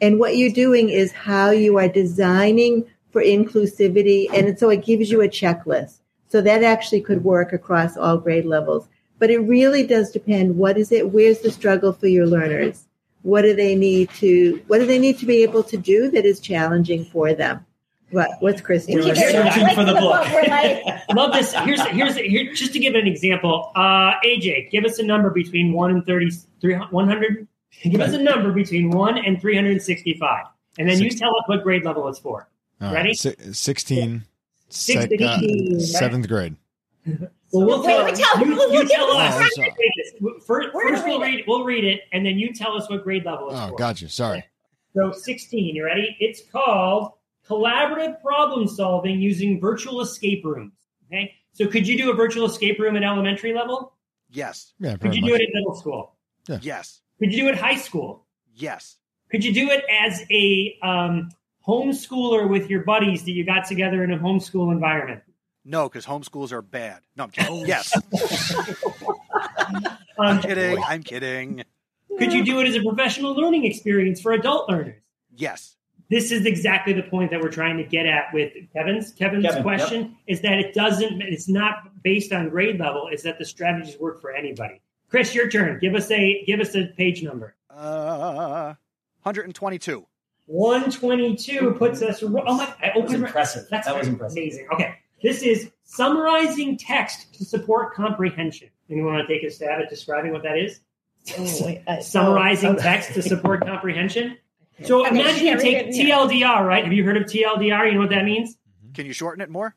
And 0.00 0.18
what 0.18 0.36
you're 0.36 0.50
doing 0.50 0.88
is 0.88 1.12
how 1.12 1.50
you 1.50 1.78
are 1.78 1.88
designing 1.88 2.84
for 3.10 3.22
inclusivity, 3.22 4.26
and 4.32 4.58
so 4.58 4.70
it 4.70 4.84
gives 4.84 5.10
you 5.10 5.20
a 5.22 5.28
checklist. 5.28 6.00
So 6.28 6.40
that 6.42 6.62
actually 6.62 7.00
could 7.00 7.24
work 7.24 7.52
across 7.52 7.96
all 7.96 8.18
grade 8.18 8.44
levels. 8.46 8.88
But 9.20 9.30
it 9.30 9.38
really 9.38 9.86
does 9.86 10.10
depend 10.10 10.56
what 10.56 10.76
is 10.76 10.90
it, 10.90 11.12
where's 11.12 11.40
the 11.40 11.52
struggle 11.52 11.92
for 11.92 12.08
your 12.08 12.26
learners? 12.26 12.86
What 13.22 13.42
do 13.42 13.54
they 13.54 13.76
need 13.76 14.10
to 14.14 14.60
what 14.66 14.78
do 14.78 14.86
they 14.86 14.98
need 14.98 15.18
to 15.18 15.26
be 15.26 15.42
able 15.44 15.62
to 15.64 15.76
do 15.76 16.10
that 16.10 16.24
is 16.24 16.40
challenging 16.40 17.04
for 17.04 17.32
them? 17.34 17.64
What? 18.10 18.30
What's 18.40 18.60
Christy? 18.60 18.94
We're 18.96 19.02
Keep 19.02 19.16
searching 19.16 19.62
like 19.62 19.74
for 19.76 19.84
the 19.84 19.92
the 19.92 20.00
book. 20.00 20.26
We're 20.32 20.40
like, 20.48 20.82
I 20.86 21.02
love 21.14 21.32
this. 21.32 21.52
Here's 21.52 21.80
here's 21.88 22.16
here 22.16 22.52
just 22.54 22.72
to 22.72 22.78
give 22.80 22.94
an 22.94 23.06
example. 23.06 23.70
Uh, 23.76 24.14
AJ, 24.24 24.70
give 24.70 24.84
us 24.84 24.98
a 24.98 25.04
number 25.04 25.30
between 25.30 25.72
one 25.72 25.90
and 25.92 26.04
30, 26.04 26.30
100. 26.90 27.46
Give 27.84 28.00
us 28.00 28.12
a 28.12 28.18
number 28.18 28.52
between 28.52 28.90
one 28.90 29.16
and 29.18 29.40
three 29.40 29.54
hundred 29.54 29.72
and 29.72 29.82
sixty-five, 29.82 30.46
and 30.78 30.90
then 30.90 30.98
you 30.98 31.10
tell 31.10 31.30
us 31.36 31.44
what 31.46 31.62
grade 31.62 31.84
level 31.84 32.08
it's 32.08 32.18
for. 32.18 32.48
All 32.80 32.88
right, 32.88 32.94
Ready? 32.94 33.14
si- 33.14 33.34
16, 33.52 34.24
sec- 34.68 35.08
16, 35.08 35.22
uh, 35.22 35.76
right? 35.76 35.80
seventh 35.80 36.26
grade. 36.28 36.56
Well, 37.06 37.66
we'll 37.66 37.82
tell, 37.82 38.04
wait, 38.04 38.14
tell- 38.14 38.46
you, 38.46 38.54
we'll 38.54 38.72
you 38.72 38.88
tell 38.88 39.10
at 39.18 39.32
us. 39.34 39.42
Oh, 39.42 39.48
sorry. 39.54 39.74
Wait, 39.78 39.92
this- 39.96 40.12
First, 40.46 40.68
We're 40.74 40.84
gonna 40.84 40.96
first 40.96 41.06
we'll 41.08 41.20
read 41.20 41.34
read 41.36 41.44
we'll 41.48 41.64
read 41.64 41.84
it, 41.84 42.02
and 42.12 42.24
then 42.24 42.38
you 42.38 42.52
tell 42.52 42.76
us 42.76 42.88
what 42.90 43.02
grade 43.04 43.24
level 43.24 43.50
it's 43.50 43.58
Oh, 43.58 43.68
for. 43.70 43.76
gotcha. 43.76 44.08
Sorry. 44.08 44.44
So 44.94 45.12
16, 45.12 45.74
you 45.76 45.84
ready? 45.84 46.16
It's 46.20 46.42
called 46.50 47.12
collaborative 47.48 48.20
problem 48.20 48.68
solving 48.68 49.20
using 49.20 49.60
virtual 49.60 50.00
escape 50.00 50.44
rooms. 50.44 50.72
Okay. 51.06 51.32
So 51.52 51.66
could 51.66 51.88
you 51.88 51.96
do 51.98 52.10
a 52.10 52.14
virtual 52.14 52.44
escape 52.46 52.78
room 52.78 52.96
at 52.96 53.02
elementary 53.02 53.52
level? 53.54 53.94
Yes. 54.30 54.74
Yeah, 54.78 54.96
Could 54.96 55.14
you 55.14 55.22
much. 55.22 55.30
do 55.30 55.34
it 55.36 55.42
at 55.42 55.48
middle 55.52 55.74
school? 55.74 56.14
Yeah. 56.48 56.58
Yes. 56.62 57.00
Could 57.18 57.32
you 57.32 57.42
do 57.42 57.48
it 57.48 57.56
high 57.56 57.76
school? 57.76 58.26
Yes. 58.54 58.96
Could 59.30 59.44
you 59.44 59.52
do 59.52 59.70
it 59.70 59.84
as 59.90 60.22
a 60.30 60.76
um, 60.82 61.28
homeschooler 61.66 62.48
with 62.48 62.70
your 62.70 62.84
buddies 62.84 63.24
that 63.24 63.32
you 63.32 63.44
got 63.44 63.64
together 63.66 64.04
in 64.04 64.12
a 64.12 64.18
homeschool 64.18 64.72
environment? 64.72 65.22
No, 65.64 65.88
because 65.88 66.06
homeschools 66.06 66.52
are 66.52 66.62
bad. 66.62 67.00
No, 67.16 67.24
I'm 67.24 67.30
kidding. 67.30 67.66
Yes. 67.66 67.92
Um, 67.96 69.86
I'm 70.18 70.40
kidding. 70.40 70.82
I'm 70.84 71.02
kidding. 71.02 71.64
Could 72.18 72.32
you 72.32 72.44
do 72.44 72.60
it 72.60 72.66
as 72.68 72.76
a 72.76 72.82
professional 72.82 73.34
learning 73.34 73.64
experience 73.64 74.20
for 74.20 74.32
adult 74.32 74.68
learners? 74.68 75.00
Yes. 75.36 75.76
this 76.10 76.32
is 76.32 76.44
exactly 76.44 76.92
the 76.92 77.02
point 77.04 77.30
that 77.30 77.40
we're 77.40 77.50
trying 77.50 77.76
to 77.78 77.84
get 77.84 78.04
at 78.04 78.24
with 78.34 78.52
Kevin's 78.74 79.12
Kevin's 79.12 79.44
Kevin, 79.46 79.62
question 79.62 80.16
is 80.26 80.40
that 80.42 80.58
it 80.58 80.74
doesn't 80.74 81.22
it's 81.22 81.48
not 81.48 82.02
based 82.02 82.32
on 82.32 82.48
grade 82.50 82.78
level 82.78 83.08
is 83.08 83.22
that 83.22 83.38
the 83.38 83.44
strategies 83.44 83.96
work 83.98 84.20
for 84.20 84.32
anybody 84.32 84.80
Chris 85.08 85.34
your 85.34 85.48
turn 85.48 85.78
give 85.78 85.94
us 85.94 86.10
a 86.10 86.42
give 86.46 86.58
us 86.60 86.74
a 86.74 86.86
page 86.96 87.22
number 87.22 87.54
Uh, 87.70 88.74
122. 89.22 90.04
122 90.46 91.72
puts 91.78 92.02
us 92.02 92.22
oh 92.22 92.28
my 92.28 92.74
I 92.82 92.90
That 92.94 92.96
was 93.02 93.12
impressive. 93.14 93.66
that's 93.70 93.86
that 93.86 93.96
was 93.96 94.08
impressive. 94.08 94.36
amazing 94.36 94.66
okay 94.74 94.96
this 95.22 95.42
is 95.42 95.70
summarizing 95.84 96.76
text 96.76 97.34
to 97.34 97.44
support 97.44 97.94
comprehension 97.94 98.68
anyone 98.90 99.14
want 99.14 99.28
to 99.28 99.34
take 99.34 99.42
a 99.44 99.50
stab 99.50 99.80
at 99.80 99.88
describing 99.88 100.32
what 100.32 100.42
that 100.42 100.58
is 100.58 100.80
Oh, 101.38 101.66
wait, 101.66 101.82
I- 101.86 101.98
oh, 101.98 102.00
summarizing 102.00 102.70
oh, 102.70 102.76
oh. 102.78 102.82
text 102.82 103.14
to 103.14 103.22
support 103.22 103.64
comprehension 103.66 104.38
so 104.84 105.06
Okay, 105.06 105.20
imagine 105.20 105.46
you 105.46 105.58
take 105.58 105.76
it, 105.88 105.94
yeah. 105.94 106.16
TLDR 106.16 106.66
right 106.66 106.84
have 106.84 106.92
you 106.92 107.04
heard 107.04 107.16
of 107.16 107.24
TLDR 107.24 107.86
you 107.86 107.94
know 107.94 108.00
what 108.00 108.10
that 108.10 108.24
means 108.24 108.56
Can 108.94 109.06
you 109.06 109.12
shorten 109.12 109.42
it 109.42 109.50
more? 109.50 109.74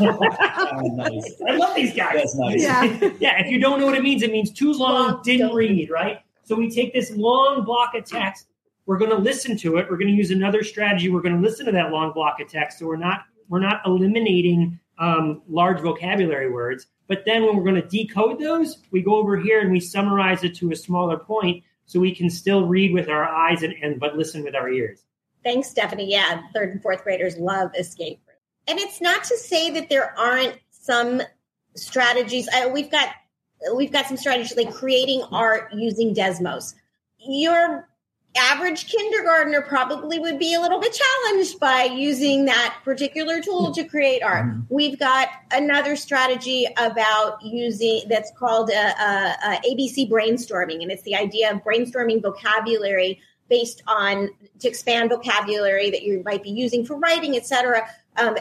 Oh, 0.00 0.80
nice. 0.94 1.42
I 1.48 1.56
love 1.56 1.74
these 1.74 1.94
guys. 1.94 2.14
That's 2.14 2.34
nice. 2.36 2.62
Yeah. 2.62 2.84
yeah, 3.20 3.40
if 3.40 3.50
you 3.50 3.58
don't 3.58 3.80
know 3.80 3.86
what 3.86 3.96
it 3.96 4.02
means, 4.02 4.22
it 4.22 4.30
means 4.30 4.52
too 4.52 4.72
long, 4.72 5.12
Long, 5.12 5.22
didn't 5.22 5.48
don't 5.48 5.56
read, 5.56 5.90
right? 5.90 6.20
So 6.44 6.54
we 6.56 6.70
take 6.70 6.92
this 6.92 7.10
long 7.12 7.64
block 7.64 7.94
of 7.94 8.04
text, 8.04 8.46
we're 8.86 8.98
going 8.98 9.10
to 9.10 9.16
listen 9.16 9.56
to 9.58 9.78
it. 9.78 9.86
We're 9.88 9.96
going 9.96 10.08
to 10.08 10.14
use 10.14 10.30
another 10.30 10.62
strategy. 10.62 11.08
We're 11.08 11.22
going 11.22 11.36
to 11.36 11.40
listen 11.40 11.66
to 11.66 11.72
that 11.72 11.90
long 11.92 12.12
block 12.12 12.40
of 12.40 12.48
text. 12.48 12.78
So 12.78 12.86
we're 12.86 12.96
not 12.96 13.24
we're 13.52 13.60
not 13.60 13.82
eliminating 13.84 14.80
um, 14.98 15.42
large 15.46 15.78
vocabulary 15.80 16.50
words. 16.50 16.86
But 17.06 17.26
then 17.26 17.44
when 17.44 17.54
we're 17.54 17.64
going 17.64 17.82
to 17.82 17.86
decode 17.86 18.40
those, 18.40 18.78
we 18.90 19.02
go 19.02 19.16
over 19.16 19.36
here 19.36 19.60
and 19.60 19.70
we 19.70 19.78
summarize 19.78 20.42
it 20.42 20.54
to 20.56 20.72
a 20.72 20.76
smaller 20.76 21.18
point, 21.18 21.62
so 21.84 22.00
we 22.00 22.14
can 22.14 22.30
still 22.30 22.66
read 22.66 22.94
with 22.94 23.10
our 23.10 23.26
eyes 23.26 23.62
and, 23.62 23.74
and 23.82 24.00
but 24.00 24.16
listen 24.16 24.42
with 24.42 24.54
our 24.54 24.70
ears. 24.70 25.04
Thanks, 25.44 25.68
Stephanie. 25.68 26.10
Yeah, 26.10 26.40
third 26.54 26.70
and 26.70 26.80
fourth 26.80 27.04
graders 27.04 27.36
love 27.36 27.72
escape 27.78 28.20
room. 28.26 28.36
And 28.68 28.78
it's 28.78 29.02
not 29.02 29.22
to 29.24 29.36
say 29.36 29.68
that 29.68 29.90
there 29.90 30.18
aren't 30.18 30.58
some 30.70 31.20
strategies. 31.74 32.48
I, 32.54 32.68
we've 32.68 32.90
got 32.90 33.08
we've 33.76 33.92
got 33.92 34.06
some 34.06 34.16
strategies 34.16 34.56
like 34.56 34.72
creating 34.72 35.24
art 35.30 35.70
using 35.74 36.14
Desmos. 36.14 36.72
Your 37.18 37.86
average 38.36 38.86
kindergartner 38.86 39.62
probably 39.62 40.18
would 40.18 40.38
be 40.38 40.54
a 40.54 40.60
little 40.60 40.80
bit 40.80 40.94
challenged 40.94 41.60
by 41.60 41.84
using 41.84 42.46
that 42.46 42.78
particular 42.84 43.40
tool 43.40 43.72
to 43.72 43.84
create 43.84 44.22
art. 44.22 44.46
We've 44.68 44.98
got 44.98 45.28
another 45.50 45.96
strategy 45.96 46.66
about 46.78 47.42
using 47.42 48.02
that's 48.08 48.32
called 48.38 48.70
a, 48.70 48.74
a, 48.74 49.36
a 49.44 49.60
ABC 49.68 50.10
brainstorming, 50.10 50.82
and 50.82 50.90
it's 50.90 51.02
the 51.02 51.14
idea 51.14 51.52
of 51.52 51.62
brainstorming 51.62 52.22
vocabulary 52.22 53.20
based 53.48 53.82
on 53.86 54.30
to 54.60 54.68
expand 54.68 55.10
vocabulary 55.10 55.90
that 55.90 56.02
you 56.02 56.22
might 56.24 56.42
be 56.42 56.50
using 56.50 56.86
for 56.86 56.96
writing, 56.98 57.36
et 57.36 57.46
cetera. 57.46 57.86
Um, 58.16 58.36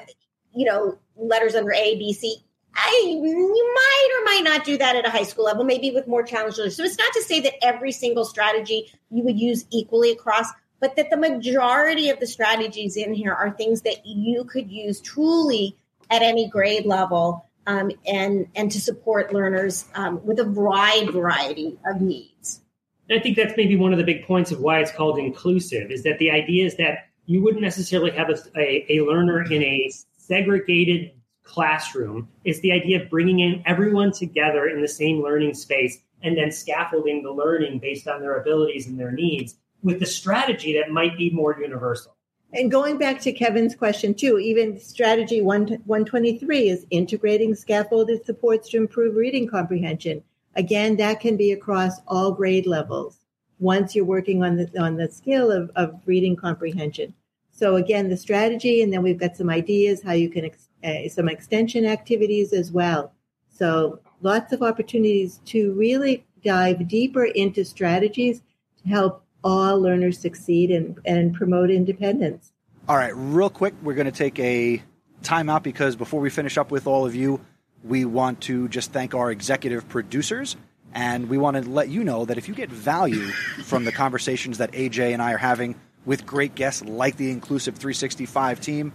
you 0.54 0.66
know, 0.66 0.98
letters 1.18 1.56
under 1.56 1.74
A, 1.74 1.98
B, 1.98 2.14
C. 2.14 2.44
I 2.76 3.03
you 3.05 3.74
might 3.76 4.19
or 4.19 4.26
might 4.26 4.43
not 4.43 4.65
do 4.65 4.78
that 4.78 4.95
at 4.95 5.05
a 5.05 5.09
high 5.09 5.24
school 5.24 5.45
level, 5.45 5.63
maybe 5.63 5.91
with 5.91 6.07
more 6.07 6.24
challenges. 6.24 6.76
So 6.76 6.84
it's 6.84 6.97
not 6.97 7.11
to 7.13 7.24
say 7.24 7.39
that 7.41 7.63
every 7.63 7.91
single 7.91 8.26
strategy 8.26 8.91
you 9.09 9.24
would 9.24 9.39
use 9.39 9.65
equally 9.72 10.11
across, 10.11 10.47
but 10.80 10.95
that 10.95 11.09
the 11.09 11.17
majority 11.17 12.09
of 12.09 12.19
the 12.19 12.28
strategies 12.28 12.95
in 12.95 13.13
here 13.13 13.34
are 13.34 13.51
things 13.51 13.82
that 13.82 14.05
you 14.05 14.45
could 14.45 14.72
use 14.72 15.01
truly 15.01 15.78
at 16.09 16.22
any 16.22 16.47
grade 16.49 16.86
level 16.86 17.45
um, 17.67 17.91
and 18.07 18.47
and 18.55 18.72
to 18.72 18.82
support 18.82 19.34
learners 19.34 19.86
um, 19.95 20.26
with 20.26 20.39
a 20.39 20.45
wide 20.45 21.11
variety 21.11 21.78
of 21.86 22.01
needs. 22.01 22.61
And 23.09 23.19
I 23.19 23.22
think 23.22 23.36
that's 23.36 23.53
maybe 23.57 23.76
one 23.76 23.91
of 23.91 23.97
the 23.97 24.05
big 24.05 24.26
points 24.26 24.51
of 24.51 24.59
why 24.59 24.80
it's 24.80 24.91
called 24.91 25.19
inclusive 25.19 25.91
is 25.91 26.03
that 26.03 26.17
the 26.19 26.32
idea 26.32 26.65
is 26.65 26.78
that 26.78 27.09
you 27.26 27.41
wouldn't 27.41 27.61
necessarily 27.61 28.11
have 28.11 28.30
a, 28.30 28.38
a, 28.57 28.86
a 28.89 29.05
learner 29.05 29.43
in 29.43 29.61
a 29.61 29.91
segregated 30.17 31.11
classroom. 31.44 32.28
is 32.44 32.62
the 32.62 32.72
idea 32.72 33.02
of 33.02 33.10
bringing 33.10 33.39
in 33.39 33.64
everyone 33.66 34.12
together 34.12 34.68
in 34.68 34.82
the 34.82 34.88
same 34.88 35.22
learning 35.22 35.54
space 35.54 36.00
and 36.24 36.38
then 36.38 36.52
scaffolding 36.52 37.24
the 37.24 37.32
learning 37.32 37.80
based 37.80 38.08
on 38.08 38.22
their 38.22 38.39
abilities 38.39 38.88
and 38.88 39.00
their 39.00 39.12
needs 39.12 39.56
with 39.84 40.00
the 40.00 40.06
strategy 40.06 40.74
that 40.74 40.92
might 40.92 41.18
be 41.18 41.30
more 41.32 41.58
universal. 41.60 42.16
And 42.54 42.70
going 42.70 42.98
back 42.98 43.22
to 43.22 43.32
Kevin's 43.32 43.76
question 43.76 44.14
too, 44.14 44.38
even 44.38 44.80
strategy 44.80 45.42
one, 45.42 45.68
123 45.86 46.70
is 46.70 46.86
integrating 46.89 47.56
scaffolded 47.56 48.26
supports 48.26 48.70
to 48.70 48.78
improve 48.78 49.16
reading 49.16 49.48
comprehension. 49.48 50.22
Again, 50.56 50.98
that 50.98 51.22
can 51.22 51.38
be 51.38 51.54
across 51.54 52.02
all 52.08 52.34
grade 52.34 52.68
levels 52.68 53.20
once 53.60 53.96
you're 53.96 54.04
working 54.04 54.44
on 54.44 54.58
the, 54.58 54.82
on 54.82 54.98
the 54.98 55.10
skill 55.10 55.50
of, 55.50 55.72
of 55.76 56.02
reading 56.06 56.36
comprehension. 56.36 57.14
So 57.52 57.78
again, 57.78 58.10
the 58.10 58.18
strategy, 58.18 58.82
and 58.82 58.92
then 58.92 59.02
we've 59.02 59.20
got 59.20 59.38
some 59.38 59.50
ideas 59.50 60.02
how 60.02 60.14
you 60.14 60.30
can, 60.30 60.46
ex- 60.46 60.68
uh, 60.84 61.07
some 61.09 61.29
extension 61.29 61.86
activities 61.86 62.53
as 62.53 62.71
well. 62.71 63.13
So 63.49 63.99
lots 64.21 64.53
of 64.53 64.61
opportunities 64.61 65.39
to 65.45 65.73
really 65.73 66.25
dive 66.43 66.88
deeper 66.88 67.25
into 67.25 67.63
strategies 67.63 68.41
to 68.82 68.89
help 68.89 69.23
all 69.43 69.79
learners 69.79 70.19
succeed 70.19 70.71
and, 70.71 70.97
and 71.05 71.34
promote 71.34 71.69
independence. 71.69 72.53
All 72.88 72.97
right, 72.97 73.13
real 73.15 73.49
quick, 73.49 73.73
we're 73.82 73.93
going 73.93 74.05
to 74.05 74.11
take 74.11 74.39
a 74.39 74.82
timeout 75.23 75.63
because 75.63 75.95
before 75.95 76.19
we 76.19 76.29
finish 76.29 76.57
up 76.57 76.71
with 76.71 76.88
all 76.88 77.05
of 77.05 77.15
you, 77.15 77.39
we 77.84 78.05
want 78.05 78.41
to 78.41 78.67
just 78.67 78.91
thank 78.91 79.13
our 79.13 79.32
executive 79.32 79.88
producers. 79.89 80.55
And 80.93 81.29
we 81.29 81.38
want 81.38 81.57
to 81.57 81.69
let 81.69 81.89
you 81.89 82.03
know 82.03 82.25
that 82.25 82.38
if 82.38 82.47
you 82.47 82.53
get 82.53 82.69
value 82.69 83.27
from 83.63 83.86
the 83.86 83.91
conversations 83.91 84.57
that 84.57 84.71
AJ 84.73 85.13
and 85.13 85.21
I 85.21 85.34
are 85.34 85.38
having 85.38 85.75
with 86.05 86.25
great 86.25 86.55
guests 86.55 86.84
like 86.84 87.17
the 87.17 87.32
Inclusive 87.32 87.75
365 87.75 88.59
team, 88.59 88.93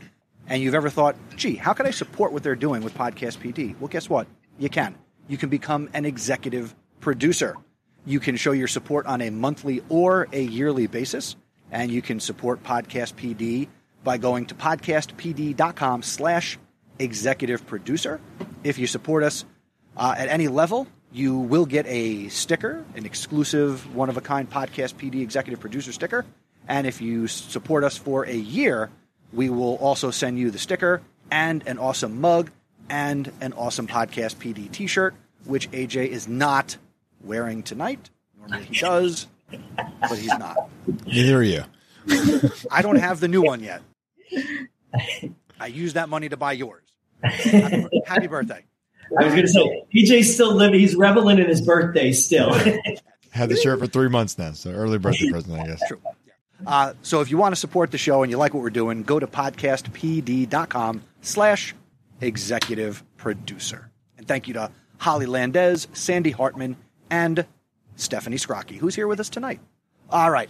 and 0.48 0.62
you've 0.62 0.74
ever 0.74 0.90
thought, 0.90 1.16
gee, 1.36 1.56
how 1.56 1.72
can 1.72 1.86
I 1.86 1.90
support 1.90 2.32
what 2.32 2.42
they're 2.42 2.54
doing 2.54 2.82
with 2.82 2.94
Podcast 2.94 3.38
PD? 3.38 3.78
Well, 3.78 3.88
guess 3.88 4.08
what? 4.08 4.26
You 4.58 4.68
can. 4.68 4.94
You 5.28 5.36
can 5.36 5.48
become 5.48 5.88
an 5.92 6.04
executive 6.04 6.74
producer. 7.00 7.56
You 8.04 8.20
can 8.20 8.36
show 8.36 8.52
your 8.52 8.68
support 8.68 9.06
on 9.06 9.20
a 9.20 9.30
monthly 9.30 9.82
or 9.88 10.28
a 10.32 10.40
yearly 10.40 10.86
basis, 10.86 11.36
and 11.70 11.90
you 11.90 12.00
can 12.00 12.20
support 12.20 12.62
Podcast 12.62 13.14
PD 13.14 13.68
by 14.04 14.18
going 14.18 14.46
to 14.46 14.54
podcastpd.com 14.54 16.02
slash 16.02 16.58
executive 16.98 17.66
producer. 17.66 18.20
If 18.62 18.78
you 18.78 18.86
support 18.86 19.24
us 19.24 19.44
uh, 19.96 20.14
at 20.16 20.28
any 20.28 20.46
level, 20.46 20.86
you 21.12 21.36
will 21.36 21.66
get 21.66 21.86
a 21.86 22.28
sticker, 22.28 22.84
an 22.94 23.06
exclusive 23.06 23.94
one 23.94 24.08
of 24.08 24.16
a 24.16 24.20
kind 24.20 24.48
Podcast 24.48 24.94
PD 24.94 25.22
executive 25.22 25.60
producer 25.60 25.92
sticker. 25.92 26.24
And 26.68 26.86
if 26.86 27.00
you 27.00 27.26
support 27.26 27.84
us 27.84 27.96
for 27.96 28.24
a 28.24 28.34
year, 28.34 28.90
we 29.36 29.50
will 29.50 29.76
also 29.76 30.10
send 30.10 30.38
you 30.38 30.50
the 30.50 30.58
sticker 30.58 31.02
and 31.30 31.62
an 31.68 31.78
awesome 31.78 32.20
mug 32.20 32.50
and 32.88 33.30
an 33.40 33.52
awesome 33.52 33.86
Podcast 33.86 34.36
PD 34.36 34.72
t 34.72 34.86
shirt, 34.86 35.14
which 35.44 35.70
AJ 35.70 36.08
is 36.08 36.26
not 36.26 36.76
wearing 37.22 37.62
tonight. 37.62 38.10
Normally 38.38 38.64
he 38.64 38.78
does, 38.80 39.26
but 40.00 40.18
he's 40.18 40.36
not. 40.38 40.56
Neither 41.06 41.38
are 41.38 41.42
you. 41.42 41.64
I 42.70 42.82
don't 42.82 42.96
have 42.96 43.20
the 43.20 43.28
new 43.28 43.42
one 43.42 43.60
yet. 43.60 43.82
I 45.60 45.66
used 45.66 45.96
that 45.96 46.08
money 46.08 46.28
to 46.28 46.36
buy 46.36 46.52
yours. 46.52 46.82
Happy, 47.22 48.02
happy 48.06 48.26
birthday. 48.26 48.64
I 49.18 49.24
was 49.24 49.34
going 49.34 49.46
to 49.46 49.52
say, 49.52 49.84
PJ's 49.94 50.34
still 50.34 50.54
living. 50.54 50.80
He's 50.80 50.96
reveling 50.96 51.38
in 51.38 51.48
his 51.48 51.60
birthday 51.60 52.12
still. 52.12 52.52
Had 53.30 53.50
the 53.50 53.56
shirt 53.56 53.78
for 53.78 53.86
three 53.86 54.08
months 54.08 54.38
now, 54.38 54.52
so 54.52 54.70
early 54.70 54.98
birthday 54.98 55.30
present, 55.30 55.60
I 55.60 55.66
guess. 55.66 55.82
True. 55.88 56.00
Uh, 56.64 56.94
so 57.02 57.20
if 57.20 57.30
you 57.30 57.36
want 57.36 57.52
to 57.54 57.60
support 57.60 57.90
the 57.90 57.98
show 57.98 58.22
and 58.22 58.30
you 58.30 58.38
like 58.38 58.54
what 58.54 58.62
we're 58.62 58.70
doing, 58.70 59.02
go 59.02 59.18
to 59.18 59.26
podcastpd.com 59.26 61.02
slash 61.20 61.74
executive 62.20 63.02
producer. 63.16 63.90
And 64.16 64.26
thank 64.26 64.48
you 64.48 64.54
to 64.54 64.70
Holly 64.98 65.26
Landez, 65.26 65.86
Sandy 65.94 66.30
Hartman, 66.30 66.76
and 67.10 67.44
Stephanie 67.96 68.36
Scrocky, 68.36 68.76
who's 68.76 68.94
here 68.94 69.08
with 69.08 69.20
us 69.20 69.28
tonight. 69.28 69.60
All 70.10 70.30
right. 70.30 70.48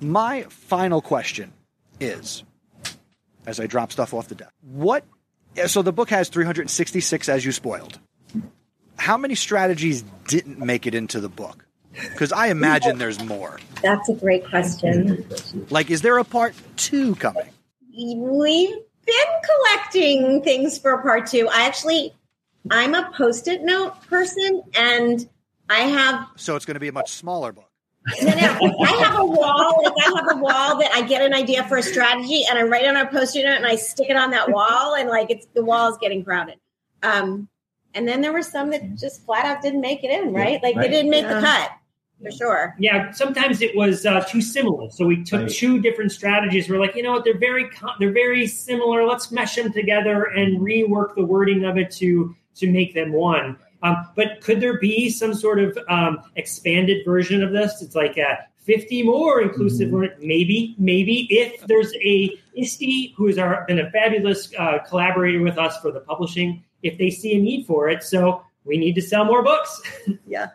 My 0.00 0.42
final 0.44 1.00
question 1.00 1.52
is, 2.00 2.44
as 3.46 3.60
I 3.60 3.66
drop 3.66 3.92
stuff 3.92 4.12
off 4.12 4.28
the 4.28 4.34
desk, 4.34 4.50
what? 4.60 5.04
So 5.66 5.80
the 5.82 5.92
book 5.92 6.10
has 6.10 6.28
366 6.28 7.28
as 7.28 7.44
you 7.44 7.52
spoiled. 7.52 7.98
How 8.98 9.16
many 9.16 9.34
strategies 9.34 10.02
didn't 10.26 10.58
make 10.58 10.86
it 10.86 10.94
into 10.94 11.20
the 11.20 11.28
book? 11.28 11.65
Because 12.10 12.32
I 12.32 12.48
imagine 12.48 12.98
there's 12.98 13.22
more. 13.24 13.58
That's 13.82 14.08
a 14.08 14.14
great 14.14 14.46
question. 14.48 15.26
Like, 15.70 15.90
is 15.90 16.02
there 16.02 16.18
a 16.18 16.24
part 16.24 16.54
two 16.76 17.14
coming? 17.16 17.48
We've 17.96 18.74
been 19.06 19.26
collecting 19.44 20.42
things 20.42 20.78
for 20.78 20.98
part 21.02 21.26
two. 21.26 21.48
I 21.48 21.66
actually, 21.66 22.12
I'm 22.70 22.94
a 22.94 23.10
post-it 23.16 23.62
note 23.62 24.00
person, 24.08 24.62
and 24.74 25.28
I 25.70 25.80
have 25.80 26.26
So 26.36 26.56
it's 26.56 26.64
going 26.64 26.74
to 26.74 26.80
be 26.80 26.88
a 26.88 26.92
much 26.92 27.10
smaller 27.12 27.52
book. 27.52 27.70
no, 28.22 28.28
no, 28.34 28.82
I 28.84 28.90
have 29.02 29.18
a 29.18 29.24
wall. 29.24 29.82
Like 29.82 29.94
I 30.06 30.14
have 30.16 30.36
a 30.36 30.40
wall 30.40 30.78
that 30.78 30.92
I 30.94 31.02
get 31.02 31.22
an 31.22 31.34
idea 31.34 31.64
for 31.66 31.76
a 31.78 31.82
strategy, 31.82 32.44
and 32.48 32.58
I 32.58 32.62
write 32.62 32.84
it 32.84 32.88
on 32.88 32.96
a 32.96 33.10
post-it 33.10 33.44
note, 33.44 33.56
and 33.56 33.66
I 33.66 33.76
stick 33.76 34.08
it 34.10 34.16
on 34.16 34.30
that 34.30 34.50
wall, 34.50 34.94
and 34.94 35.08
like 35.08 35.30
it's 35.30 35.46
the 35.54 35.64
wall 35.64 35.90
is 35.90 35.98
getting 36.00 36.22
crowded. 36.24 36.56
Um, 37.02 37.48
and 37.94 38.06
then 38.06 38.20
there 38.20 38.32
were 38.32 38.42
some 38.42 38.70
that 38.70 38.96
just 38.96 39.24
flat 39.24 39.44
out 39.46 39.62
didn't 39.62 39.80
make 39.80 40.04
it 40.04 40.10
in, 40.10 40.32
right? 40.32 40.62
Like 40.62 40.76
they 40.76 40.88
didn't 40.88 41.10
make 41.10 41.24
Yeah. 41.24 41.40
the 41.40 41.46
cut 41.46 41.70
for 42.22 42.30
sure. 42.30 42.74
Yeah, 42.78 43.10
sometimes 43.12 43.60
it 43.62 43.76
was 43.76 44.06
uh, 44.06 44.20
too 44.24 44.40
similar. 44.40 44.90
So 44.90 45.06
we 45.06 45.22
took 45.24 45.42
Right. 45.42 45.50
two 45.50 45.80
different 45.80 46.12
strategies. 46.12 46.68
We're 46.68 46.80
like, 46.80 46.94
you 46.96 47.02
know 47.02 47.12
what? 47.12 47.24
They're 47.24 47.38
very 47.38 47.68
co- 47.70 47.92
they're 47.98 48.12
very 48.12 48.46
similar. 48.46 49.04
Let's 49.04 49.30
mesh 49.30 49.56
them 49.56 49.72
together 49.72 50.24
and 50.24 50.58
rework 50.60 51.14
the 51.14 51.24
wording 51.24 51.64
of 51.64 51.76
it 51.78 51.90
to 51.92 52.34
to 52.56 52.70
make 52.72 52.94
them 52.94 53.12
one. 53.12 53.56
Um, 53.82 54.08
but 54.16 54.40
could 54.40 54.60
there 54.60 54.78
be 54.78 55.10
some 55.10 55.34
sort 55.34 55.58
of 55.60 55.78
um, 55.88 56.18
expanded 56.36 57.04
version 57.04 57.42
of 57.42 57.52
this? 57.52 57.82
It's 57.82 57.94
like 57.94 58.16
uh, 58.18 58.36
50 58.64 59.02
more 59.02 59.42
inclusive. 59.42 59.92
learn- 59.92 60.14
Maybe, 60.18 60.74
maybe 60.78 61.26
if 61.30 61.66
there's 61.66 61.92
a 62.02 62.32
ISTE 62.56 63.12
who 63.16 63.26
has 63.26 63.36
been 63.66 63.78
a 63.78 63.90
fabulous 63.90 64.50
uh, 64.58 64.78
collaborator 64.88 65.42
with 65.42 65.58
us 65.58 65.78
for 65.80 65.92
the 65.92 66.00
publishing, 66.00 66.64
if 66.82 66.96
they 66.98 67.10
see 67.10 67.34
a 67.36 67.38
need 67.38 67.66
for 67.66 67.88
it, 67.90 68.02
so 68.02 68.42
we 68.64 68.78
need 68.78 68.94
to 68.94 69.02
sell 69.02 69.24
more 69.26 69.42
books. 69.42 69.80
Yeah. 70.26 70.46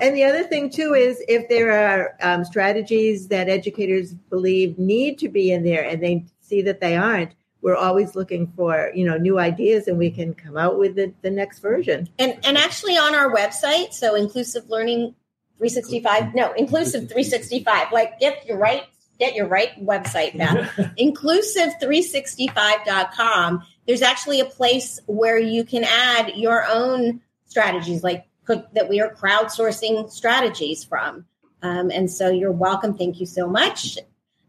And 0.00 0.16
the 0.16 0.24
other 0.24 0.44
thing 0.44 0.70
too 0.70 0.94
is 0.94 1.22
if 1.28 1.48
there 1.48 1.72
are 1.72 2.16
um, 2.20 2.44
strategies 2.44 3.28
that 3.28 3.48
educators 3.48 4.14
believe 4.14 4.78
need 4.78 5.18
to 5.18 5.28
be 5.28 5.52
in 5.52 5.64
there 5.64 5.84
and 5.84 6.02
they 6.02 6.24
see 6.40 6.62
that 6.62 6.80
they 6.80 6.96
aren't, 6.96 7.34
we're 7.62 7.76
always 7.76 8.14
looking 8.14 8.52
for 8.54 8.92
you 8.94 9.04
know 9.04 9.16
new 9.16 9.38
ideas 9.38 9.88
and 9.88 9.98
we 9.98 10.10
can 10.10 10.34
come 10.34 10.56
out 10.56 10.78
with 10.78 10.94
the, 10.94 11.12
the 11.22 11.30
next 11.30 11.58
version. 11.58 12.08
And 12.18 12.38
and 12.44 12.56
actually 12.56 12.96
on 12.96 13.14
our 13.14 13.34
website, 13.34 13.92
so 13.92 14.14
inclusive 14.14 14.68
learning 14.68 15.14
365, 15.58 16.34
no, 16.34 16.52
inclusive 16.52 17.08
365. 17.08 17.92
Like 17.92 18.20
get 18.20 18.46
your 18.46 18.58
right 18.58 18.84
get 19.18 19.34
your 19.34 19.48
right 19.48 19.70
website 19.84 20.38
back. 20.38 20.70
inclusive365.com. 20.98 23.62
There's 23.86 24.02
actually 24.02 24.40
a 24.40 24.44
place 24.44 25.00
where 25.06 25.38
you 25.38 25.64
can 25.64 25.84
add 25.84 26.32
your 26.36 26.66
own 26.66 27.22
strategies 27.46 28.04
like 28.04 28.26
could, 28.46 28.64
that 28.72 28.88
we 28.88 29.00
are 29.00 29.14
crowdsourcing 29.14 30.10
strategies 30.10 30.84
from. 30.84 31.26
Um, 31.62 31.90
and 31.90 32.10
so 32.10 32.30
you're 32.30 32.52
welcome. 32.52 32.96
Thank 32.96 33.20
you 33.20 33.26
so 33.26 33.48
much. 33.48 33.98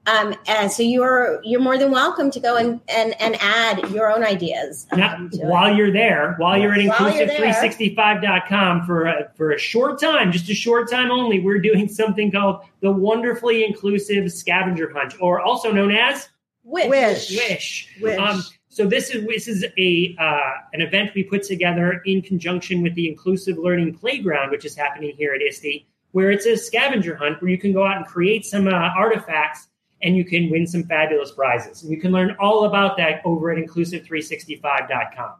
Um, 0.08 0.36
and 0.48 0.72
so 0.72 0.84
you're 0.84 1.41
you're 1.43 1.60
more 1.60 1.78
than 1.78 1.91
welcome 1.91 2.32
to 2.32 2.39
go 2.39 2.56
and 2.56 2.80
and, 2.88 3.14
and 3.20 3.36
add 3.41 3.89
your 3.91 4.10
own 4.10 4.24
ideas. 4.24 4.88
Now, 4.95 5.16
um, 5.16 5.30
to 5.32 5.41
it. 5.41 5.45
while 5.45 5.76
you're 5.76 5.91
there, 5.91 6.36
while 6.38 6.58
you're 6.58 6.74
at 6.74 6.88
While 6.88 7.14
you're 7.14 7.28
there. 7.28 7.41
inclusive365.com 7.41 8.86
for 8.86 9.06
a, 9.06 9.30
for 9.36 9.52
a 9.52 9.60
short 9.60 10.00
time, 10.00 10.32
just 10.32 10.50
a 10.50 10.56
short 10.56 10.89
time 10.89 11.12
only, 11.12 11.41
we're 11.41 11.60
doing 11.60 11.89
something 11.89 12.32
called 12.32 12.62
the 12.80 12.89
Wonderfully 12.89 13.66
Inclusive 13.66 14.32
Scavenger 14.32 14.93
Hunt, 14.93 15.16
or 15.20 15.41
also 15.41 15.74
known 15.74 15.91
as 15.91 16.30
Wish. 16.64 16.89
Wish. 16.89 17.38
Wish. 17.38 17.89
Wish. 18.02 18.20
Um, 18.20 18.43
so 18.78 18.86
this 18.86 19.09
is 19.09 19.25
this 19.25 19.47
is 19.47 19.65
a 19.80 20.15
uh, 20.19 20.51
an 20.71 20.82
event 20.82 21.09
we 21.15 21.23
put 21.23 21.41
together 21.41 21.99
in 22.05 22.21
conjunction 22.21 22.84
with 22.84 22.93
the 22.93 23.09
Inclusive 23.09 23.57
Learning 23.57 23.91
Playground, 23.91 24.51
which 24.51 24.65
is 24.65 24.75
happening 24.75 25.15
here 25.17 25.34
at 25.34 25.41
ISTE, 25.41 25.88
where 26.11 26.30
it's 26.30 26.45
a 26.45 26.55
scavenger 26.55 27.15
hunt 27.15 27.41
where 27.41 27.49
you 27.49 27.57
can 27.57 27.73
go 27.73 27.84
out 27.84 27.97
and 27.97 28.05
create 28.05 28.45
some 28.45 28.67
uh, 28.67 28.71
artifacts 28.71 29.69
and 30.03 30.15
you 30.15 30.23
can 30.23 30.51
win 30.51 30.67
some 30.67 30.84
fabulous 30.84 31.32
prizes. 31.32 31.82
And 31.82 31.91
you 31.91 31.99
can 31.99 32.11
learn 32.11 32.36
all 32.39 32.65
about 32.65 32.97
that 32.97 33.21
over 33.25 33.49
at 33.49 33.57
inclusive365.com. 33.57 35.32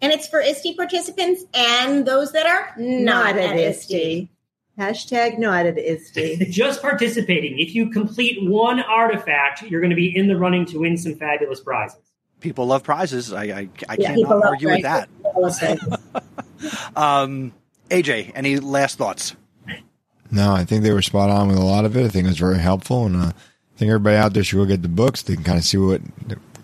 And 0.00 0.12
it's 0.12 0.28
for 0.28 0.40
ISTE 0.40 0.76
participants 0.76 1.42
and 1.52 2.06
those 2.06 2.30
that 2.30 2.46
are 2.46 2.74
not, 2.78 3.34
Not 3.34 3.36
at 3.38 3.56
at 3.56 3.56
ISTE. 3.56 3.92
ISTE. 3.92 4.28
Hashtag 4.78 5.40
not 5.40 5.66
at 5.66 5.76
ISTE. 5.78 6.48
Just 6.50 6.80
participating. 6.80 7.58
If 7.58 7.74
you 7.74 7.90
complete 7.90 8.48
one 8.48 8.78
artifact, 8.78 9.62
you're 9.62 9.80
going 9.80 9.90
to 9.90 9.96
be 9.96 10.16
in 10.16 10.28
the 10.28 10.36
running 10.36 10.64
to 10.66 10.78
win 10.78 10.96
some 10.96 11.16
fabulous 11.16 11.58
prizes. 11.58 12.03
People 12.44 12.66
love 12.66 12.82
prizes. 12.82 13.32
I 13.32 13.44
I, 13.44 13.68
I 13.88 13.96
Yeah, 13.98 14.14
people 14.14 14.24
cannot 14.24 14.28
love 14.28 14.42
argue 14.50 14.68
with 14.68 14.82
that. 14.82 15.08
Um, 16.96 17.52
AJ, 17.90 18.32
any 18.34 18.58
last 18.58 18.96
thoughts? 18.96 19.34
No, 20.30 20.52
I 20.52 20.64
think 20.64 20.82
they 20.82 20.92
were 20.92 21.02
spot 21.02 21.30
on 21.30 21.48
with 21.48 21.56
a 21.56 21.64
lot 21.64 21.84
of 21.84 21.96
it. 21.96 22.04
I 22.04 22.08
think 22.08 22.26
it 22.26 22.28
was 22.28 22.38
very 22.38 22.58
helpful, 22.58 23.06
and 23.06 23.16
uh, 23.16 23.26
I 23.28 23.78
think 23.78 23.88
everybody 23.88 24.16
out 24.16 24.34
there 24.34 24.44
should 24.44 24.56
go 24.56 24.64
get 24.66 24.82
the 24.82 24.88
books. 24.88 25.22
They 25.22 25.34
can 25.34 25.44
kind 25.44 25.58
of 25.58 25.64
see 25.64 25.78
what 25.78 26.00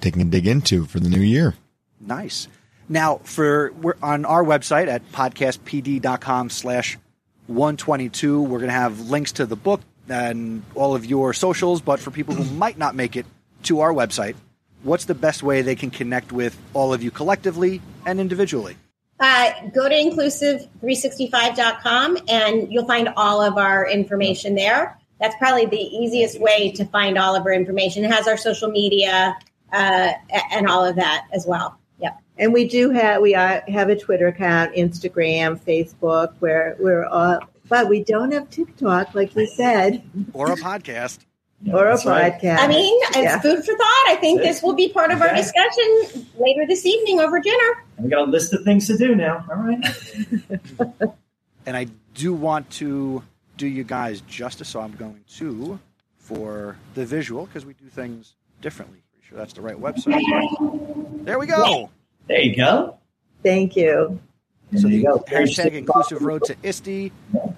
they 0.01 0.11
can 0.11 0.31
dig 0.31 0.47
into 0.47 0.85
for 0.85 1.01
the 1.01 1.09
new 1.09 1.21
year. 1.21 1.55
Nice. 1.99 2.49
Now, 2.89 3.21
for 3.25 3.73
we're 3.73 3.97
on 4.03 4.25
our 4.25 4.45
website 4.45 4.89
at 4.89 5.11
podcastpd.com 5.13 6.51
slash 6.51 6.99
122, 7.47 8.43
we're 8.43 8.59
going 8.59 8.69
to 8.69 8.73
have 8.73 9.11
links 9.11 9.33
to 9.33 9.47
the 9.47 9.57
book 9.57 9.81
and 10.09 10.63
all 10.75 10.95
of 10.95 11.05
your 11.05 11.33
socials. 11.33 11.81
But 11.81 12.01
for 12.01 12.11
people 12.11 12.35
who 12.35 12.45
might 12.55 12.79
not 12.79 12.95
make 12.95 13.17
it 13.17 13.27
to 13.65 13.81
our 13.81 13.93
website, 13.93 14.35
what's 14.83 15.05
the 15.05 15.15
best 15.15 15.43
way 15.43 15.63
they 15.63 15.75
can 15.75 15.91
connect 15.91 16.33
with 16.33 16.59
all 16.75 16.93
of 16.93 17.03
you 17.03 17.11
collectively 17.11 17.81
and 18.07 18.21
individually? 18.21 18.77
Uh, 19.19 19.51
go 19.75 19.89
to 19.89 19.95
inclusive365.com 19.95 22.19
and 22.29 22.73
you'll 22.73 22.87
find 22.87 23.09
all 23.17 23.43
of 23.43 23.59
our 23.59 23.87
information 23.87 24.55
there. 24.55 24.99
That's 25.21 25.37
probably 25.37 25.67
the 25.67 25.77
easiest 25.77 26.41
way 26.41 26.71
to 26.73 26.87
find 26.87 27.19
all 27.19 27.37
of 27.37 27.45
our 27.45 27.53
information. 27.53 28.05
It 28.05 28.11
has 28.11 28.27
our 28.27 28.39
social 28.39 28.71
media 28.71 29.37
uh, 29.73 30.13
and 30.51 30.67
all 30.67 30.85
of 30.85 30.97
that 30.97 31.27
as 31.33 31.47
well. 31.47 31.79
Yep. 31.99 32.19
And 32.39 32.53
we 32.55 32.67
do 32.67 32.89
have 32.91 33.21
we 33.21 33.33
have 33.33 33.63
a 33.69 33.97
Twitter 33.97 34.29
account, 34.29 34.75
Instagram, 34.75 35.61
Facebook, 35.61 36.33
where 36.39 36.75
we're 36.81 37.05
all, 37.05 37.41
but 37.69 37.91
we 37.91 38.03
don't 38.03 38.33
have 38.33 38.49
TikTok, 38.49 39.15
like 39.15 39.37
you 39.37 39.47
said, 39.47 40.03
Or 40.33 40.51
a 40.51 40.57
podcast? 40.57 41.19
Or 41.73 41.87
a 41.87 41.91
That's 41.91 42.07
right. 42.07 42.33
podcast. 42.41 42.59
I 42.59 42.69
mean, 42.69 42.99
it's 43.09 43.17
Yeah. 43.19 43.41
food 43.41 43.65
for 43.65 43.77
thought. 43.77 44.05
I 44.09 44.17
think 44.21 44.41
this 44.41 44.63
will 44.63 44.75
be 44.75 44.89
part 44.91 45.11
of 45.11 45.21
our 45.21 45.35
discussion 45.35 46.27
later 46.39 46.67
this 46.67 46.87
evening 46.87 47.21
over 47.21 47.41
dinner. 47.41 47.85
We 47.99 48.09
got 48.09 48.29
a 48.29 48.31
list 48.31 48.53
of 48.55 48.65
things 48.65 48.87
to 48.87 48.97
do 48.97 49.15
now. 49.15 49.45
All 49.51 49.57
right. 49.57 51.11
And 51.67 51.77
I 51.77 51.87
do 52.15 52.33
want 52.33 52.69
to 52.71 53.23
do 53.59 53.67
you 53.67 53.85
guys 53.85 54.23
justice, 54.23 54.69
so 54.71 54.81
I'm 54.81 54.93
going 54.93 55.21
to 55.37 55.79
for 56.17 56.77
the 56.95 57.05
visual 57.05 57.45
because 57.45 57.67
we 57.67 57.75
do 57.75 57.87
things 57.89 58.35
differently. 58.63 59.03
Pretty 59.13 59.29
sure 59.29 59.39
that's 59.39 59.53
the 59.53 59.61
right 59.61 59.77
website. 59.79 61.25
There 61.25 61.39
we 61.39 61.47
go. 61.47 61.91
There 62.27 62.41
you 62.41 62.57
go. 62.57 62.97
Thank 63.43 63.77
you. 63.77 64.19
So 64.75 64.83
There 64.83 64.91
the 64.91 64.97
you 64.97 65.03
go. 65.05 65.19
hashtag 65.29 65.73
inclusive 65.73 66.23
road 66.23 66.45
to 66.45 66.57
ISTE. 66.65 67.13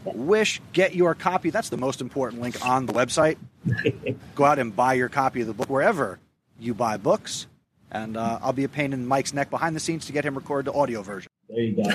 Wish, 0.04 0.60
get 0.72 0.94
your 0.96 1.14
copy. 1.14 1.50
That's 1.50 1.68
the 1.68 1.76
most 1.76 2.00
important 2.00 2.42
link 2.42 2.66
on 2.66 2.86
the 2.86 2.92
website. 2.92 3.36
Go 4.34 4.44
out 4.44 4.58
and 4.58 4.74
buy 4.74 4.94
your 4.94 5.08
copy 5.08 5.40
of 5.40 5.46
the 5.46 5.52
book 5.52 5.68
wherever 5.68 6.18
you 6.58 6.74
buy 6.74 6.96
books. 6.96 7.46
And 7.90 8.16
uh, 8.16 8.38
I'll 8.42 8.52
be 8.54 8.64
a 8.64 8.68
pain 8.68 8.92
in 8.92 9.06
Mike's 9.06 9.34
neck 9.34 9.50
behind 9.50 9.76
the 9.76 9.80
scenes 9.80 10.06
to 10.06 10.12
get 10.12 10.24
him 10.24 10.34
record 10.34 10.64
the 10.64 10.72
audio 10.72 11.02
version. 11.02 11.30
There 11.48 11.60
you 11.62 11.76
go. 11.76 11.90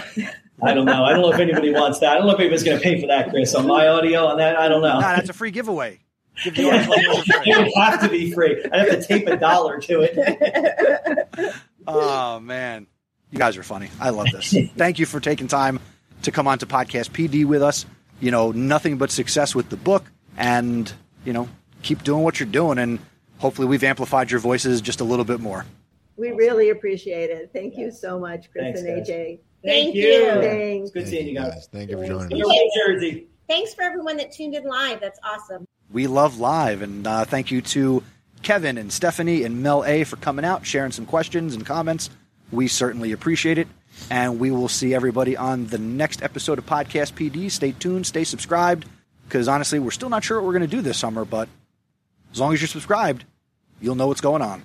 I 0.62 0.74
don't 0.76 0.86
know. 0.86 1.04
I 1.04 1.12
don't 1.14 1.22
know 1.22 1.32
if 1.32 1.40
anybody 1.40 1.72
wants 1.72 2.00
that. 2.00 2.12
I 2.14 2.18
don't 2.20 2.28
know 2.28 2.34
if 2.34 2.40
anybody's 2.40 2.64
going 2.64 2.78
to 2.78 2.84
pay 2.84 3.02
for 3.02 3.08
that, 3.08 3.30
Chris. 3.32 3.56
On 3.56 3.66
my 3.66 3.88
audio, 3.88 4.26
on 4.26 4.38
that, 4.38 4.58
I 4.58 4.68
don't 4.68 4.82
know. 4.82 5.00
Nah, 5.00 5.16
that's 5.16 5.30
a 5.30 5.34
free 5.34 5.50
giveaway. 5.50 6.00
Give 6.44 6.54
the 6.54 6.66
audience 6.70 6.88
one 6.88 7.00
for 7.00 7.24
free. 7.24 7.52
it 7.52 7.58
would 7.58 7.74
have 7.76 8.02
to 8.02 8.10
be 8.10 8.32
free. 8.32 8.64
I'd 8.72 8.80
have 8.90 8.90
to 8.90 9.04
tape 9.04 9.28
a 9.28 9.38
dollar 9.38 9.80
to 9.82 10.02
it. 10.02 11.54
Oh 11.90 12.42
man, 12.42 12.86
you 13.32 13.40
guys 13.40 13.56
are 13.56 13.64
funny. 13.64 13.90
I 13.98 14.10
love 14.10 14.28
this. 14.32 14.54
Thank 14.76 15.00
you 15.00 15.06
for 15.06 15.22
taking 15.22 15.48
time 15.48 15.80
to 16.24 16.32
come 16.34 16.46
on 16.46 16.60
to 16.60 16.66
podcast 16.66 17.12
PD 17.12 17.46
with 17.46 17.64
us. 17.64 17.86
You 18.20 18.30
know, 18.30 18.52
nothing 18.52 18.98
but 18.98 19.10
success 19.10 19.56
with 19.56 19.70
the 19.70 19.78
book, 19.78 20.04
and 20.36 20.92
you 21.28 21.34
know, 21.34 21.50
keep 21.84 22.04
doing 22.04 22.24
what 22.24 22.40
you're 22.40 22.48
doing, 22.48 22.78
and 22.80 23.00
hopefully, 23.40 23.68
we've 23.68 23.84
amplified 23.84 24.32
your 24.32 24.40
voices 24.40 24.80
just 24.80 25.02
a 25.02 25.04
little 25.04 25.26
bit 25.26 25.42
more. 25.42 25.66
We 26.16 26.32
really 26.32 26.70
appreciate 26.70 27.30
it. 27.30 27.52
Thank 27.54 27.78
you 27.78 27.92
so 27.92 28.18
much, 28.18 28.50
Chris 28.52 28.64
Thanks, 28.64 28.80
and 28.80 29.06
guys. 29.06 29.10
AJ. 29.10 29.40
Thank 29.64 29.94
you. 29.96 30.08
you. 30.08 30.26
Thanks. 30.42 30.84
It's 30.86 30.94
good 30.94 31.08
seeing 31.08 31.28
you 31.28 31.36
guys. 31.36 31.68
Thank 31.72 31.90
you 31.92 31.98
for 31.98 32.08
joining 32.08 32.40
Go 32.42 32.50
us. 32.50 32.58
Jersey. 32.76 33.28
Thanks 33.48 33.74
for 33.74 33.84
everyone 33.84 34.18
that 34.18 34.32
tuned 34.32 34.56
in 34.56 34.64
live. 34.64 35.00
That's 35.02 35.20
awesome. 35.24 35.68
we 35.92 36.08
love 36.08 36.40
live. 36.40 36.82
And 36.82 37.06
uh, 37.06 37.26
thank 37.26 37.52
you 37.52 37.62
to 37.62 38.04
Kevin 38.42 38.78
and 38.78 38.92
Stephanie 38.92 39.44
and 39.44 39.62
Mel 39.62 39.84
A 39.86 40.06
for 40.06 40.16
coming 40.16 40.46
out, 40.46 40.66
sharing 40.66 40.92
some 40.92 41.06
questions 41.06 41.56
and 41.56 41.66
comments. 41.66 42.10
We 42.52 42.68
certainly 42.68 43.12
appreciate 43.12 43.58
it. 43.58 43.68
And 44.10 44.40
we 44.40 44.52
will 44.52 44.70
see 44.70 44.94
everybody 44.94 45.36
on 45.36 45.68
the 45.68 45.78
next 45.78 46.24
episode 46.24 46.58
of 46.58 46.66
Podcast 46.66 47.14
PD. 47.14 47.52
Stay 47.52 47.74
tuned, 47.74 48.06
stay 48.08 48.24
subscribed, 48.24 48.86
because 49.28 49.48
honestly, 49.48 49.80
we're 49.80 49.92
still 49.92 50.10
not 50.10 50.24
sure 50.24 50.38
what 50.38 50.46
we're 50.46 50.58
going 50.58 50.70
to 50.70 50.76
do 50.76 50.82
this 50.82 50.98
summer, 50.98 51.26
but 51.26 51.50
as 52.32 52.40
long 52.40 52.54
as 52.54 52.62
you're 52.62 52.68
subscribed, 52.68 53.26
you'll 53.82 53.96
know 53.96 54.08
what's 54.08 54.22
going 54.22 54.42
on. 54.42 54.64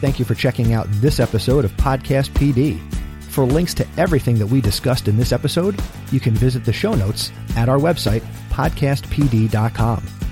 Thank 0.00 0.18
you 0.18 0.26
for 0.26 0.34
checking 0.34 0.74
out 0.74 0.86
this 0.90 1.18
episode 1.18 1.64
of 1.64 1.72
Podcast 1.78 2.28
PD. 2.30 2.78
For 3.22 3.46
links 3.46 3.72
to 3.74 3.86
everything 3.96 4.38
that 4.38 4.46
we 4.46 4.60
discussed 4.60 5.08
in 5.08 5.16
this 5.16 5.32
episode, 5.32 5.80
you 6.12 6.20
can 6.20 6.34
visit 6.34 6.64
the 6.64 6.74
show 6.74 6.94
notes 6.94 7.32
at 7.56 7.70
our 7.70 7.78
website, 7.78 8.20
podcastpd.com. 8.50 10.23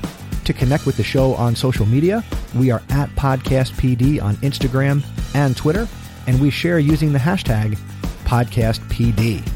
To 0.45 0.53
connect 0.53 0.86
with 0.86 0.97
the 0.97 1.05
show 1.05 1.34
on 1.34 1.55
social 1.55 1.86
media, 1.86 2.24
we 2.57 2.70
are 2.70 2.82
at 2.90 3.09
podcastpd 3.11 4.20
on 4.20 4.34
Instagram 4.36 5.05
and 5.34 5.57
Twitter, 5.57 5.86
and 6.26 6.40
we 6.40 6.51
share 6.51 6.80
using 6.80 7.12
the 7.12 7.18
hashtag 7.18 7.78
podcastpd. 8.24 9.49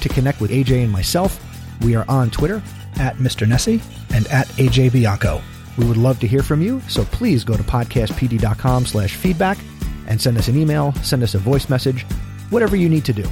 To 0.00 0.08
connect 0.10 0.40
with 0.40 0.50
AJ 0.50 0.82
and 0.84 0.92
myself, 0.92 1.42
we 1.82 1.96
are 1.96 2.04
on 2.08 2.30
Twitter 2.30 2.62
at 2.96 3.16
Mr. 3.16 3.48
Nesi 3.48 3.80
and 4.14 4.26
at 4.26 4.46
AJ 4.48 4.92
Bianco. 4.92 5.40
We 5.78 5.86
would 5.86 5.96
love 5.96 6.20
to 6.20 6.26
hear 6.26 6.42
from 6.42 6.60
you, 6.60 6.82
so 6.86 7.04
please 7.04 7.42
go 7.42 7.56
to 7.56 7.62
podcastpd.com 7.62 8.84
slash 8.84 9.14
feedback 9.14 9.56
and 10.06 10.20
send 10.20 10.36
us 10.36 10.48
an 10.48 10.56
email, 10.56 10.92
send 11.02 11.22
us 11.22 11.34
a 11.34 11.38
voice 11.38 11.70
message, 11.70 12.04
whatever 12.50 12.76
you 12.76 12.90
need 12.90 13.06
to 13.06 13.14
do. 13.14 13.24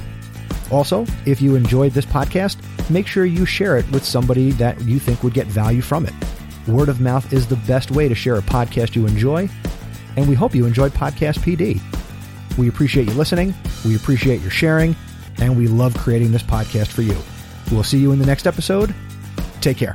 Also, 0.71 1.05
if 1.27 1.39
you 1.39 1.55
enjoyed 1.55 1.91
this 1.91 2.05
podcast, 2.05 2.57
make 2.89 3.05
sure 3.05 3.25
you 3.25 3.45
share 3.45 3.77
it 3.77 3.89
with 3.91 4.03
somebody 4.03 4.51
that 4.53 4.81
you 4.81 4.97
think 4.97 5.21
would 5.21 5.33
get 5.35 5.45
value 5.45 5.81
from 5.81 6.07
it. 6.07 6.13
Word 6.69 6.89
of 6.89 7.01
mouth 7.01 7.33
is 7.33 7.47
the 7.47 7.55
best 7.55 7.91
way 7.91 8.07
to 8.07 8.15
share 8.15 8.35
a 8.37 8.41
podcast 8.41 8.95
you 8.95 9.07
enjoy, 9.07 9.49
and 10.15 10.27
we 10.27 10.35
hope 10.35 10.53
you 10.53 10.65
enjoyed 10.65 10.91
Podcast 10.91 11.39
PD. 11.39 11.81
We 12.57 12.67
appreciate 12.69 13.07
you 13.07 13.13
listening, 13.13 13.53
we 13.85 13.95
appreciate 13.95 14.41
your 14.41 14.51
sharing, 14.51 14.95
and 15.39 15.57
we 15.57 15.67
love 15.67 15.95
creating 15.95 16.31
this 16.31 16.43
podcast 16.43 16.87
for 16.87 17.01
you. 17.01 17.17
We'll 17.71 17.83
see 17.83 17.99
you 17.99 18.11
in 18.11 18.19
the 18.19 18.25
next 18.25 18.47
episode. 18.47 18.93
Take 19.61 19.77
care. 19.77 19.93